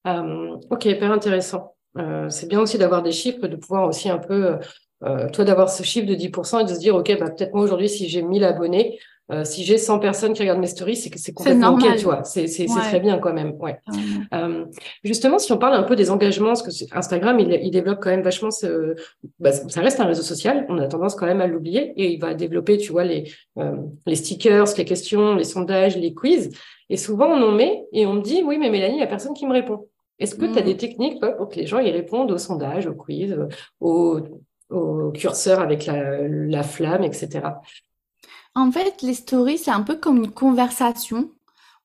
Euh, 0.08 0.56
ok, 0.70 0.84
hyper 0.86 1.12
intéressant. 1.12 1.74
Euh, 1.98 2.28
c'est 2.30 2.48
bien 2.48 2.60
aussi 2.60 2.78
d'avoir 2.78 3.02
des 3.02 3.12
chiffres, 3.12 3.46
de 3.46 3.56
pouvoir 3.56 3.86
aussi 3.88 4.08
un 4.08 4.18
peu, 4.18 4.58
euh, 5.04 5.28
toi, 5.30 5.44
d'avoir 5.44 5.70
ce 5.70 5.82
chiffre 5.82 6.06
de 6.06 6.14
10% 6.14 6.60
et 6.60 6.64
de 6.64 6.74
se 6.74 6.78
dire, 6.78 6.96
ok, 6.96 7.16
bah, 7.18 7.30
peut-être 7.30 7.54
moi 7.54 7.62
aujourd'hui, 7.62 7.88
si 7.88 8.08
j'ai 8.08 8.22
1000 8.22 8.44
abonnés, 8.44 8.98
euh, 9.32 9.42
si 9.44 9.64
j'ai 9.64 9.76
100 9.76 9.98
personnes 9.98 10.32
qui 10.34 10.42
regardent 10.42 10.60
mes 10.60 10.68
stories, 10.68 10.96
c'est 10.96 11.10
que 11.10 11.18
c'est 11.18 11.32
complètement 11.32 11.74
ok, 11.74 11.96
tu 11.96 12.04
vois. 12.04 12.22
C'est 12.22 12.46
c'est 12.46 12.66
très 12.66 13.00
bien 13.00 13.18
quand 13.18 13.32
même. 13.32 13.54
Ouais. 13.58 13.78
Euh, 14.32 14.64
justement, 15.02 15.38
si 15.38 15.50
on 15.52 15.58
parle 15.58 15.74
un 15.74 15.82
peu 15.82 15.96
des 15.96 16.10
engagements, 16.10 16.54
parce 16.54 16.62
que 16.62 16.96
Instagram, 16.96 17.38
il, 17.40 17.52
il 17.62 17.70
développe 17.70 17.98
quand 18.00 18.10
même 18.10 18.22
vachement 18.22 18.52
ce, 18.52 18.94
bah, 19.40 19.50
ça 19.52 19.80
reste 19.80 19.98
un 19.98 20.04
réseau 20.04 20.22
social. 20.22 20.64
On 20.68 20.78
a 20.78 20.86
tendance 20.86 21.16
quand 21.16 21.26
même 21.26 21.40
à 21.40 21.48
l'oublier 21.48 21.92
et 21.96 22.12
il 22.12 22.20
va 22.20 22.34
développer, 22.34 22.78
tu 22.78 22.92
vois, 22.92 23.02
les 23.02 23.32
euh, 23.58 23.76
les 24.06 24.14
stickers, 24.14 24.66
les 24.78 24.84
questions, 24.84 25.34
les 25.34 25.44
sondages, 25.44 25.96
les 25.96 26.14
quiz. 26.14 26.50
Et 26.88 26.96
souvent, 26.96 27.26
on 27.26 27.42
en 27.42 27.52
met 27.52 27.84
et 27.92 28.06
on 28.06 28.14
me 28.14 28.22
dit, 28.22 28.44
oui, 28.44 28.58
mais 28.58 28.70
Mélanie, 28.70 28.96
il 28.96 29.00
y 29.00 29.02
a 29.02 29.08
personne 29.08 29.34
qui 29.34 29.46
me 29.46 29.52
répond. 29.52 29.88
Est-ce 30.20 30.36
que 30.36 30.46
tu 30.46 30.58
as 30.58 30.62
mm. 30.62 30.66
des 30.66 30.76
techniques? 30.76 31.20
Pour 31.36 31.48
que 31.48 31.56
les 31.56 31.66
gens 31.66 31.80
y 31.80 31.90
répondent 31.90 32.30
aux 32.30 32.38
sondages, 32.38 32.86
aux 32.86 32.94
quiz, 32.94 33.36
au, 33.80 34.20
au 34.70 35.10
curseur 35.10 35.58
avec 35.60 35.86
la, 35.86 36.28
la 36.28 36.62
flamme, 36.62 37.02
etc. 37.02 37.40
En 38.56 38.72
fait, 38.72 39.02
les 39.02 39.14
stories, 39.14 39.58
c'est 39.58 39.70
un 39.70 39.82
peu 39.82 39.96
comme 39.96 40.16
une 40.16 40.32
conversation 40.32 41.30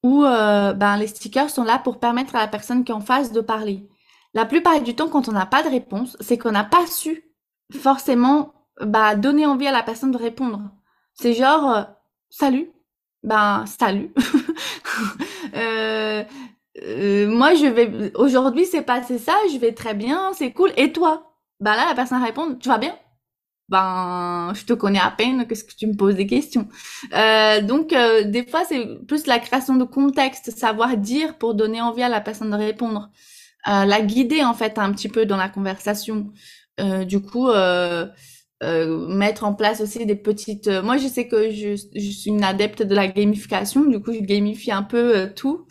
où 0.03 0.23
euh, 0.23 0.73
ben, 0.73 0.97
les 0.97 1.07
stickers 1.07 1.49
sont 1.49 1.63
là 1.65 1.77
pour 1.77 1.99
permettre 1.99 2.35
à 2.35 2.39
la 2.39 2.47
personne 2.47 2.83
qui 2.83 2.91
est 2.91 2.95
en 2.95 3.01
face 3.01 3.33
de 3.33 3.41
parler. 3.41 3.87
La 4.33 4.45
plupart 4.45 4.81
du 4.81 4.95
temps, 4.95 5.09
quand 5.09 5.27
on 5.27 5.33
n'a 5.33 5.45
pas 5.45 5.63
de 5.63 5.69
réponse, 5.69 6.17
c'est 6.21 6.37
qu'on 6.37 6.51
n'a 6.51 6.63
pas 6.63 6.87
su 6.87 7.25
forcément 7.77 8.53
bah, 8.81 9.15
donner 9.15 9.45
envie 9.45 9.67
à 9.67 9.73
la 9.73 9.83
personne 9.83 10.11
de 10.11 10.17
répondre. 10.17 10.61
C'est 11.13 11.33
genre, 11.33 11.69
euh, 11.69 11.83
salut, 12.29 12.71
ben 13.23 13.65
salut. 13.67 14.13
euh, 15.55 16.23
euh, 16.83 17.27
moi, 17.27 17.53
je 17.53 17.65
vais 17.65 18.13
aujourd'hui, 18.15 18.65
c'est 18.65 18.81
passé 18.81 19.19
ça, 19.19 19.35
je 19.51 19.57
vais 19.57 19.73
très 19.73 19.93
bien, 19.93 20.31
c'est 20.33 20.53
cool. 20.53 20.71
Et 20.77 20.93
toi? 20.93 21.35
Ben 21.59 21.75
là, 21.75 21.85
la 21.89 21.95
personne 21.95 22.23
répond, 22.23 22.55
tu 22.55 22.69
vas 22.69 22.77
bien? 22.77 22.95
Ben, 23.71 24.51
je 24.53 24.65
te 24.65 24.73
connais 24.73 24.99
à 24.99 25.11
peine, 25.11 25.47
qu'est-ce 25.47 25.63
que 25.63 25.73
tu 25.73 25.87
me 25.87 25.95
poses 25.95 26.15
des 26.15 26.27
questions? 26.27 26.67
Euh, 27.15 27.61
Donc, 27.61 27.93
euh, 27.93 28.23
des 28.25 28.45
fois, 28.45 28.63
c'est 28.67 28.85
plus 29.07 29.27
la 29.27 29.39
création 29.39 29.75
de 29.75 29.85
contexte, 29.85 30.51
savoir 30.51 30.97
dire 30.97 31.37
pour 31.37 31.55
donner 31.55 31.81
envie 31.81 32.03
à 32.03 32.09
la 32.09 32.21
personne 32.21 32.51
de 32.51 32.55
répondre, 32.55 33.09
euh, 33.67 33.85
la 33.85 34.01
guider 34.01 34.43
en 34.43 34.53
fait 34.53 34.77
un 34.77 34.91
petit 34.91 35.09
peu 35.09 35.25
dans 35.25 35.37
la 35.37 35.49
conversation. 35.49 36.31
Euh, 36.79 37.05
du 37.05 37.21
coup, 37.21 37.49
euh, 37.49 38.07
euh, 38.63 39.07
mettre 39.07 39.43
en 39.43 39.53
place 39.53 39.81
aussi 39.81 40.05
des 40.05 40.15
petites. 40.15 40.67
moi, 40.67 40.97
je 40.97 41.07
sais 41.07 41.27
que 41.27 41.51
je, 41.51 41.75
suis 41.75 42.29
une 42.29 42.43
adepte 42.43 42.83
de 42.83 42.95
la 42.95 43.07
gamification. 43.07 43.85
Du 43.85 44.01
coup, 44.01 44.13
je 44.13 44.19
gamifie 44.19 44.71
un 44.71 44.83
peu 44.83 45.29
tout. 45.35 45.65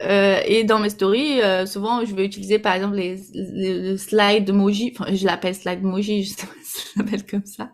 et 0.00 0.64
dans 0.64 0.78
mes 0.78 0.90
stories, 0.90 1.40
souvent, 1.66 2.04
je 2.04 2.14
vais 2.14 2.24
utiliser 2.24 2.58
par 2.58 2.74
exemple 2.74 2.96
les, 2.96 3.16
les, 3.34 3.98
slides 3.98 4.48
emoji. 4.50 4.94
Enfin, 4.98 5.12
je 5.14 5.26
l'appelle 5.26 5.54
slide 5.54 5.80
emoji. 5.80 6.24
Je 6.24 6.34
s'appelle 6.96 7.26
comme 7.26 7.46
ça. 7.46 7.70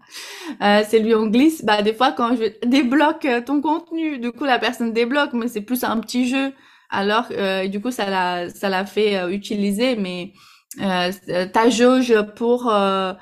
Euh, 0.62 0.82
c'est 0.88 0.98
lui 0.98 1.14
on 1.14 1.26
glisse. 1.26 1.64
Bah 1.64 1.82
des 1.82 1.94
fois 1.94 2.12
quand 2.12 2.36
je 2.36 2.66
débloque 2.66 3.24
euh, 3.24 3.40
ton 3.40 3.60
contenu, 3.60 4.18
du 4.18 4.32
coup 4.32 4.44
la 4.44 4.58
personne 4.58 4.92
débloque, 4.92 5.32
mais 5.32 5.48
c'est 5.48 5.60
plus 5.62 5.84
un 5.84 5.98
petit 6.00 6.28
jeu. 6.28 6.52
Alors 6.90 7.26
euh, 7.32 7.68
du 7.68 7.80
coup 7.80 7.90
ça 7.90 8.08
l'a 8.08 8.50
ça 8.50 8.68
l'a 8.68 8.86
fait 8.86 9.18
euh, 9.18 9.30
utiliser, 9.30 9.96
mais 9.96 10.32
euh, 10.80 11.12
ta 11.52 11.70
jauge 11.70 12.14
pour 12.36 12.70
euh, 12.70 13.12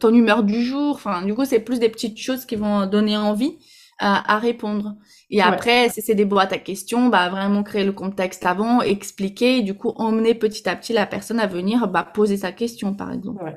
ton 0.00 0.14
humeur 0.14 0.42
du 0.42 0.62
jour. 0.62 0.94
Enfin 0.94 1.22
du 1.22 1.34
coup 1.34 1.44
c'est 1.44 1.60
plus 1.60 1.80
des 1.80 1.88
petites 1.88 2.18
choses 2.18 2.46
qui 2.46 2.56
vont 2.56 2.86
donner 2.86 3.16
envie 3.16 3.58
à 3.98 4.38
répondre. 4.38 4.96
Et 5.30 5.42
après, 5.42 5.88
si 5.88 6.02
c'est 6.02 6.14
des 6.14 6.24
boîtes 6.24 6.52
à 6.52 6.58
questions, 6.58 7.08
bah 7.08 7.28
vraiment 7.28 7.62
créer 7.62 7.84
le 7.84 7.92
contexte 7.92 8.46
avant, 8.46 8.80
expliquer, 8.82 9.58
et 9.58 9.62
du 9.62 9.74
coup 9.74 9.92
emmener 9.96 10.34
petit 10.34 10.68
à 10.68 10.76
petit 10.76 10.92
la 10.92 11.06
personne 11.06 11.40
à 11.40 11.46
venir 11.46 11.88
bah, 11.88 12.04
poser 12.04 12.36
sa 12.36 12.52
question, 12.52 12.94
par 12.94 13.12
exemple. 13.12 13.42
Ouais. 13.42 13.56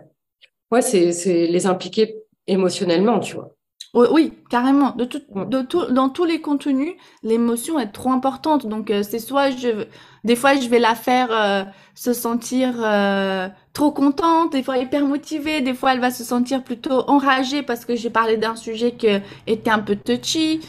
Ouais, 0.71 0.81
c'est, 0.81 1.11
c'est 1.11 1.47
les 1.47 1.65
impliquer 1.65 2.15
émotionnellement, 2.47 3.19
tu 3.19 3.35
vois. 3.35 3.55
Oui, 3.95 4.33
carrément. 4.51 4.91
De 4.91 5.03
tout, 5.03 5.21
de 5.33 5.61
tout, 5.63 5.85
dans 5.91 6.09
tous 6.09 6.25
les 6.25 6.41
contenus, 6.41 6.93
l'émotion 7.23 7.79
est 7.79 7.91
trop 7.91 8.11
importante. 8.11 8.67
Donc, 8.67 8.91
euh, 8.91 9.01
c'est 9.01 9.17
soit 9.17 9.49
je, 9.49 9.85
des 10.23 10.35
fois, 10.35 10.53
je 10.55 10.69
vais 10.69 10.77
la 10.77 10.93
faire 10.93 11.29
euh, 11.31 11.63
se 11.95 12.13
sentir 12.13 12.75
euh, 12.83 13.49
trop 13.73 13.91
contente, 13.91 14.51
des 14.51 14.61
fois 14.61 14.77
hyper 14.77 15.05
motivée, 15.05 15.61
des 15.61 15.73
fois, 15.73 15.93
elle 15.93 16.01
va 16.01 16.11
se 16.11 16.23
sentir 16.23 16.63
plutôt 16.63 17.03
enragée 17.09 17.63
parce 17.63 17.83
que 17.83 17.95
j'ai 17.95 18.11
parlé 18.11 18.37
d'un 18.37 18.55
sujet 18.55 18.91
qui 18.91 19.07
était 19.47 19.71
un 19.71 19.79
peu 19.79 19.95
touchy. 19.95 20.59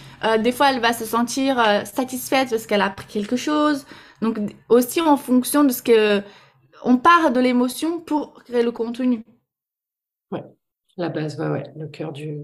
des 0.43 0.53
fois, 0.53 0.71
elle 0.73 0.81
va 0.81 0.95
se 0.95 1.05
sentir 1.05 1.63
satisfaite 1.85 2.51
parce 2.51 2.67
qu'elle 2.67 2.81
a 2.81 2.87
appris 2.87 3.07
quelque 3.07 3.37
chose. 3.37 3.85
Donc, 4.23 4.39
aussi 4.71 5.01
en 5.03 5.17
fonction 5.19 5.65
de 5.65 5.73
ce 5.73 5.83
que 5.83 6.23
on 6.85 6.97
part 6.97 7.31
de 7.33 7.41
l'émotion 7.41 8.01
pour 8.01 8.43
créer 8.45 8.63
le 8.63 8.73
contenu. 8.73 9.25
La 11.01 11.09
base, 11.09 11.41
ouais, 11.41 11.49
ouais, 11.49 11.63
le 11.77 11.89
cœur 11.89 12.13
du, 12.13 12.43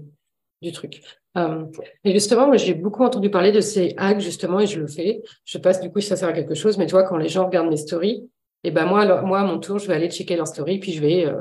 du 0.63 0.71
truc. 0.71 1.03
Euh, 1.37 1.65
et 2.03 2.11
justement, 2.11 2.47
moi, 2.47 2.57
j'ai 2.57 2.73
beaucoup 2.73 3.03
entendu 3.03 3.29
parler 3.29 3.51
de 3.51 3.61
ces 3.61 3.93
hacks, 3.97 4.19
justement, 4.19 4.59
et 4.59 4.65
je 4.65 4.79
le 4.79 4.87
fais. 4.87 5.21
Je 5.45 5.59
passe, 5.59 5.79
du 5.79 5.91
coup, 5.91 5.99
si 5.99 6.07
ça 6.07 6.15
sert 6.15 6.29
à 6.29 6.33
quelque 6.33 6.55
chose, 6.55 6.79
mais 6.79 6.87
tu 6.87 6.93
vois, 6.93 7.03
quand 7.03 7.17
les 7.17 7.29
gens 7.29 7.45
regardent 7.45 7.69
mes 7.69 7.77
stories, 7.77 8.27
et 8.63 8.69
eh 8.69 8.71
ben 8.71 8.87
moi, 8.87 9.01
alors, 9.01 9.27
moi, 9.27 9.41
à 9.41 9.43
mon 9.43 9.59
tour, 9.59 9.77
je 9.77 9.87
vais 9.87 9.93
aller 9.93 10.09
checker 10.09 10.35
leurs 10.35 10.47
stories, 10.47 10.79
puis 10.79 10.91
je 10.91 11.01
vais 11.01 11.27
euh, 11.27 11.35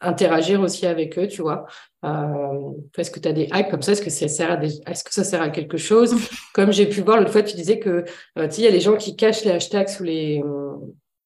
interagir 0.00 0.62
aussi 0.62 0.86
avec 0.86 1.18
eux, 1.18 1.28
tu 1.28 1.42
vois. 1.42 1.66
Euh, 2.06 2.70
est-ce 2.96 3.10
que 3.10 3.20
tu 3.20 3.28
as 3.28 3.34
des 3.34 3.48
hacks 3.50 3.70
comme 3.70 3.82
ça? 3.82 3.92
Est-ce 3.92 4.00
que 4.00 4.08
ça 4.08 4.26
sert 4.26 4.50
à 4.50 4.64
est-ce 4.64 5.04
que 5.04 5.12
ça 5.12 5.24
sert 5.24 5.42
à 5.42 5.50
quelque 5.50 5.76
chose? 5.76 6.16
Comme 6.54 6.72
j'ai 6.72 6.86
pu 6.86 7.02
voir 7.02 7.18
l'autre 7.18 7.30
fois, 7.30 7.42
tu 7.42 7.54
disais 7.54 7.78
que 7.78 8.04
euh, 8.38 8.48
il 8.56 8.64
y 8.64 8.66
a 8.66 8.70
les 8.70 8.80
gens 8.80 8.96
qui 8.96 9.14
cachent 9.16 9.44
les 9.44 9.50
hashtags 9.50 9.88
sous 9.88 10.04
les 10.04 10.42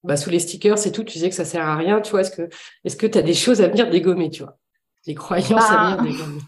bah, 0.02 0.16
sous 0.16 0.30
les 0.30 0.40
stickers 0.40 0.78
c'est 0.78 0.90
tout. 0.90 1.04
Tu 1.04 1.12
disais 1.12 1.28
que 1.28 1.36
ça 1.36 1.44
sert 1.44 1.64
à 1.64 1.76
rien, 1.76 2.00
tu 2.00 2.10
vois. 2.10 2.22
Est-ce 2.22 2.32
que 2.32 2.48
est-ce 2.84 2.96
que 2.96 3.06
tu 3.06 3.18
as 3.18 3.22
des 3.22 3.34
choses 3.34 3.62
à 3.62 3.68
venir 3.68 3.88
dégommer, 3.88 4.28
tu 4.30 4.42
vois? 4.42 4.58
Des 5.06 5.14
croyances 5.14 5.70
à 5.70 5.96
venir 5.96 5.96
bah, 5.96 6.02
dégommer 6.02 6.40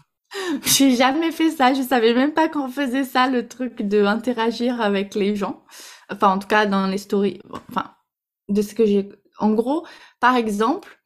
J'ai 0.65 0.95
jamais 0.95 1.31
fait 1.31 1.49
ça. 1.49 1.73
Je 1.73 1.81
savais 1.81 2.13
même 2.13 2.33
pas 2.33 2.49
qu'on 2.49 2.69
faisait 2.69 3.03
ça, 3.03 3.27
le 3.27 3.47
truc 3.47 3.81
de 3.81 4.03
interagir 4.05 4.81
avec 4.81 5.15
les 5.15 5.35
gens. 5.35 5.63
Enfin, 6.09 6.29
en 6.29 6.39
tout 6.39 6.47
cas, 6.47 6.65
dans 6.65 6.87
les 6.87 6.97
stories. 6.97 7.39
Enfin, 7.69 7.91
de 8.49 8.61
ce 8.61 8.75
que 8.75 8.85
j'ai. 8.85 9.09
En 9.39 9.51
gros, 9.51 9.85
par 10.19 10.35
exemple, 10.35 11.01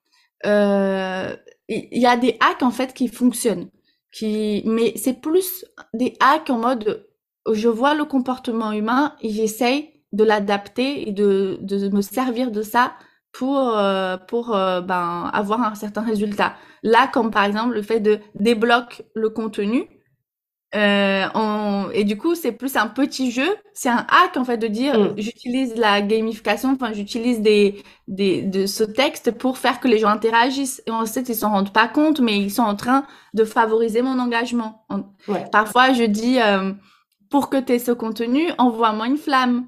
euh, 0.46 1.36
il 1.68 2.00
y 2.00 2.06
a 2.06 2.18
des 2.18 2.38
hacks 2.40 2.64
en 2.64 2.72
fait 2.72 2.94
qui 2.94 3.08
fonctionnent, 3.08 3.70
qui, 4.12 4.64
mais 4.66 4.94
c'est 4.96 5.20
plus 5.20 5.66
des 5.94 6.16
hacks 6.20 6.50
en 6.50 6.60
mode 6.60 7.10
je 7.52 7.68
vois 7.68 7.96
le 7.96 8.06
comportement 8.06 8.72
humain 8.72 9.16
et 9.22 9.30
j'essaye 9.30 9.90
de 10.12 10.24
l'adapter 10.24 11.08
et 11.08 11.12
de, 11.12 11.58
de 11.62 11.90
me 11.90 12.02
servir 12.02 12.52
de 12.52 12.62
ça 12.62 12.94
pour 13.32 13.78
euh, 13.78 14.18
pour 14.18 14.56
euh, 14.56 14.82
ben 14.82 15.30
avoir 15.34 15.62
un 15.62 15.76
certain 15.76 16.02
résultat. 16.02 16.56
Là, 16.84 17.08
comme 17.08 17.32
par 17.32 17.44
exemple 17.44 17.74
le 17.76 17.82
fait 17.82 18.00
de 18.00 18.20
débloquer 18.36 19.06
le 19.16 19.30
contenu, 19.30 19.88
euh, 20.76 21.28
on... 21.34 21.90
Et 21.94 22.04
du 22.04 22.18
coup, 22.18 22.36
c'est 22.36 22.52
plus 22.52 22.76
un 22.76 22.88
petit 22.88 23.32
jeu. 23.32 23.56
C'est 23.74 23.90
un 23.90 24.06
hack, 24.08 24.38
en 24.38 24.46
fait, 24.46 24.58
de 24.58 24.68
dire 24.68 25.00
mm. 25.00 25.14
j'utilise 25.18 25.76
la 25.76 26.02
gamification, 26.02 26.74
enfin, 26.74 26.94
j'utilise 26.94 27.42
des, 27.42 27.84
des, 28.08 28.42
de 28.44 28.66
ce 28.66 28.84
texte 28.84 29.32
pour 29.32 29.58
faire 29.58 29.80
que 29.80 29.88
les 29.88 29.98
gens 29.98 30.10
interagissent. 30.10 30.82
Et 30.86 30.92
en 30.92 31.06
fait, 31.06 31.28
ils 31.30 31.36
s'en 31.36 31.50
rendent 31.50 31.74
pas 31.74 31.88
compte, 31.88 32.20
mais 32.20 32.38
ils 32.38 32.52
sont 32.52 32.64
en 32.64 32.76
train 32.76 33.06
de 33.34 33.44
favoriser 33.44 34.02
mon 34.02 34.20
engagement. 34.20 34.86
Parfois, 35.52 35.94
je 35.94 36.04
dis 36.04 36.40
euh, 36.40 36.74
pour 37.30 37.50
que 37.50 37.58
tu 37.58 37.74
aies 37.74 37.80
ce 37.80 37.92
contenu, 37.92 38.52
envoie-moi 38.58 39.08
une 39.08 39.18
flamme. 39.18 39.68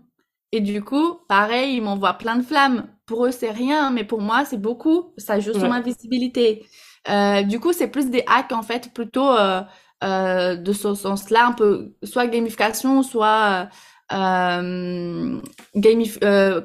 Et 0.52 0.60
du 0.60 0.84
coup, 0.84 1.16
pareil, 1.28 1.78
ils 1.78 1.82
m'envoient 1.82 2.18
plein 2.18 2.36
de 2.36 2.44
flammes. 2.44 2.88
Pour 3.12 3.26
eux, 3.26 3.32
c'est 3.32 3.52
rien, 3.52 3.92
mais 3.92 4.06
pour 4.06 4.22
moi, 4.22 4.46
c'est 4.46 4.62
beaucoup. 4.62 5.12
Ça 5.18 5.38
joue 5.42 5.52
sur 5.52 5.68
ma 5.68 5.82
visibilité. 5.82 6.66
Euh, 7.10 7.42
du 7.44 7.60
coup, 7.60 7.74
c'est 7.74 7.90
plus 7.90 8.10
des 8.10 8.24
hacks, 8.26 8.54
en 8.54 8.62
fait, 8.62 8.94
plutôt. 8.94 9.28
Euh, 9.28 9.60
euh, 10.02 10.56
de 10.56 10.72
ce 10.72 10.96
sens-là, 10.96 11.48
un 11.48 11.52
peu 11.52 11.94
soit 12.04 12.26
gamification, 12.28 13.04
soit 13.04 13.68
euh, 14.14 15.42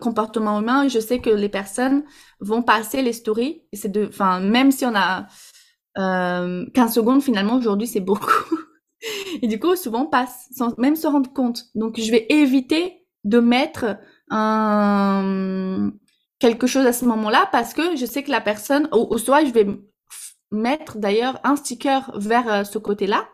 comportement 0.01 0.61
humain. 0.61 0.87
Je 0.87 1.01
sais 1.01 1.19
que 1.19 1.31
les 1.31 1.49
personnes 1.49 2.05
vont 2.39 2.63
passer 2.63 3.03
les 3.03 3.13
stories. 3.13 3.63
C'est 3.73 3.91
de, 3.91 4.07
enfin, 4.07 4.39
même 4.39 4.71
si 4.71 4.87
on 4.87 4.95
a 4.95 5.27
euh, 5.99 6.65
15 6.75 6.95
secondes, 6.95 7.23
finalement, 7.25 7.57
aujourd'hui, 7.57 7.89
c'est 7.89 8.01
beaucoup. 8.01 8.31
Et 9.43 9.49
du 9.49 9.59
coup, 9.59 9.75
souvent, 9.75 10.05
on 10.05 10.07
passe 10.07 10.47
sans 10.57 10.79
même 10.79 10.97
se 10.97 11.09
rendre 11.09 11.33
compte. 11.33 11.65
Donc, 11.75 12.01
je 12.01 12.11
vais 12.13 12.25
éviter 12.31 13.05
de 13.25 13.41
mettre 13.41 13.99
un, 14.31 15.91
quelque 16.39 16.67
chose 16.67 16.87
à 16.87 16.93
ce 16.93 17.05
moment-là 17.05 17.49
parce 17.53 17.75
que 17.75 17.97
je 17.97 18.07
sais 18.07 18.23
que 18.23 18.31
la 18.31 18.41
personne, 18.41 18.89
ou 18.93 19.17
soit 19.19 19.45
je 19.45 19.53
vais 19.53 19.67
mettre 20.51 20.99
d'ailleurs 20.99 21.41
un 21.45 21.57
sticker 21.57 22.13
vers 22.17 22.53
euh, 22.53 22.65
ce 22.65 22.79
côté-là 22.79 23.29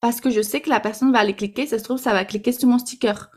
parce 0.00 0.20
que 0.20 0.30
je 0.30 0.42
sais 0.42 0.60
que 0.60 0.68
la 0.68 0.80
personne 0.80 1.12
va 1.12 1.20
aller 1.20 1.34
cliquer, 1.34 1.66
ça 1.66 1.78
se 1.78 1.84
trouve, 1.84 1.98
ça 1.98 2.12
va 2.12 2.24
cliquer 2.24 2.52
sur 2.52 2.68
mon 2.68 2.78
sticker. 2.78 3.30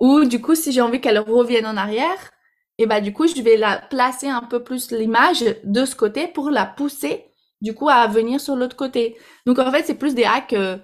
Ou 0.00 0.24
du 0.24 0.40
coup, 0.40 0.54
si 0.54 0.72
j'ai 0.72 0.82
envie 0.82 1.00
qu'elle 1.00 1.18
revienne 1.18 1.66
en 1.66 1.76
arrière, 1.76 2.30
et 2.76 2.86
bah 2.86 3.00
du 3.00 3.12
coup, 3.12 3.26
je 3.26 3.40
vais 3.40 3.56
la 3.56 3.78
placer 3.78 4.28
un 4.28 4.42
peu 4.42 4.62
plus 4.62 4.90
l'image 4.90 5.44
de 5.64 5.84
ce 5.84 5.94
côté 5.96 6.28
pour 6.28 6.50
la 6.50 6.66
pousser 6.66 7.24
du 7.60 7.72
coup 7.74 7.88
à 7.88 8.06
venir 8.06 8.40
sur 8.40 8.56
l'autre 8.56 8.76
côté. 8.76 9.16
Donc 9.46 9.58
en 9.58 9.70
fait, 9.70 9.84
c'est 9.86 9.94
plus 9.94 10.14
des 10.14 10.24
hacks, 10.24 10.52
euh, 10.52 10.76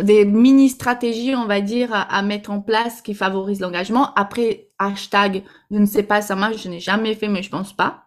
des 0.00 0.24
mini 0.24 0.68
stratégies, 0.68 1.34
on 1.34 1.46
va 1.46 1.60
dire, 1.60 1.92
à, 1.92 2.02
à 2.02 2.22
mettre 2.22 2.50
en 2.50 2.60
place 2.60 3.00
qui 3.00 3.14
favorisent 3.14 3.60
l'engagement. 3.60 4.12
Après, 4.14 4.68
hashtag, 4.78 5.44
je 5.70 5.78
ne 5.78 5.86
sais 5.86 6.02
pas, 6.02 6.20
ça 6.20 6.36
marche, 6.36 6.62
je 6.62 6.68
n'ai 6.68 6.80
jamais 6.80 7.14
fait, 7.14 7.28
mais 7.28 7.42
je 7.42 7.50
pense 7.50 7.72
pas. 7.72 8.04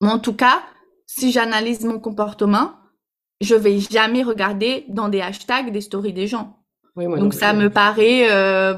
Mais 0.00 0.10
en 0.10 0.18
tout 0.18 0.34
cas, 0.34 0.62
si 1.06 1.32
j'analyse 1.32 1.84
mon 1.84 1.98
comportement, 1.98 2.72
je 3.40 3.54
vais 3.54 3.78
jamais 3.78 4.22
regarder 4.22 4.84
dans 4.88 5.08
des 5.08 5.20
hashtags 5.20 5.72
des 5.72 5.80
stories 5.80 6.12
des 6.12 6.26
gens. 6.26 6.56
Donc 6.96 7.34
ça 7.34 7.52
me 7.52 7.70
paraît. 7.70 8.30
Euh, 8.30 8.74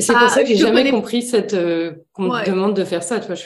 c'est 0.00 0.14
pour 0.14 0.28
ça 0.30 0.42
que 0.42 0.48
j'ai 0.48 0.56
jamais 0.56 0.90
compris 0.90 1.22
cette 1.22 1.54
euh, 1.54 1.92
qu'on 2.12 2.24
me 2.24 2.46
demande 2.46 2.74
de 2.74 2.84
faire 2.84 3.02
ça. 3.02 3.20
Tu 3.20 3.26
vois, 3.26 3.34
je, 3.34 3.44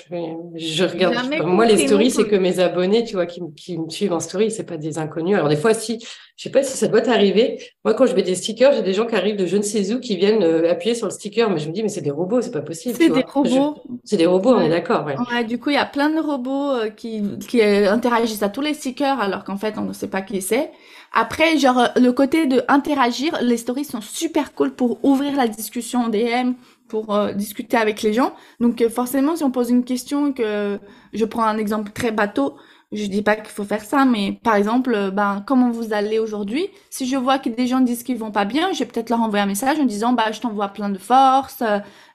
je 0.56 0.84
regarde. 0.84 1.14
moi, 1.44 1.66
les 1.66 1.86
stories, 1.86 2.10
c'est 2.10 2.28
que 2.28 2.36
mes 2.36 2.60
abonnés, 2.60 3.04
tu 3.04 3.14
vois, 3.14 3.26
qui, 3.26 3.40
qui 3.56 3.78
me 3.78 3.88
suivent 3.88 4.12
en 4.12 4.20
story, 4.20 4.50
c'est 4.50 4.64
pas 4.64 4.76
des 4.76 4.98
inconnus. 4.98 5.36
Alors 5.36 5.48
des 5.48 5.56
fois, 5.56 5.74
si, 5.74 5.98
je 6.36 6.42
sais 6.42 6.50
pas 6.50 6.62
si 6.62 6.76
ça 6.76 6.86
doit 6.86 7.00
t'arriver. 7.00 7.58
Moi, 7.84 7.94
quand 7.94 8.06
je 8.06 8.14
mets 8.14 8.22
des 8.22 8.34
stickers, 8.34 8.72
j'ai 8.72 8.82
des 8.82 8.94
gens 8.94 9.06
qui 9.06 9.16
arrivent 9.16 9.36
de 9.36 9.46
je 9.46 9.56
ne 9.56 9.62
sais 9.62 9.92
où 9.92 10.00
qui 10.00 10.16
viennent 10.16 10.42
euh, 10.42 10.70
appuyer 10.70 10.94
sur 10.94 11.06
le 11.06 11.12
sticker, 11.12 11.50
mais 11.50 11.58
je 11.58 11.68
me 11.68 11.72
dis, 11.72 11.82
mais 11.82 11.88
c'est 11.88 12.02
des 12.02 12.10
robots, 12.10 12.40
c'est 12.40 12.52
pas 12.52 12.62
possible. 12.62 12.94
C'est 12.96 13.08
des 13.08 13.22
robots. 13.22 13.74
C'est 14.04 14.16
des 14.16 14.26
robots, 14.26 14.54
on 14.54 14.60
est 14.60 14.68
d'accord. 14.68 15.04
Ouais. 15.04 15.16
ouais. 15.32 15.44
du 15.44 15.58
coup, 15.58 15.70
il 15.70 15.76
y 15.76 15.78
a 15.78 15.86
plein 15.86 16.10
de 16.10 16.20
robots 16.20 16.70
euh, 16.72 16.90
qui, 16.90 17.22
qui 17.48 17.60
euh, 17.60 17.90
interagissent 17.90 18.42
à 18.42 18.48
tous 18.48 18.60
les 18.60 18.74
stickers, 18.74 19.18
alors 19.20 19.44
qu'en 19.44 19.56
fait, 19.56 19.74
on 19.78 19.82
ne 19.82 19.92
sait 19.92 20.08
pas 20.08 20.22
qui 20.22 20.40
c'est. 20.42 20.70
Après, 21.12 21.58
genre, 21.58 21.88
le 21.96 22.10
côté 22.12 22.46
de 22.46 22.62
interagir, 22.68 23.38
les 23.42 23.56
stories 23.56 23.84
sont 23.84 24.00
super 24.00 24.54
cool 24.54 24.72
pour 24.72 25.04
ouvrir 25.04 25.36
la 25.36 25.48
discussion 25.48 26.00
en 26.04 26.08
DM, 26.08 26.52
pour 26.88 27.14
euh, 27.14 27.32
discuter 27.32 27.76
avec 27.76 28.02
les 28.02 28.12
gens. 28.12 28.34
Donc 28.60 28.80
euh, 28.82 28.88
forcément, 28.88 29.36
si 29.36 29.44
on 29.44 29.50
pose 29.50 29.70
une 29.70 29.84
question, 29.84 30.32
que 30.32 30.78
je 31.12 31.24
prends 31.24 31.44
un 31.44 31.58
exemple 31.58 31.92
très 31.92 32.10
bateau, 32.10 32.56
je 32.90 33.04
dis 33.04 33.22
pas 33.22 33.36
qu'il 33.36 33.48
faut 33.48 33.64
faire 33.64 33.84
ça, 33.84 34.06
mais 34.06 34.40
par 34.42 34.54
exemple, 34.56 34.94
euh, 34.94 35.10
ben 35.10 35.44
comment 35.46 35.70
vous 35.70 35.92
allez 35.92 36.18
aujourd'hui? 36.18 36.68
Si 36.90 37.06
je 37.06 37.16
vois 37.16 37.38
que 37.38 37.50
des 37.50 37.66
gens 37.66 37.80
disent 37.80 38.02
qu'ils 38.02 38.18
vont 38.18 38.30
pas 38.30 38.46
bien, 38.46 38.72
je 38.72 38.80
vais 38.80 38.86
peut-être 38.86 39.10
leur 39.10 39.20
envoyer 39.20 39.42
un 39.42 39.46
message 39.46 39.78
en 39.78 39.84
disant 39.84 40.14
bah 40.14 40.32
je 40.32 40.40
t'envoie 40.40 40.68
plein 40.68 40.88
de 40.88 40.98
force. 40.98 41.62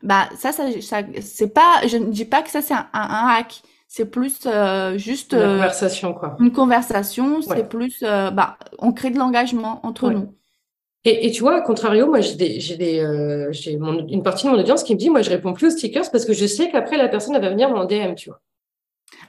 bah 0.02 0.28
ça, 0.38 0.52
ça, 0.52 0.64
c'est 1.22 1.54
pas, 1.54 1.88
je 1.88 1.98
ne 1.98 2.08
dis 2.08 2.26
pas 2.26 2.41
que 2.41 2.50
ça 2.50 2.62
c'est 2.62 2.74
un, 2.74 2.88
hack. 2.94 3.62
C'est 3.96 4.10
plus 4.10 4.48
juste 4.96 5.34
une 5.34 5.39
conversation 5.39 6.14
quoi. 6.16 6.36
Une 6.39 6.52
conversation, 6.52 7.44
c'est 7.44 7.70
plus 7.70 8.02
bah 8.02 8.58
on 8.80 8.91
crée 8.91 9.12
de 9.12 9.20
l'engagement 9.20 9.86
entre 9.86 10.10
nous. 10.10 10.34
Et, 11.06 11.28
et, 11.28 11.32
tu 11.32 11.41
vois, 11.41 11.58
à 11.58 11.62
contrario, 11.62 12.08
moi, 12.08 12.22
j'ai 12.22 12.36
des, 12.36 12.60
j'ai 12.62 12.78
des, 12.78 13.00
euh, 13.00 13.52
j'ai 13.52 13.74
une 13.74 14.24
partie 14.24 14.46
de 14.46 14.52
mon 14.52 14.58
audience 14.58 14.84
qui 14.84 14.94
me 14.94 15.00
dit, 15.00 15.10
moi, 15.10 15.22
je 15.22 15.30
réponds 15.30 15.52
plus 15.52 15.68
aux 15.68 15.72
stickers 15.72 16.10
parce 16.10 16.24
que 16.24 16.32
je 16.32 16.46
sais 16.46 16.70
qu'après 16.70 16.96
la 16.96 17.10
personne 17.10 17.36
elle 17.36 17.41
va 17.41 17.50
venir 17.50 17.70
en 17.70 17.84
DM, 17.84 18.16
tu 18.16 18.30
vois. 18.30 18.39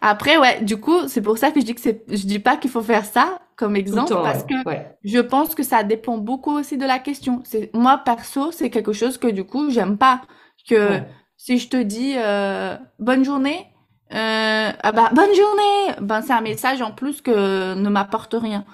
Après, 0.00 0.36
ouais, 0.38 0.62
du 0.62 0.76
coup, 0.76 1.08
c'est 1.08 1.20
pour 1.20 1.36
ça 1.36 1.50
que 1.50 1.60
je 1.60 1.64
dis 1.64 1.74
que 1.74 1.80
c'est, 1.80 2.04
je 2.08 2.26
dis 2.26 2.38
pas 2.38 2.56
qu'il 2.56 2.70
faut 2.70 2.82
faire 2.82 3.04
ça 3.04 3.38
comme 3.56 3.74
exemple 3.76 4.14
parce 4.14 4.44
que 4.44 4.54
je 5.02 5.18
pense 5.18 5.54
que 5.54 5.62
ça 5.62 5.82
dépend 5.82 6.18
beaucoup 6.18 6.56
aussi 6.56 6.78
de 6.78 6.86
la 6.86 6.98
question. 6.98 7.42
C'est 7.44 7.74
moi 7.74 8.00
perso, 8.04 8.52
c'est 8.52 8.70
quelque 8.70 8.92
chose 8.92 9.18
que 9.18 9.26
du 9.26 9.44
coup, 9.44 9.70
j'aime 9.70 9.98
pas 9.98 10.22
que 10.68 11.00
si 11.36 11.58
je 11.58 11.68
te 11.68 11.76
dis 11.76 12.14
euh, 12.16 12.76
bonne 12.98 13.24
journée, 13.24 13.66
euh, 14.14 14.70
ah 14.80 14.92
bah, 14.92 15.10
bonne 15.12 15.34
journée, 15.34 15.96
ben 16.00 16.22
c'est 16.22 16.32
un 16.32 16.40
message 16.40 16.80
en 16.82 16.92
plus 16.92 17.20
que 17.20 17.74
ne 17.74 17.88
m'apporte 17.88 18.34
rien. 18.38 18.64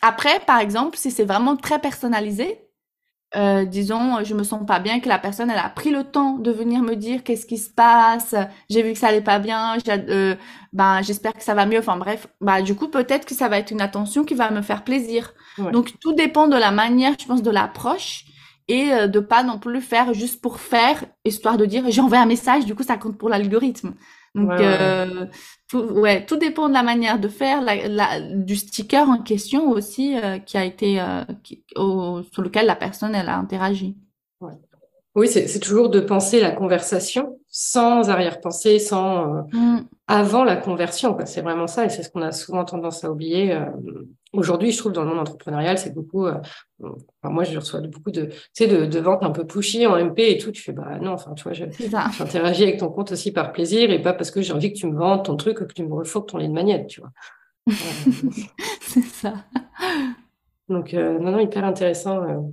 Après, 0.00 0.38
par 0.46 0.60
exemple, 0.60 0.96
si 0.96 1.10
c'est 1.10 1.24
vraiment 1.24 1.56
très 1.56 1.80
personnalisé, 1.80 2.60
euh, 3.34 3.64
disons, 3.64 4.22
je 4.22 4.34
me 4.34 4.44
sens 4.44 4.64
pas 4.64 4.78
bien, 4.78 5.00
que 5.00 5.08
la 5.08 5.18
personne, 5.18 5.50
elle 5.50 5.58
a 5.58 5.68
pris 5.68 5.90
le 5.90 6.04
temps 6.04 6.38
de 6.38 6.52
venir 6.52 6.82
me 6.82 6.94
dire 6.94 7.24
qu'est-ce 7.24 7.46
qui 7.46 7.58
se 7.58 7.70
passe, 7.70 8.36
j'ai 8.70 8.82
vu 8.84 8.92
que 8.92 8.98
ça 8.98 9.08
allait 9.08 9.20
pas 9.20 9.40
bien, 9.40 9.76
euh, 9.88 10.36
ben, 10.72 11.02
j'espère 11.02 11.32
que 11.32 11.42
ça 11.42 11.54
va 11.54 11.66
mieux, 11.66 11.80
enfin 11.80 11.96
bref, 11.96 12.28
bah, 12.40 12.62
du 12.62 12.76
coup, 12.76 12.86
peut-être 12.86 13.26
que 13.26 13.34
ça 13.34 13.48
va 13.48 13.58
être 13.58 13.72
une 13.72 13.80
attention 13.80 14.24
qui 14.24 14.34
va 14.34 14.50
me 14.50 14.62
faire 14.62 14.84
plaisir. 14.84 15.34
Donc, 15.72 15.94
tout 16.00 16.12
dépend 16.12 16.46
de 16.46 16.56
la 16.56 16.70
manière, 16.70 17.14
je 17.18 17.26
pense, 17.26 17.42
de 17.42 17.50
l'approche 17.50 18.24
et 18.68 18.90
de 19.08 19.20
pas 19.20 19.42
non 19.42 19.58
plus 19.58 19.80
faire 19.80 20.12
juste 20.12 20.40
pour 20.40 20.60
faire, 20.60 21.04
histoire 21.24 21.56
de 21.56 21.66
dire 21.66 21.84
j'ai 21.88 22.00
envoyé 22.00 22.22
un 22.22 22.26
message, 22.26 22.66
du 22.66 22.74
coup, 22.74 22.82
ça 22.84 22.96
compte 22.96 23.18
pour 23.18 23.28
l'algorithme. 23.28 23.94
Donc, 24.36 24.50
euh, 24.60 25.26
Tout, 25.68 25.80
ouais, 25.80 26.26
tout 26.26 26.36
dépend 26.36 26.68
de 26.68 26.74
la 26.74 26.82
manière 26.82 27.18
de 27.18 27.28
faire, 27.28 27.62
la, 27.62 28.20
du 28.20 28.54
sticker 28.54 29.08
en 29.08 29.22
question 29.22 29.70
aussi 29.70 30.16
euh, 30.16 30.38
qui 30.38 30.58
a 30.58 30.64
été 30.64 31.00
euh, 31.00 31.24
sur 32.32 32.42
lequel 32.42 32.66
la 32.66 32.76
personne 32.76 33.14
elle 33.14 33.28
a 33.28 33.38
interagi. 33.38 33.96
Oui, 35.16 35.28
c'est 35.28 35.60
toujours 35.60 35.88
de 35.88 35.98
penser 35.98 36.40
la 36.40 36.52
conversation 36.52 37.40
sans 37.48 38.10
arrière-pensée, 38.10 38.78
sans 38.78 39.46
mm 39.52 39.86
avant 40.08 40.44
la 40.44 40.56
conversion. 40.56 41.16
C'est 41.24 41.42
vraiment 41.42 41.66
ça, 41.66 41.84
et 41.84 41.88
c'est 41.88 42.02
ce 42.02 42.10
qu'on 42.10 42.22
a 42.22 42.32
souvent 42.32 42.64
tendance 42.64 43.02
à 43.04 43.10
oublier. 43.10 43.52
Euh, 43.52 43.64
aujourd'hui, 44.32 44.70
je 44.70 44.78
trouve 44.78 44.92
dans 44.92 45.02
le 45.02 45.08
monde 45.08 45.18
entrepreneurial, 45.18 45.78
c'est 45.78 45.94
beaucoup. 45.94 46.26
Euh, 46.26 46.34
enfin, 46.80 47.32
moi, 47.32 47.44
je 47.44 47.58
reçois 47.58 47.80
beaucoup 47.80 48.12
de, 48.12 48.26
tu 48.26 48.36
sais, 48.52 48.66
de, 48.68 48.86
de 48.86 48.98
ventes 49.00 49.24
un 49.24 49.30
peu 49.30 49.44
pushy 49.44 49.86
en 49.86 49.96
MP 49.96 50.20
et 50.20 50.38
tout. 50.38 50.52
Tu 50.52 50.62
fais 50.62 50.72
bah 50.72 50.98
non, 51.00 51.12
enfin, 51.12 51.34
tu 51.34 51.42
vois, 51.42 51.52
j'interagis 51.52 52.62
avec 52.62 52.78
ton 52.78 52.88
compte 52.88 53.12
aussi 53.12 53.32
par 53.32 53.52
plaisir 53.52 53.90
et 53.90 54.00
pas 54.00 54.12
parce 54.12 54.30
que 54.30 54.42
j'ai 54.42 54.52
envie 54.52 54.72
que 54.72 54.78
tu 54.78 54.86
me 54.86 54.96
vendes 54.96 55.24
ton 55.24 55.36
truc, 55.36 55.58
que 55.58 55.72
tu 55.72 55.84
me 55.84 55.92
refourques 55.92 56.28
ton 56.30 56.38
lien 56.38 56.48
de 56.48 56.54
magnète, 56.54 56.86
tu 56.86 57.00
vois. 57.00 57.10
c'est 58.80 59.02
ça. 59.02 59.34
Donc, 60.68 60.94
euh, 60.94 61.18
non, 61.18 61.32
non, 61.32 61.40
hyper 61.40 61.64
intéressant. 61.64 62.52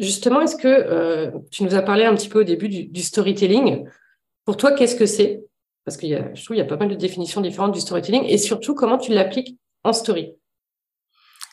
Justement, 0.00 0.40
est-ce 0.40 0.56
que 0.56 1.30
tu 1.50 1.62
nous 1.62 1.74
as 1.74 1.82
parlé 1.82 2.04
un 2.04 2.14
petit 2.14 2.28
peu 2.28 2.40
au 2.40 2.44
début 2.44 2.68
du, 2.68 3.02
storytelling 3.02 3.84
Pour 4.44 4.56
toi, 4.56 4.72
qu'est-ce 4.72 4.96
que 4.96 5.06
c'est? 5.06 5.44
Parce 5.84 5.96
que 5.96 6.06
je 6.06 6.44
trouve 6.44 6.56
qu'il 6.56 6.56
y 6.56 6.60
a 6.60 6.64
pas 6.64 6.76
mal 6.76 6.88
de 6.88 6.94
définitions 6.94 7.40
différentes 7.40 7.72
du 7.72 7.80
storytelling 7.80 8.24
et 8.24 8.38
surtout 8.38 8.74
comment 8.74 8.96
tu 8.96 9.12
l'appliques 9.12 9.58
en 9.84 9.92
story? 9.92 10.32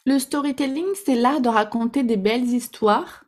Le 0.05 0.19
storytelling, 0.19 0.85
c'est 1.05 1.15
l'art 1.15 1.41
de 1.41 1.49
raconter 1.49 2.03
des 2.03 2.15
belles 2.15 2.45
histoires. 2.45 3.25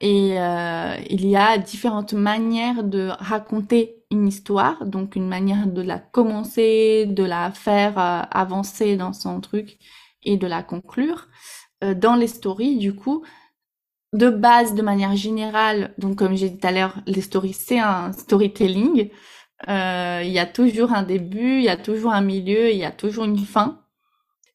Et 0.00 0.40
euh, 0.40 0.96
il 1.10 1.26
y 1.26 1.36
a 1.36 1.58
différentes 1.58 2.12
manières 2.12 2.84
de 2.84 3.10
raconter 3.18 3.96
une 4.12 4.28
histoire, 4.28 4.86
donc 4.86 5.16
une 5.16 5.28
manière 5.28 5.66
de 5.66 5.82
la 5.82 5.98
commencer, 5.98 7.06
de 7.06 7.24
la 7.24 7.50
faire 7.50 7.98
euh, 7.98 8.22
avancer 8.30 8.96
dans 8.96 9.12
son 9.12 9.40
truc 9.40 9.78
et 10.22 10.36
de 10.36 10.46
la 10.46 10.62
conclure. 10.62 11.28
Euh, 11.82 11.94
dans 11.94 12.14
les 12.14 12.28
stories, 12.28 12.78
du 12.78 12.94
coup, 12.94 13.24
de 14.12 14.28
base, 14.28 14.74
de 14.74 14.82
manière 14.82 15.16
générale, 15.16 15.94
donc 15.98 16.16
comme 16.16 16.36
j'ai 16.36 16.50
dit 16.50 16.58
tout 16.58 16.66
à 16.66 16.72
l'heure, 16.72 17.00
les 17.06 17.22
stories, 17.22 17.54
c'est 17.54 17.78
un 17.78 18.12
storytelling. 18.12 19.10
Euh, 19.68 20.20
il 20.24 20.30
y 20.30 20.38
a 20.38 20.46
toujours 20.46 20.92
un 20.92 21.02
début, 21.02 21.58
il 21.58 21.64
y 21.64 21.68
a 21.68 21.76
toujours 21.76 22.12
un 22.12 22.20
milieu, 22.20 22.70
il 22.70 22.76
y 22.76 22.84
a 22.84 22.90
toujours 22.90 23.24
une 23.24 23.38
fin. 23.38 23.80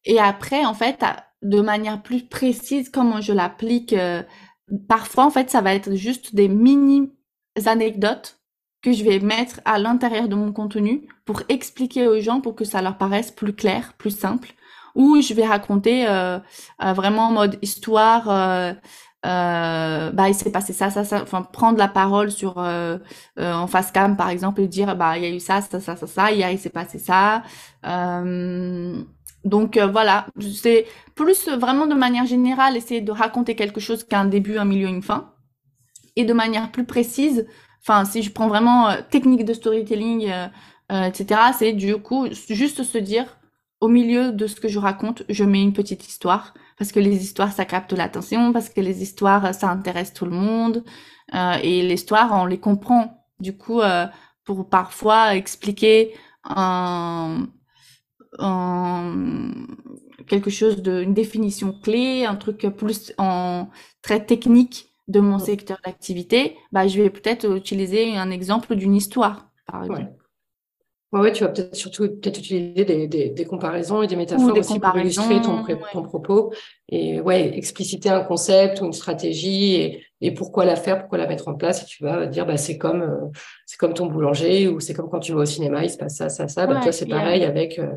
Et 0.04 0.20
après, 0.20 0.64
en 0.64 0.74
fait, 0.74 1.04
de 1.42 1.60
manière 1.60 2.02
plus 2.02 2.24
précise, 2.24 2.88
comment 2.88 3.20
je 3.20 3.32
l'applique, 3.32 3.92
euh, 3.94 4.22
parfois, 4.88 5.24
en 5.24 5.30
fait, 5.30 5.50
ça 5.50 5.60
va 5.60 5.74
être 5.74 5.94
juste 5.94 6.34
des 6.34 6.48
mini 6.48 7.12
anecdotes 7.66 8.38
que 8.80 8.92
je 8.92 9.02
vais 9.02 9.18
mettre 9.18 9.60
à 9.64 9.80
l'intérieur 9.80 10.28
de 10.28 10.36
mon 10.36 10.52
contenu 10.52 11.08
pour 11.24 11.42
expliquer 11.48 12.06
aux 12.06 12.20
gens, 12.20 12.40
pour 12.40 12.54
que 12.54 12.64
ça 12.64 12.80
leur 12.80 12.96
paraisse 12.96 13.32
plus 13.32 13.54
clair, 13.54 13.94
plus 13.98 14.16
simple. 14.16 14.52
Ou 14.94 15.20
je 15.20 15.34
vais 15.34 15.46
raconter 15.46 16.06
euh, 16.08 16.38
vraiment 16.80 17.28
en 17.28 17.32
mode 17.32 17.58
histoire 17.60 18.28
euh, 19.26 20.12
bah 20.12 20.28
il 20.28 20.34
s'est 20.34 20.52
passé 20.52 20.72
ça, 20.72 20.90
ça, 20.90 21.04
ça, 21.04 21.22
enfin 21.22 21.42
prendre 21.42 21.76
la 21.76 21.88
parole 21.88 22.30
sur 22.30 22.58
euh, 22.58 22.98
euh, 23.40 23.52
en 23.52 23.66
face 23.66 23.90
cam 23.90 24.16
par 24.16 24.28
exemple 24.30 24.60
et 24.60 24.68
dire 24.68 24.94
bah 24.96 25.18
il 25.18 25.24
y 25.24 25.26
a 25.26 25.30
eu 25.30 25.40
ça, 25.40 25.60
ça, 25.60 25.80
ça, 25.80 25.96
ça, 25.96 26.06
ça, 26.06 26.30
hier 26.32 26.50
il 26.52 26.58
s'est 26.58 26.70
passé 26.70 26.98
ça. 26.98 27.42
Euh, 27.84 29.02
donc 29.44 29.76
euh, 29.76 29.86
voilà, 29.88 30.26
c'est 30.40 30.86
plus 31.16 31.48
vraiment 31.48 31.86
de 31.86 31.94
manière 31.94 32.26
générale 32.26 32.76
essayer 32.76 33.00
de 33.00 33.10
raconter 33.12 33.56
quelque 33.56 33.80
chose 33.80 34.04
qui 34.04 34.14
a 34.14 34.20
un 34.20 34.24
début, 34.24 34.58
un 34.58 34.64
milieu, 34.64 34.88
une 34.88 35.02
fin, 35.02 35.32
et 36.16 36.24
de 36.24 36.32
manière 36.32 36.70
plus 36.70 36.84
précise. 36.84 37.46
Enfin, 37.82 38.04
si 38.04 38.22
je 38.22 38.30
prends 38.32 38.48
vraiment 38.48 38.88
technique 39.10 39.44
de 39.44 39.52
storytelling, 39.54 40.30
etc., 40.90 41.40
c'est 41.56 41.72
du 41.72 41.96
coup 41.96 42.26
juste 42.48 42.82
se 42.82 42.98
dire 42.98 43.38
au 43.80 43.88
milieu 43.88 44.32
de 44.32 44.46
ce 44.46 44.60
que 44.60 44.68
je 44.68 44.78
raconte, 44.78 45.22
je 45.28 45.44
mets 45.44 45.62
une 45.62 45.72
petite 45.72 46.06
histoire 46.08 46.54
parce 46.78 46.92
que 46.92 47.00
les 47.00 47.22
histoires, 47.22 47.52
ça 47.52 47.64
capte 47.64 47.92
l'attention, 47.92 48.52
parce 48.52 48.68
que 48.68 48.80
les 48.80 49.02
histoires, 49.02 49.54
ça 49.54 49.68
intéresse 49.70 50.12
tout 50.14 50.24
le 50.24 50.30
monde. 50.30 50.84
Euh, 51.34 51.56
et 51.62 51.82
l'histoire, 51.82 52.30
on 52.32 52.46
les 52.46 52.58
comprend. 52.58 53.26
Du 53.40 53.56
coup, 53.56 53.80
euh, 53.80 54.06
pour 54.44 54.68
parfois 54.68 55.34
expliquer 55.34 56.14
un, 56.44 57.46
un, 58.38 59.54
quelque 60.26 60.50
chose 60.50 60.82
de, 60.82 61.02
une 61.02 61.14
définition 61.14 61.72
clé, 61.72 62.24
un 62.24 62.36
truc 62.36 62.66
plus 62.76 63.12
en 63.18 63.68
très 64.02 64.24
technique 64.24 64.90
de 65.08 65.20
mon 65.20 65.38
secteur 65.38 65.78
d'activité, 65.84 66.56
bah, 66.72 66.86
je 66.86 67.00
vais 67.02 67.10
peut-être 67.10 67.56
utiliser 67.56 68.16
un 68.16 68.30
exemple 68.30 68.76
d'une 68.76 68.94
histoire, 68.94 69.50
par 69.66 69.84
exemple. 69.84 70.02
Ouais, 70.02 70.27
tu 71.32 71.42
vas 71.42 71.48
peut-être 71.48 71.74
surtout 71.74 72.02
peut-être 72.02 72.38
utiliser 72.38 72.84
des, 72.84 73.06
des, 73.08 73.30
des, 73.30 73.44
comparaisons 73.44 74.02
et 74.02 74.06
des 74.06 74.16
métaphores 74.16 74.56
aussi 74.56 74.78
pour 74.78 74.98
illustrer 74.98 75.40
ton, 75.40 75.64
ton 75.92 76.02
propos 76.02 76.52
et 76.88 77.20
ouais, 77.20 77.56
expliciter 77.56 78.10
un 78.10 78.20
concept 78.20 78.80
ou 78.80 78.86
une 78.86 78.92
stratégie 78.92 79.74
et, 79.76 80.02
et 80.20 80.32
pourquoi 80.32 80.64
la 80.64 80.76
faire, 80.76 81.00
pourquoi 81.00 81.18
la 81.18 81.26
mettre 81.26 81.48
en 81.48 81.54
place. 81.54 81.82
Et 81.82 81.86
tu 81.86 82.02
vas 82.02 82.26
dire, 82.26 82.44
bah, 82.44 82.56
c'est 82.56 82.76
comme, 82.76 83.02
euh, 83.02 83.30
c'est 83.64 83.78
comme 83.78 83.94
ton 83.94 84.06
boulanger 84.06 84.68
ou 84.68 84.80
c'est 84.80 84.92
comme 84.92 85.08
quand 85.08 85.20
tu 85.20 85.32
vas 85.32 85.40
au 85.40 85.46
cinéma, 85.46 85.82
il 85.84 85.90
se 85.90 85.96
passe 85.96 86.16
ça, 86.16 86.28
ça, 86.28 86.46
ça. 86.48 86.66
Bah, 86.66 86.80
toi, 86.82 86.92
c'est 86.92 87.06
pareil 87.06 87.44
avec, 87.44 87.78
euh, 87.78 87.92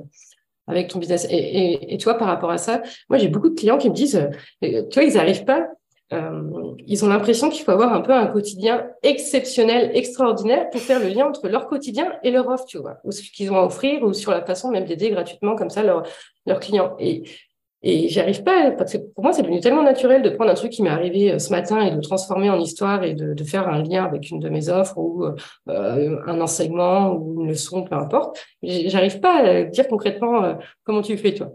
avec 0.68 0.88
ton 0.88 1.00
business. 1.00 1.28
Et, 1.30 1.36
et, 1.36 1.94
et, 1.94 1.98
toi, 1.98 2.14
par 2.14 2.28
rapport 2.28 2.52
à 2.52 2.58
ça, 2.58 2.82
moi, 3.10 3.18
j'ai 3.18 3.28
beaucoup 3.28 3.50
de 3.50 3.56
clients 3.56 3.78
qui 3.78 3.90
me 3.90 3.96
disent, 3.96 4.30
euh, 4.64 4.84
tu 4.90 5.00
vois, 5.00 5.04
ils 5.04 5.16
n'arrivent 5.16 5.46
pas 5.46 5.68
euh, 6.14 6.76
ils 6.88 7.06
ont 7.06 7.08
l'impression 7.08 7.50
qu'il 7.50 7.64
faut 7.64 7.72
avoir 7.72 7.94
un 7.94 8.02
peu 8.02 8.12
un 8.12 8.28
quotidien 8.28 8.88
exceptionnel, 9.02 9.92
extraordinaire 9.94 10.70
pour 10.70 10.82
faire 10.82 11.00
le 11.00 11.08
lien 11.08 11.28
entre 11.28 11.48
leur 11.48 11.68
quotidien 11.68 12.12
et 12.24 12.32
leur 12.32 12.48
offre, 12.50 12.66
tu 12.66 12.78
vois, 12.80 12.98
ou 13.04 13.12
ce 13.12 13.22
qu'ils 13.22 13.52
ont 13.52 13.58
à 13.58 13.64
offrir, 13.64 14.04
ou 14.04 14.14
sur 14.14 14.32
la 14.32 14.44
façon 14.44 14.72
même 14.72 14.86
d'aider 14.86 15.10
gratuitement 15.10 15.56
comme 15.56 15.70
ça 15.70 15.84
leurs 15.84 16.60
clients. 16.60 16.96
Et, 17.00 17.24
j'arrive 18.10 18.44
pas, 18.44 18.72
parce 18.72 18.94
que 18.94 18.98
pour 18.98 19.24
moi, 19.24 19.34
c'est 19.34 19.42
devenu 19.42 19.60
tellement 19.60 19.84
naturel 19.84 20.22
de 20.22 20.30
prendre 20.30 20.52
un 20.52 20.56
truc 20.56 20.72
qui 20.72 20.84
m'est 20.84 20.90
arrivé 20.90 21.32
euh, 21.32 21.40
ce 21.40 21.50
matin 21.50 21.82
et 21.82 21.90
de 21.90 21.96
le 21.96 22.02
transformer 22.02 22.50
en 22.50 22.60
histoire 22.60 23.04
et 23.04 23.16
de, 23.16 23.44
faire 23.44 23.68
un 23.68 23.82
lien 23.82 24.04
avec 24.04 24.30
une 24.30 24.40
de 24.40 24.50
mes 24.50 24.70
offres 24.70 24.98
ou 24.98 25.26
euh, 25.26 26.18
un 26.28 26.42
enseignement 26.42 27.14
ou 27.14 27.42
une 27.42 27.48
leçon, 27.48 27.84
peu 27.84 27.96
importe. 27.96 28.46
J'arrive 28.62 29.20
pas 29.20 29.38
à 29.38 29.64
dire 29.64 29.88
concrètement 29.88 30.58
comment 30.84 31.02
tu 31.02 31.18
fais, 31.18 31.34
toi. 31.34 31.54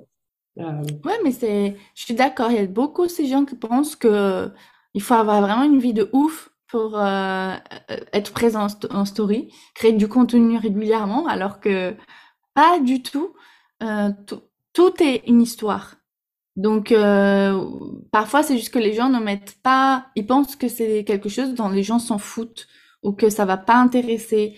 Euh, 0.59 0.82
ouais, 1.04 1.18
mais 1.22 1.32
c'est, 1.32 1.76
je 1.94 2.02
suis 2.02 2.14
d'accord. 2.14 2.50
Il 2.50 2.57
y 2.57 2.61
a 2.61 2.66
beaucoup 2.66 3.09
ces 3.09 3.26
gens 3.26 3.44
qui 3.44 3.54
pensent 3.57 3.96
que 3.96 4.50
il 4.94 5.02
faut 5.02 5.14
avoir 5.14 5.42
vraiment 5.42 5.64
une 5.64 5.78
vie 5.78 5.92
de 5.92 6.09
ouf 6.12 6.50
pour 6.68 6.98
euh, 6.98 7.54
être 8.12 8.32
présent 8.32 8.66
en, 8.90 9.04
story, 9.04 9.52
créer 9.74 9.92
du 9.92 10.09
contenu 10.09 10.59
régulièrement, 10.59 11.26
alors 11.26 11.61
que 11.61 11.94
pas 12.54 12.80
du 12.80 13.02
tout. 13.02 13.34
Euh, 13.82 14.11
tout, 14.26 14.40
tout 14.72 15.02
est 15.02 15.22
une 15.26 15.42
histoire. 15.42 15.96
Donc 16.57 16.94
parfois 18.12 18.42
c'est 18.42 18.57
juste 18.57 18.72
que 18.72 18.78
les 18.78 18.94
gens 18.94 19.11
ne 19.11 19.20
mettent 19.20 19.59
pas, 19.62 20.07
ils 20.16 20.26
pensent 20.26 20.57
que 20.57 20.68
c'est 20.68 21.04
quelque 21.04 21.28
chose 21.28 21.52
dont 21.52 21.68
les 21.68 21.82
gens 21.82 21.98
s'en 21.98 22.16
foutent 22.16 22.66
ou 23.02 23.12
que 23.12 23.28
ça 23.28 23.44
va 23.44 23.59
pas 23.59 23.76
intéresser. 23.76 24.57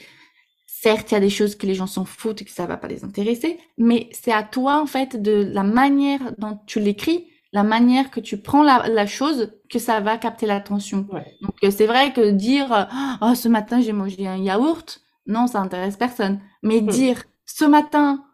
Certes, 0.80 1.10
il 1.10 1.14
y 1.14 1.16
a 1.16 1.20
des 1.20 1.28
choses 1.28 1.56
que 1.56 1.66
les 1.66 1.74
gens 1.74 1.88
s'en 1.88 2.04
foutent 2.04 2.40
et 2.40 2.44
que 2.44 2.52
ça 2.52 2.66
va 2.66 2.76
pas 2.76 2.86
les 2.86 3.02
intéresser, 3.02 3.58
mais 3.78 4.08
c'est 4.12 4.30
à 4.30 4.44
toi, 4.44 4.80
en 4.80 4.86
fait, 4.86 5.20
de 5.20 5.50
la 5.52 5.64
manière 5.64 6.20
dont 6.38 6.60
tu 6.66 6.78
l'écris, 6.78 7.26
la 7.52 7.64
manière 7.64 8.12
que 8.12 8.20
tu 8.20 8.40
prends 8.40 8.62
la, 8.62 9.06
chose, 9.08 9.50
que 9.68 9.80
ça 9.80 9.98
va 9.98 10.18
capter 10.18 10.46
l'attention. 10.46 10.98
Donc, 11.42 11.54
euh, 11.64 11.72
c'est 11.72 11.86
vrai 11.86 12.12
que 12.12 12.30
dire, 12.30 12.72
euh, 12.72 12.84
oh, 13.22 13.34
ce 13.34 13.48
matin, 13.48 13.80
j'ai 13.80 13.92
mangé 13.92 14.28
un 14.28 14.36
yaourt, 14.36 15.00
non, 15.26 15.48
ça 15.48 15.58
intéresse 15.58 15.96
personne. 15.96 16.38
Mais 16.62 16.80
hmm. 16.80 16.86
dire, 16.86 17.24
ce 17.44 17.64
matin, 17.64 18.24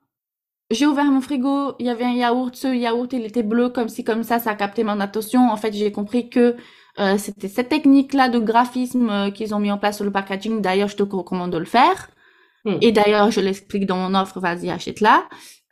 j'ai 0.71 0.85
ouvert 0.85 1.07
mon 1.07 1.23
frigo, 1.23 1.73
il 1.79 1.87
y 1.87 1.89
avait 1.89 2.05
un 2.05 2.13
yaourt, 2.13 2.55
ce 2.55 2.69
yaourt, 2.69 3.11
il 3.15 3.25
était 3.25 3.43
bleu, 3.43 3.71
comme 3.71 3.89
si, 3.89 4.05
comme 4.05 4.23
ça, 4.23 4.39
ça 4.39 4.51
a 4.51 4.55
capté 4.55 4.85
mon 4.85 5.01
attention. 5.01 5.51
En 5.51 5.57
fait, 5.57 5.73
j'ai 5.73 5.93
compris 5.93 6.29
que 6.29 6.57
euh, 6.99 7.17
c'était 7.17 7.49
cette 7.49 7.71
technique-là 7.71 8.29
de 8.29 8.39
graphisme 8.39 9.33
qu'ils 9.33 9.55
ont 9.55 9.61
mis 9.61 9.73
en 9.73 9.79
place 9.79 9.97
sur 9.97 10.05
le 10.05 10.13
packaging. 10.13 10.61
D'ailleurs, 10.61 10.89
je 10.89 10.97
te 10.97 11.03
recommande 11.05 11.51
de 11.51 11.59
le 11.59 11.65
faire. 11.65 12.11
Hmm. 12.65 12.79
Et 12.81 12.93
d'ailleurs, 12.93 13.31
je 13.31 13.41
l'explique 13.41 13.87
dans 13.87 13.97
mon 13.97 14.19
offre, 14.19 14.41
vas-y, 14.41 14.71
achète-la. 14.71 15.25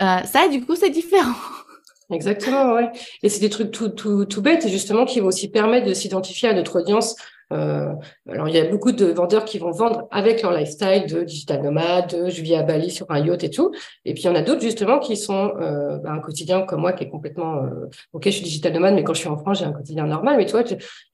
Euh, 0.03 0.19
ça, 0.25 0.49
du 0.49 0.65
coup, 0.65 0.77
c'est 0.77 0.91
différent. 0.91 1.35
Exactement, 2.11 2.75
ouais. 2.75 2.91
Et 3.23 3.29
c'est 3.29 3.41
des 3.41 3.49
trucs 3.49 3.71
tout, 3.71 3.89
tout, 3.89 4.27
tout 4.27 4.43
bêtes, 4.43 4.69
justement, 4.69 5.05
qui 5.05 5.21
vont 5.21 5.29
aussi 5.29 5.51
permettre 5.51 5.87
de 5.87 5.95
s'identifier 5.95 6.51
à 6.51 6.55
notre 6.55 6.81
audience 6.81 7.17
euh, 7.53 7.93
alors, 8.29 8.49
il 8.49 8.55
y 8.55 8.59
a 8.59 8.65
beaucoup 8.65 8.93
de 8.93 9.07
vendeurs 9.07 9.45
qui 9.45 9.59
vont 9.59 9.71
vendre 9.71 10.09
avec 10.11 10.43
leur 10.43 10.53
lifestyle 10.53 11.07
de 11.07 11.23
digital 11.23 11.63
nomade, 11.63 12.11
de 12.11 12.31
je 12.31 12.43
vis 12.43 12.55
à 12.55 12.63
Bali 12.63 12.91
sur 12.91 13.11
un 13.11 13.19
yacht 13.25 13.45
et 13.45 13.51
tout. 13.51 13.73
Et 14.05 14.15
puis, 14.15 14.25
il 14.25 14.27
y 14.27 14.29
en 14.29 14.35
a 14.35 14.43
d'autres, 14.43 14.63
justement, 14.63 14.99
qui 14.99 15.17
sont 15.17 15.53
euh, 15.61 15.99
bah, 15.99 16.13
un 16.13 16.21
quotidien 16.21 16.63
comme 16.63 16.81
moi 16.81 16.93
qui 16.93 17.05
est 17.05 17.09
complètement 17.09 17.65
euh, 17.65 17.89
OK, 18.13 18.25
je 18.25 18.31
suis 18.31 18.45
digital 18.45 18.73
nomade, 18.73 18.95
mais 18.95 19.05
quand 19.05 19.15
je 19.15 19.21
suis 19.21 19.29
en 19.29 19.37
France, 19.37 19.59
j'ai 19.59 19.65
un 19.65 19.73
quotidien 19.73 20.07
normal. 20.07 20.37
Mais 20.39 20.47
toi, 20.47 20.63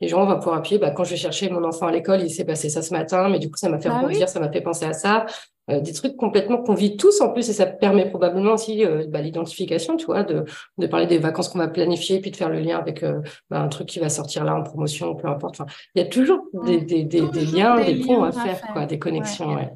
les 0.00 0.08
gens 0.08 0.24
vont 0.24 0.36
pouvoir 0.36 0.56
appuyer. 0.56 0.78
Bah, 0.78 0.90
quand 0.90 1.04
je 1.04 1.10
vais 1.10 1.16
chercher 1.16 1.50
mon 1.50 1.64
enfant 1.64 1.86
à 1.86 1.92
l'école, 1.92 2.22
il 2.22 2.30
s'est 2.30 2.44
passé 2.44 2.68
ça 2.68 2.82
ce 2.82 2.92
matin, 2.92 3.28
mais 3.28 3.38
du 3.38 3.50
coup, 3.50 3.56
ça 3.56 3.68
m'a 3.68 3.80
fait 3.80 3.88
ah 3.88 3.98
rebondir, 3.98 4.28
ça 4.28 4.40
m'a 4.40 4.50
fait 4.50 4.60
penser 4.60 4.84
à 4.84 4.92
ça. 4.92 5.26
Euh, 5.70 5.80
des 5.80 5.92
trucs 5.92 6.16
complètement 6.16 6.58
qu'on 6.58 6.72
vit 6.72 6.96
tous 6.96 7.20
en 7.20 7.30
plus 7.30 7.48
et 7.50 7.52
ça 7.52 7.66
permet 7.66 8.08
probablement 8.08 8.52
aussi 8.54 8.84
euh, 8.86 9.04
bah, 9.06 9.20
l'identification, 9.20 9.96
tu 9.96 10.06
vois, 10.06 10.22
de, 10.22 10.46
de 10.78 10.86
parler 10.86 11.06
des 11.06 11.18
vacances 11.18 11.48
qu'on 11.48 11.58
va 11.58 11.68
planifier 11.68 12.20
puis 12.20 12.30
de 12.30 12.36
faire 12.36 12.48
le 12.48 12.60
lien 12.60 12.78
avec 12.78 13.02
euh, 13.02 13.20
bah, 13.50 13.60
un 13.60 13.68
truc 13.68 13.86
qui 13.86 13.98
va 13.98 14.08
sortir 14.08 14.44
là 14.44 14.54
en 14.54 14.62
promotion, 14.62 15.14
peu 15.14 15.28
importe. 15.28 15.60
Enfin, 15.60 15.70
il 15.94 16.02
y 16.02 16.06
a 16.06 16.08
toujours 16.08 16.40
des, 16.64 16.80
des, 16.80 17.04
des, 17.04 17.20
des 17.20 17.44
liens, 17.44 17.76
des, 17.84 17.96
ponts 17.96 18.22
à, 18.22 18.32
faire, 18.32 18.62
quoi, 18.72 18.86
des 18.86 18.98
connexions. 18.98 19.56
Ouais. 19.56 19.70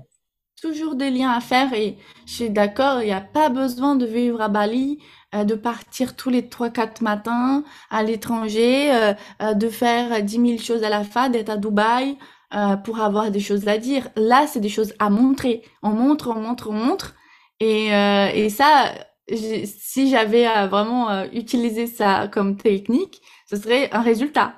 Toujours 0.62 0.94
des 0.94 1.10
liens 1.10 1.32
à 1.32 1.40
faire 1.40 1.74
et 1.74 1.96
je 2.26 2.32
suis 2.32 2.50
d'accord, 2.50 3.02
il 3.02 3.06
n'y 3.06 3.12
a 3.12 3.20
pas 3.20 3.50
besoin 3.50 3.94
de 3.94 4.06
vivre 4.06 4.40
à 4.40 4.48
Bali, 4.48 4.98
de 5.34 5.54
partir 5.54 6.14
tous 6.14 6.30
les 6.30 6.42
3-4 6.42 7.02
matins 7.02 7.64
à 7.90 8.02
l'étranger, 8.02 9.14
de 9.40 9.68
faire 9.68 10.22
10 10.22 10.32
000 10.32 10.58
choses 10.58 10.84
à 10.84 10.88
la 10.88 11.02
fois, 11.02 11.28
d'être 11.28 11.50
à 11.50 11.56
Dubaï, 11.56 12.16
euh, 12.54 12.76
pour 12.76 13.00
avoir 13.00 13.30
des 13.30 13.40
choses 13.40 13.68
à 13.68 13.78
dire. 13.78 14.08
Là, 14.16 14.46
c'est 14.46 14.60
des 14.60 14.68
choses 14.68 14.94
à 14.98 15.10
montrer. 15.10 15.62
On 15.82 15.90
montre, 15.90 16.30
on 16.30 16.40
montre, 16.40 16.68
on 16.70 16.72
montre. 16.72 17.14
Et, 17.60 17.94
euh, 17.94 18.28
et 18.34 18.48
ça, 18.50 18.92
si 19.28 20.10
j'avais 20.10 20.46
euh, 20.46 20.66
vraiment 20.66 21.10
euh, 21.10 21.26
utilisé 21.32 21.86
ça 21.86 22.28
comme 22.28 22.56
technique, 22.56 23.20
ce 23.48 23.56
serait 23.56 23.90
un 23.92 24.02
résultat. 24.02 24.54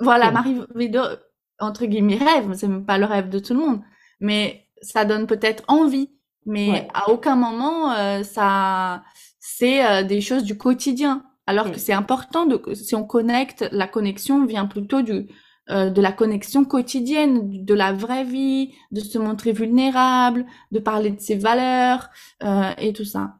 Voilà, 0.00 0.30
Marie 0.30 0.60
Vidal, 0.74 1.18
entre 1.58 1.86
guillemets, 1.86 2.16
rêve. 2.16 2.52
C'est 2.54 2.68
même 2.68 2.84
pas 2.84 2.98
le 2.98 3.06
rêve 3.06 3.28
de 3.28 3.38
tout 3.38 3.54
le 3.54 3.60
monde. 3.60 3.80
Mais 4.20 4.66
ça 4.82 5.04
donne 5.04 5.26
peut-être 5.26 5.64
envie. 5.68 6.10
Mais 6.46 6.88
à 6.94 7.10
aucun 7.10 7.36
moment, 7.36 7.92
euh, 7.92 8.22
ça, 8.22 9.02
c'est 9.38 10.04
des 10.04 10.20
choses 10.20 10.44
du 10.44 10.56
quotidien. 10.56 11.24
Alors 11.46 11.70
que 11.70 11.78
c'est 11.78 11.92
important 11.92 12.46
de, 12.46 12.62
si 12.74 12.94
on 12.94 13.04
connecte, 13.04 13.66
la 13.72 13.86
connexion 13.86 14.44
vient 14.46 14.66
plutôt 14.66 15.02
du, 15.02 15.28
euh, 15.70 15.90
de 15.90 16.00
la 16.00 16.12
connexion 16.12 16.64
quotidienne, 16.64 17.64
de 17.64 17.74
la 17.74 17.92
vraie 17.92 18.24
vie, 18.24 18.72
de 18.90 19.00
se 19.00 19.18
montrer 19.18 19.52
vulnérable, 19.52 20.46
de 20.72 20.78
parler 20.78 21.10
de 21.10 21.20
ses 21.20 21.36
valeurs 21.36 22.08
euh, 22.42 22.70
et 22.78 22.94
tout 22.94 23.04
ça. 23.04 23.34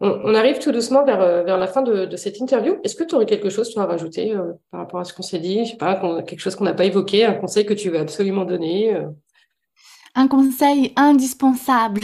On, 0.00 0.34
arrive 0.34 0.58
tout 0.58 0.70
doucement 0.70 1.02
vers, 1.02 1.22
euh, 1.22 1.42
vers 1.42 1.56
la 1.56 1.66
fin 1.66 1.80
de, 1.80 2.14
cette 2.16 2.40
interview. 2.40 2.76
Est-ce 2.84 2.94
que 2.94 3.04
tu 3.04 3.14
aurais 3.14 3.24
quelque 3.24 3.48
chose 3.48 3.72
à 3.78 3.86
rajouter 3.86 4.34
par 4.70 4.80
rapport 4.80 5.00
à 5.00 5.04
ce 5.04 5.14
qu'on 5.14 5.22
s'est 5.22 5.38
dit 5.38 5.64
Je 5.64 5.70
sais 5.70 5.76
pas, 5.78 6.22
quelque 6.22 6.40
chose 6.40 6.56
qu'on 6.56 6.64
n'a 6.64 6.74
pas 6.74 6.84
évoqué, 6.84 7.24
un 7.24 7.34
conseil 7.34 7.64
que 7.64 7.74
tu 7.74 7.88
veux 7.88 8.00
absolument 8.00 8.44
donner 8.44 8.94
Un 10.14 10.28
conseil 10.28 10.92
indispensable. 10.96 12.02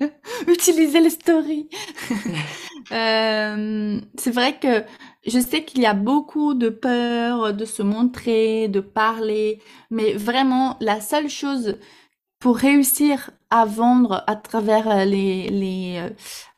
Utiliser 0.48 1.00
les 1.00 1.10
stories. 1.10 1.68
c'est 2.88 4.30
vrai 4.30 4.58
que 4.58 4.82
je 5.26 5.38
sais 5.40 5.64
qu'il 5.64 5.80
y 5.80 5.86
a 5.86 5.94
beaucoup 5.94 6.54
de 6.54 6.68
peur 6.68 7.52
de 7.54 7.64
se 7.64 7.82
montrer, 7.82 8.68
de 8.68 8.80
parler, 8.80 9.60
mais 9.90 10.12
vraiment 10.14 10.76
la 10.80 11.00
seule 11.00 11.28
chose 11.28 11.76
pour 12.38 12.56
réussir 12.56 13.30
à 13.50 13.64
vendre 13.64 14.24
à 14.26 14.36
travers 14.36 14.88
euh, 14.88 15.04
les, 15.04 15.48
les 15.48 15.98
euh, 15.98 16.10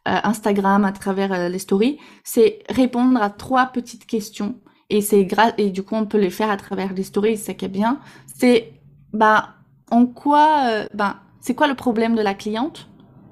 euh, 0.09 0.21
Instagram, 0.25 0.85
à 0.85 0.93
travers 0.93 1.49
les 1.49 1.59
stories, 1.59 1.99
c'est 2.25 2.61
répondre 2.69 3.21
à 3.23 3.31
trois 3.31 3.67
petites 3.67 4.07
questions. 4.07 4.57
Et 4.91 5.03
c'est 5.03 5.29
et 5.59 5.71
du 5.71 5.83
coup 5.83 5.95
on 5.97 6.07
peut 6.07 6.19
les 6.19 6.31
faire 6.31 6.51
à 6.51 6.57
travers 6.57 6.95
les 6.95 7.03
stories, 7.03 7.37
c'est 7.37 7.55
qui 7.55 7.67
est 7.67 7.69
bien. 7.69 8.01
C'est 8.27 8.73
bah 9.13 9.55
en 9.91 10.07
quoi, 10.07 10.87
ben 10.95 11.17
c'est 11.41 11.55
quoi 11.55 11.67
le 11.67 11.75
problème 11.75 12.15
de 12.15 12.23
la 12.23 12.33
cliente? 12.33 12.89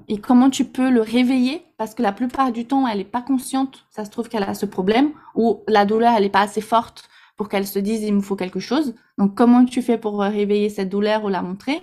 Et 0.07 0.19
comment 0.19 0.49
tu 0.49 0.65
peux 0.65 0.89
le 0.89 1.01
réveiller 1.01 1.63
parce 1.77 1.93
que 1.93 2.01
la 2.01 2.11
plupart 2.11 2.51
du 2.51 2.65
temps, 2.65 2.87
elle 2.87 2.99
n'est 2.99 3.03
pas 3.03 3.21
consciente, 3.21 3.85
ça 3.91 4.03
se 4.05 4.09
trouve 4.09 4.29
qu'elle 4.29 4.43
a 4.43 4.53
ce 4.53 4.65
problème, 4.65 5.11
ou 5.35 5.63
la 5.67 5.85
douleur, 5.85 6.13
elle 6.15 6.23
n'est 6.23 6.29
pas 6.29 6.41
assez 6.41 6.61
forte 6.61 7.07
pour 7.35 7.49
qu'elle 7.49 7.67
se 7.67 7.77
dise, 7.77 8.01
il 8.01 8.15
me 8.15 8.21
faut 8.21 8.35
quelque 8.35 8.59
chose. 8.59 8.95
Donc, 9.19 9.35
comment 9.35 9.63
tu 9.63 9.83
fais 9.83 9.99
pour 9.99 10.19
réveiller 10.19 10.69
cette 10.69 10.89
douleur 10.89 11.23
ou 11.23 11.29
la 11.29 11.43
montrer? 11.43 11.79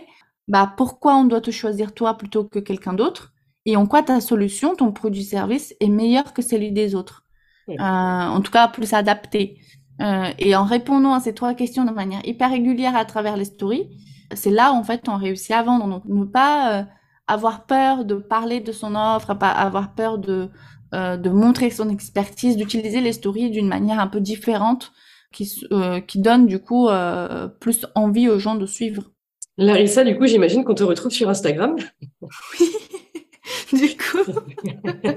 Bah, 0.49 0.75
pourquoi 0.77 1.14
on 1.14 1.25
doit 1.25 1.41
te 1.41 1.53
choisir 1.53 1.95
toi 1.95 2.14
plutôt 2.14 2.43
que 2.45 2.59
quelqu'un 2.59 2.93
d'autre? 2.93 3.33
Et 3.64 3.77
en 3.77 3.87
quoi 3.87 4.03
ta 4.03 4.20
solution, 4.20 4.75
ton 4.75 4.91
produit-service 4.91 5.75
est 5.79 5.89
meilleur 5.89 6.35
que 6.35 6.43
celui 6.43 6.72
des 6.72 6.97
autres? 6.97 7.25
Euh, 7.68 7.77
En 7.79 8.41
tout 8.41 8.51
cas, 8.51 8.66
plus 8.66 8.93
adapté. 8.95 9.61
Euh, 10.03 10.33
et 10.41 10.57
en 10.57 10.64
répondant 10.64 11.14
à 11.14 11.20
ces 11.20 11.35
trois 11.35 11.55
questions 11.55 11.85
de 11.85 11.93
manière 11.93 12.27
hyper 12.27 12.51
régulière 12.51 12.97
à 12.97 13.05
travers 13.05 13.37
les 13.37 13.45
stories, 13.45 13.89
c'est 14.35 14.51
là 14.51 14.72
où, 14.72 14.75
en 14.75 14.83
fait, 14.83 15.09
on 15.09 15.16
réussit 15.16 15.53
à 15.53 15.62
vendre. 15.62 15.87
Donc, 15.87 16.05
ne 16.05 16.25
pas... 16.25 16.81
Euh, 16.81 16.85
avoir 17.27 17.66
peur 17.66 18.05
de 18.05 18.14
parler 18.16 18.61
de 18.61 18.72
son 18.72 18.95
offre, 18.95 19.37
avoir 19.41 19.95
peur 19.95 20.18
de, 20.18 20.51
euh, 20.95 21.16
de 21.16 21.31
montrer 21.31 21.70
son 21.70 21.89
expertise, 21.89 22.57
d'utiliser 22.57 23.01
les 23.01 23.12
stories 23.12 23.51
d'une 23.51 23.68
manière 23.68 23.99
un 23.99 24.07
peu 24.07 24.20
différente 24.20 24.93
qui, 25.33 25.66
euh, 25.72 26.01
qui 26.01 26.20
donne 26.20 26.47
du 26.47 26.61
coup 26.61 26.89
euh, 26.89 27.49
plus 27.49 27.87
envie 27.95 28.29
aux 28.29 28.39
gens 28.39 28.55
de 28.55 28.66
suivre. 28.66 29.11
Larissa, 29.57 30.05
du 30.05 30.16
coup, 30.16 30.27
j'imagine 30.27 30.64
qu'on 30.64 30.75
te 30.75 30.85
retrouve 30.85 31.12
sur 31.12 31.29
Instagram. 31.29 31.77
Oui, 33.72 33.89
du 33.89 33.97
coup. 33.97 34.18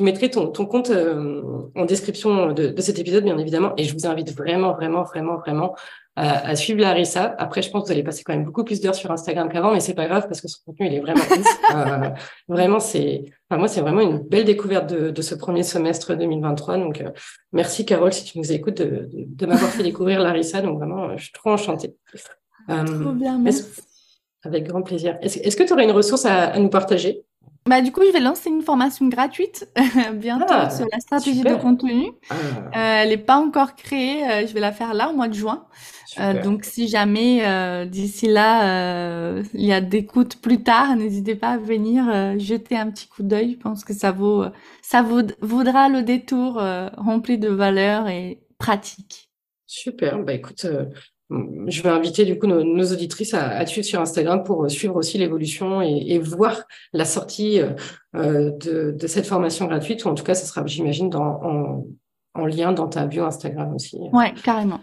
je, 0.00 0.04
mettrai 0.04 0.30
ton, 0.30 0.48
ton 0.48 0.66
compte 0.66 0.90
en 0.90 1.84
description 1.84 2.52
de, 2.52 2.68
de, 2.68 2.80
cet 2.80 2.98
épisode, 2.98 3.24
bien 3.24 3.38
évidemment, 3.38 3.72
et 3.76 3.84
je 3.84 3.94
vous 3.94 4.06
invite 4.06 4.36
vraiment, 4.36 4.72
vraiment, 4.72 5.04
vraiment, 5.04 5.36
vraiment 5.36 5.74
à, 6.16 6.56
suivre 6.56 6.80
Larissa. 6.80 7.34
Après, 7.38 7.62
je 7.62 7.70
pense 7.70 7.82
que 7.82 7.86
vous 7.86 7.92
allez 7.92 8.02
passer 8.02 8.24
quand 8.24 8.34
même 8.34 8.44
beaucoup 8.44 8.64
plus 8.64 8.80
d'heures 8.80 8.94
sur 8.94 9.10
Instagram 9.10 9.48
qu'avant, 9.48 9.72
mais 9.72 9.80
c'est 9.80 9.94
pas 9.94 10.06
grave 10.06 10.26
parce 10.26 10.40
que 10.40 10.48
son 10.48 10.58
contenu, 10.66 10.86
il 10.86 10.94
est 10.94 11.00
vraiment 11.00 11.22
euh, 11.74 12.10
vraiment, 12.48 12.80
c'est, 12.80 13.24
enfin, 13.48 13.58
moi, 13.58 13.68
c'est 13.68 13.80
vraiment 13.80 14.00
une 14.00 14.18
belle 14.18 14.44
découverte 14.44 14.90
de, 14.90 15.10
de, 15.10 15.22
ce 15.22 15.34
premier 15.34 15.62
semestre 15.62 16.14
2023. 16.14 16.78
Donc, 16.78 17.00
euh, 17.00 17.10
merci 17.52 17.86
Carole, 17.86 18.12
si 18.12 18.24
tu 18.24 18.38
nous 18.38 18.52
écoutes, 18.52 18.78
de, 18.78 19.08
de, 19.12 19.24
de 19.26 19.46
m'avoir 19.46 19.70
fait 19.70 19.82
découvrir 19.82 20.20
Larissa. 20.20 20.60
Donc, 20.60 20.78
vraiment, 20.78 21.16
je 21.16 21.24
suis 21.24 21.32
trop 21.32 21.50
enchantée. 21.50 21.94
Euh, 22.68 22.84
trop 22.84 23.12
bien, 23.12 23.38
merci. 23.38 23.64
Avec 24.42 24.66
grand 24.66 24.82
plaisir. 24.82 25.18
Est-ce, 25.20 25.56
que 25.56 25.62
tu 25.62 25.72
aurais 25.72 25.84
une 25.84 25.90
ressource 25.90 26.24
à, 26.24 26.44
à 26.46 26.58
nous 26.58 26.70
partager? 26.70 27.24
Bah, 27.70 27.82
du 27.82 27.92
coup, 27.92 28.00
je 28.04 28.12
vais 28.12 28.20
lancer 28.20 28.48
une 28.48 28.62
formation 28.62 29.06
gratuite 29.06 29.68
bientôt 30.14 30.46
ah, 30.48 30.70
sur 30.70 30.86
la 30.90 30.98
stratégie 30.98 31.42
de 31.42 31.54
contenu. 31.54 32.10
Ah. 32.28 32.34
Euh, 32.34 33.02
elle 33.02 33.10
n'est 33.10 33.16
pas 33.18 33.36
encore 33.36 33.76
créée, 33.76 34.28
euh, 34.28 34.46
je 34.46 34.52
vais 34.54 34.60
la 34.60 34.72
faire 34.72 34.92
là 34.92 35.10
au 35.10 35.12
mois 35.12 35.28
de 35.28 35.34
juin. 35.34 35.66
Euh, 36.18 36.42
donc, 36.42 36.64
si 36.64 36.88
jamais 36.88 37.46
euh, 37.46 37.84
d'ici 37.84 38.26
là, 38.26 39.34
il 39.54 39.64
y 39.64 39.72
a 39.72 39.80
des 39.80 40.00
d'écoute 40.00 40.36
plus 40.40 40.64
tard, 40.64 40.96
n'hésitez 40.96 41.36
pas 41.36 41.50
à 41.50 41.58
venir 41.58 42.38
jeter 42.40 42.76
un 42.76 42.90
petit 42.90 43.06
coup 43.06 43.22
d'œil. 43.22 43.52
Je 43.52 43.58
pense 43.58 43.84
que 43.84 43.92
ça 43.92 44.10
vaut, 44.10 44.46
ça 44.82 45.02
vaut, 45.02 45.22
vaudra 45.40 45.88
le 45.88 46.02
détour 46.02 46.60
rempli 46.96 47.38
de 47.38 47.48
valeurs 47.48 48.08
et 48.08 48.40
pratiques. 48.58 49.30
Super. 49.66 50.18
Bah 50.24 50.32
écoute, 50.32 50.66
je 51.30 51.82
vais 51.82 51.88
inviter 51.88 52.24
du 52.24 52.38
coup 52.38 52.46
nos, 52.46 52.92
auditrices 52.92 53.34
à, 53.34 53.50
à, 53.50 53.66
suivre 53.66 53.86
sur 53.86 54.00
Instagram 54.00 54.42
pour 54.42 54.68
suivre 54.70 54.96
aussi 54.96 55.18
l'évolution 55.18 55.80
et, 55.80 56.18
voir 56.18 56.62
la 56.92 57.04
sortie 57.04 57.60
euh, 58.16 58.50
de, 58.50 59.06
cette 59.06 59.26
formation 59.26 59.66
gratuite, 59.66 60.04
ou 60.04 60.08
en 60.08 60.14
tout 60.14 60.24
cas, 60.24 60.34
ça 60.34 60.46
sera, 60.46 60.66
j'imagine, 60.66 61.14
en, 61.14 61.84
en, 62.34 62.46
lien 62.46 62.72
dans 62.72 62.88
ta 62.88 63.06
bio 63.06 63.24
Instagram 63.24 63.74
aussi. 63.74 63.98
Ouais, 64.12 64.32
carrément. 64.42 64.80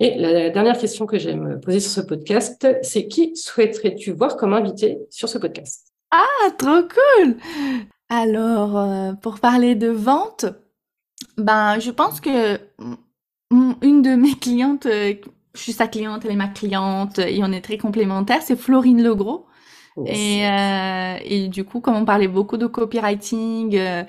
Et 0.00 0.18
la 0.18 0.50
dernière 0.50 0.78
question 0.78 1.06
que 1.06 1.18
j'aime 1.18 1.60
poser 1.60 1.80
sur 1.80 1.90
ce 1.90 2.00
podcast, 2.00 2.66
c'est 2.82 3.06
qui 3.06 3.36
souhaiterais-tu 3.36 4.12
voir 4.12 4.36
comme 4.36 4.52
invité 4.52 4.98
sur 5.10 5.28
ce 5.28 5.38
podcast? 5.38 5.92
Ah, 6.10 6.50
trop 6.58 6.82
cool 6.82 7.36
Alors, 8.08 8.78
euh, 8.78 9.12
pour 9.12 9.38
parler 9.38 9.74
de 9.74 9.88
vente, 9.88 10.46
ben, 11.36 11.78
je 11.78 11.90
pense 11.90 12.20
que 12.20 12.58
une 13.50 14.02
de 14.02 14.16
mes 14.16 14.34
clientes 14.34 14.86
euh, 14.86 15.14
je 15.54 15.60
suis 15.60 15.72
sa 15.72 15.86
cliente, 15.88 16.24
elle 16.24 16.32
est 16.32 16.36
ma 16.36 16.48
cliente, 16.48 17.18
et 17.18 17.40
on 17.42 17.52
est 17.52 17.60
très 17.60 17.78
complémentaires. 17.78 18.42
C'est 18.42 18.56
Florine 18.56 19.02
Legros. 19.02 19.46
Et, 20.06 20.44
euh, 20.46 21.16
et 21.24 21.46
du 21.48 21.64
coup, 21.64 21.80
comme 21.80 21.94
on 21.94 22.04
parlait 22.04 22.26
beaucoup 22.26 22.56
de 22.56 22.66
copywriting 22.66 23.76
euh, 23.76 24.02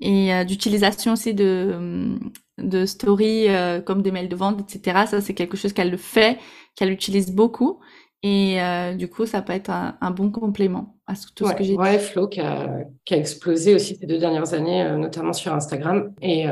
et 0.00 0.32
euh, 0.32 0.44
d'utilisation 0.44 1.14
aussi 1.14 1.34
de, 1.34 2.16
de 2.58 2.86
stories 2.86 3.48
euh, 3.48 3.80
comme 3.80 4.02
des 4.02 4.12
mails 4.12 4.28
de 4.28 4.36
vente, 4.36 4.60
etc., 4.60 5.06
ça 5.08 5.20
c'est 5.20 5.34
quelque 5.34 5.56
chose 5.56 5.72
qu'elle 5.72 5.90
le 5.90 5.96
fait, 5.96 6.38
qu'elle 6.76 6.90
utilise 6.90 7.32
beaucoup. 7.32 7.80
Et 8.24 8.58
du 8.96 9.08
coup, 9.08 9.26
ça 9.26 9.42
peut 9.42 9.52
être 9.52 9.70
un, 9.70 9.98
un 10.00 10.12
bon 10.12 10.30
complément 10.30 10.96
à 11.08 11.14
tout 11.34 11.44
ce 11.44 11.54
que 11.54 11.64
j'ai 11.64 11.74
ouais, 11.74 11.98
Flo 11.98 12.28
qui 12.28 12.40
a, 12.40 12.68
qui 13.04 13.14
a 13.14 13.16
explosé 13.16 13.74
aussi 13.74 13.96
ces 13.96 14.06
deux 14.06 14.18
dernières 14.18 14.54
années, 14.54 14.88
notamment 14.96 15.32
sur 15.32 15.52
Instagram. 15.52 16.14
Et 16.22 16.46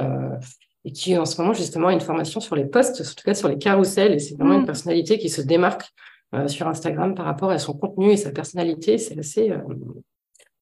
et 0.85 0.93
qui 0.93 1.17
en 1.17 1.25
ce 1.25 1.41
moment 1.41 1.53
justement 1.53 1.89
a 1.89 1.93
une 1.93 2.01
formation 2.01 2.41
sur 2.41 2.57
les 2.57 2.65
posts, 2.65 3.01
en 3.01 3.05
tout 3.05 3.25
cas 3.25 3.35
sur 3.35 3.49
les 3.49 3.59
carousels, 3.59 4.15
et 4.15 4.19
c'est 4.19 4.35
vraiment 4.35 4.55
une 4.55 4.63
mm. 4.63 4.67
personnalité 4.67 5.19
qui 5.19 5.29
se 5.29 5.43
démarque 5.43 5.91
euh, 6.35 6.49
sur 6.49 6.69
Instagram 6.69 7.15
par 7.15 7.27
rapport 7.27 7.51
à 7.51 7.59
son 7.59 7.75
contenu 7.75 8.13
et 8.13 8.17
sa 8.17 8.31
personnalité. 8.31 8.99
C'est 8.99 9.19
assez, 9.19 9.51
euh, 9.51 9.59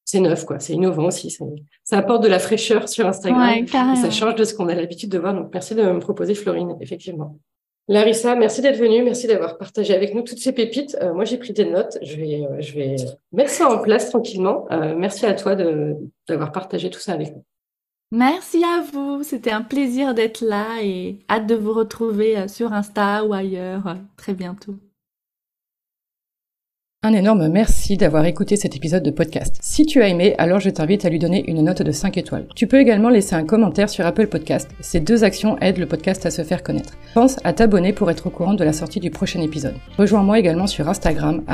c'est 0.04 0.20
neuf 0.20 0.44
quoi, 0.44 0.58
c'est 0.58 0.72
innovant 0.72 1.06
aussi. 1.06 1.36
Ça 1.84 1.98
apporte 1.98 2.22
de 2.22 2.28
la 2.28 2.38
fraîcheur 2.38 2.88
sur 2.88 3.06
Instagram 3.06 3.64
et 3.64 3.66
ça 3.66 4.10
change 4.10 4.34
de 4.34 4.44
ce 4.44 4.54
qu'on 4.54 4.68
a 4.68 4.74
l'habitude 4.74 5.10
de 5.10 5.18
voir. 5.18 5.34
Donc 5.34 5.50
merci 5.52 5.74
de 5.74 5.82
me 5.82 6.00
proposer 6.00 6.34
Florine, 6.34 6.76
effectivement. 6.80 7.38
Larissa, 7.86 8.34
merci 8.34 8.60
d'être 8.60 8.76
venue, 8.76 9.02
merci 9.02 9.26
d'avoir 9.26 9.56
partagé 9.56 9.94
avec 9.94 10.14
nous 10.14 10.22
toutes 10.22 10.38
ces 10.38 10.52
pépites. 10.52 10.96
Euh, 11.00 11.14
moi, 11.14 11.24
j'ai 11.24 11.38
pris 11.38 11.54
des 11.54 11.64
notes, 11.64 11.98
je 12.02 12.16
vais, 12.16 12.46
je 12.60 12.74
vais 12.74 12.96
mettre 13.32 13.50
ça 13.50 13.70
en 13.70 13.78
place 13.78 14.10
tranquillement. 14.10 14.66
merci 14.96 15.26
à 15.26 15.34
toi 15.34 15.54
d'avoir 15.54 16.52
partagé 16.52 16.90
tout 16.90 17.00
ça 17.00 17.12
avec 17.12 17.34
nous. 17.34 17.44
Merci 18.10 18.64
à 18.64 18.82
vous, 18.90 19.22
c'était 19.22 19.50
un 19.50 19.60
plaisir 19.60 20.14
d'être 20.14 20.40
là 20.40 20.82
et 20.82 21.18
hâte 21.28 21.46
de 21.46 21.54
vous 21.54 21.74
retrouver 21.74 22.38
euh, 22.38 22.48
sur 22.48 22.72
Insta 22.72 23.22
ou 23.26 23.34
ailleurs 23.34 23.86
euh, 23.86 23.94
très 24.16 24.32
bientôt. 24.32 24.76
Un 27.02 27.12
énorme 27.12 27.48
merci 27.48 27.98
d'avoir 27.98 28.24
écouté 28.24 28.56
cet 28.56 28.74
épisode 28.74 29.02
de 29.02 29.10
podcast. 29.10 29.58
Si 29.60 29.84
tu 29.84 30.00
as 30.00 30.08
aimé, 30.08 30.34
alors 30.38 30.58
je 30.58 30.70
t'invite 30.70 31.04
à 31.04 31.10
lui 31.10 31.18
donner 31.18 31.44
une 31.48 31.62
note 31.62 31.82
de 31.82 31.92
5 31.92 32.16
étoiles. 32.16 32.48
Tu 32.56 32.66
peux 32.66 32.80
également 32.80 33.10
laisser 33.10 33.34
un 33.34 33.44
commentaire 33.44 33.90
sur 33.90 34.06
Apple 34.06 34.26
Podcast. 34.28 34.70
Ces 34.80 35.00
deux 35.00 35.22
actions 35.22 35.58
aident 35.58 35.78
le 35.78 35.86
podcast 35.86 36.24
à 36.24 36.30
se 36.30 36.42
faire 36.42 36.62
connaître. 36.62 36.94
Pense 37.12 37.36
à 37.44 37.52
t'abonner 37.52 37.92
pour 37.92 38.10
être 38.10 38.28
au 38.28 38.30
courant 38.30 38.54
de 38.54 38.64
la 38.64 38.72
sortie 38.72 39.00
du 39.00 39.10
prochain 39.10 39.42
épisode. 39.42 39.76
Rejoins-moi 39.98 40.38
également 40.38 40.66
sur 40.66 40.88
Instagram, 40.88 41.44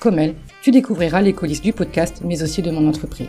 comel. 0.00 0.34
Tu 0.62 0.70
découvriras 0.70 1.20
les 1.20 1.34
coulisses 1.34 1.62
du 1.62 1.74
podcast, 1.74 2.22
mais 2.24 2.42
aussi 2.42 2.62
de 2.62 2.70
mon 2.70 2.88
entreprise. 2.88 3.28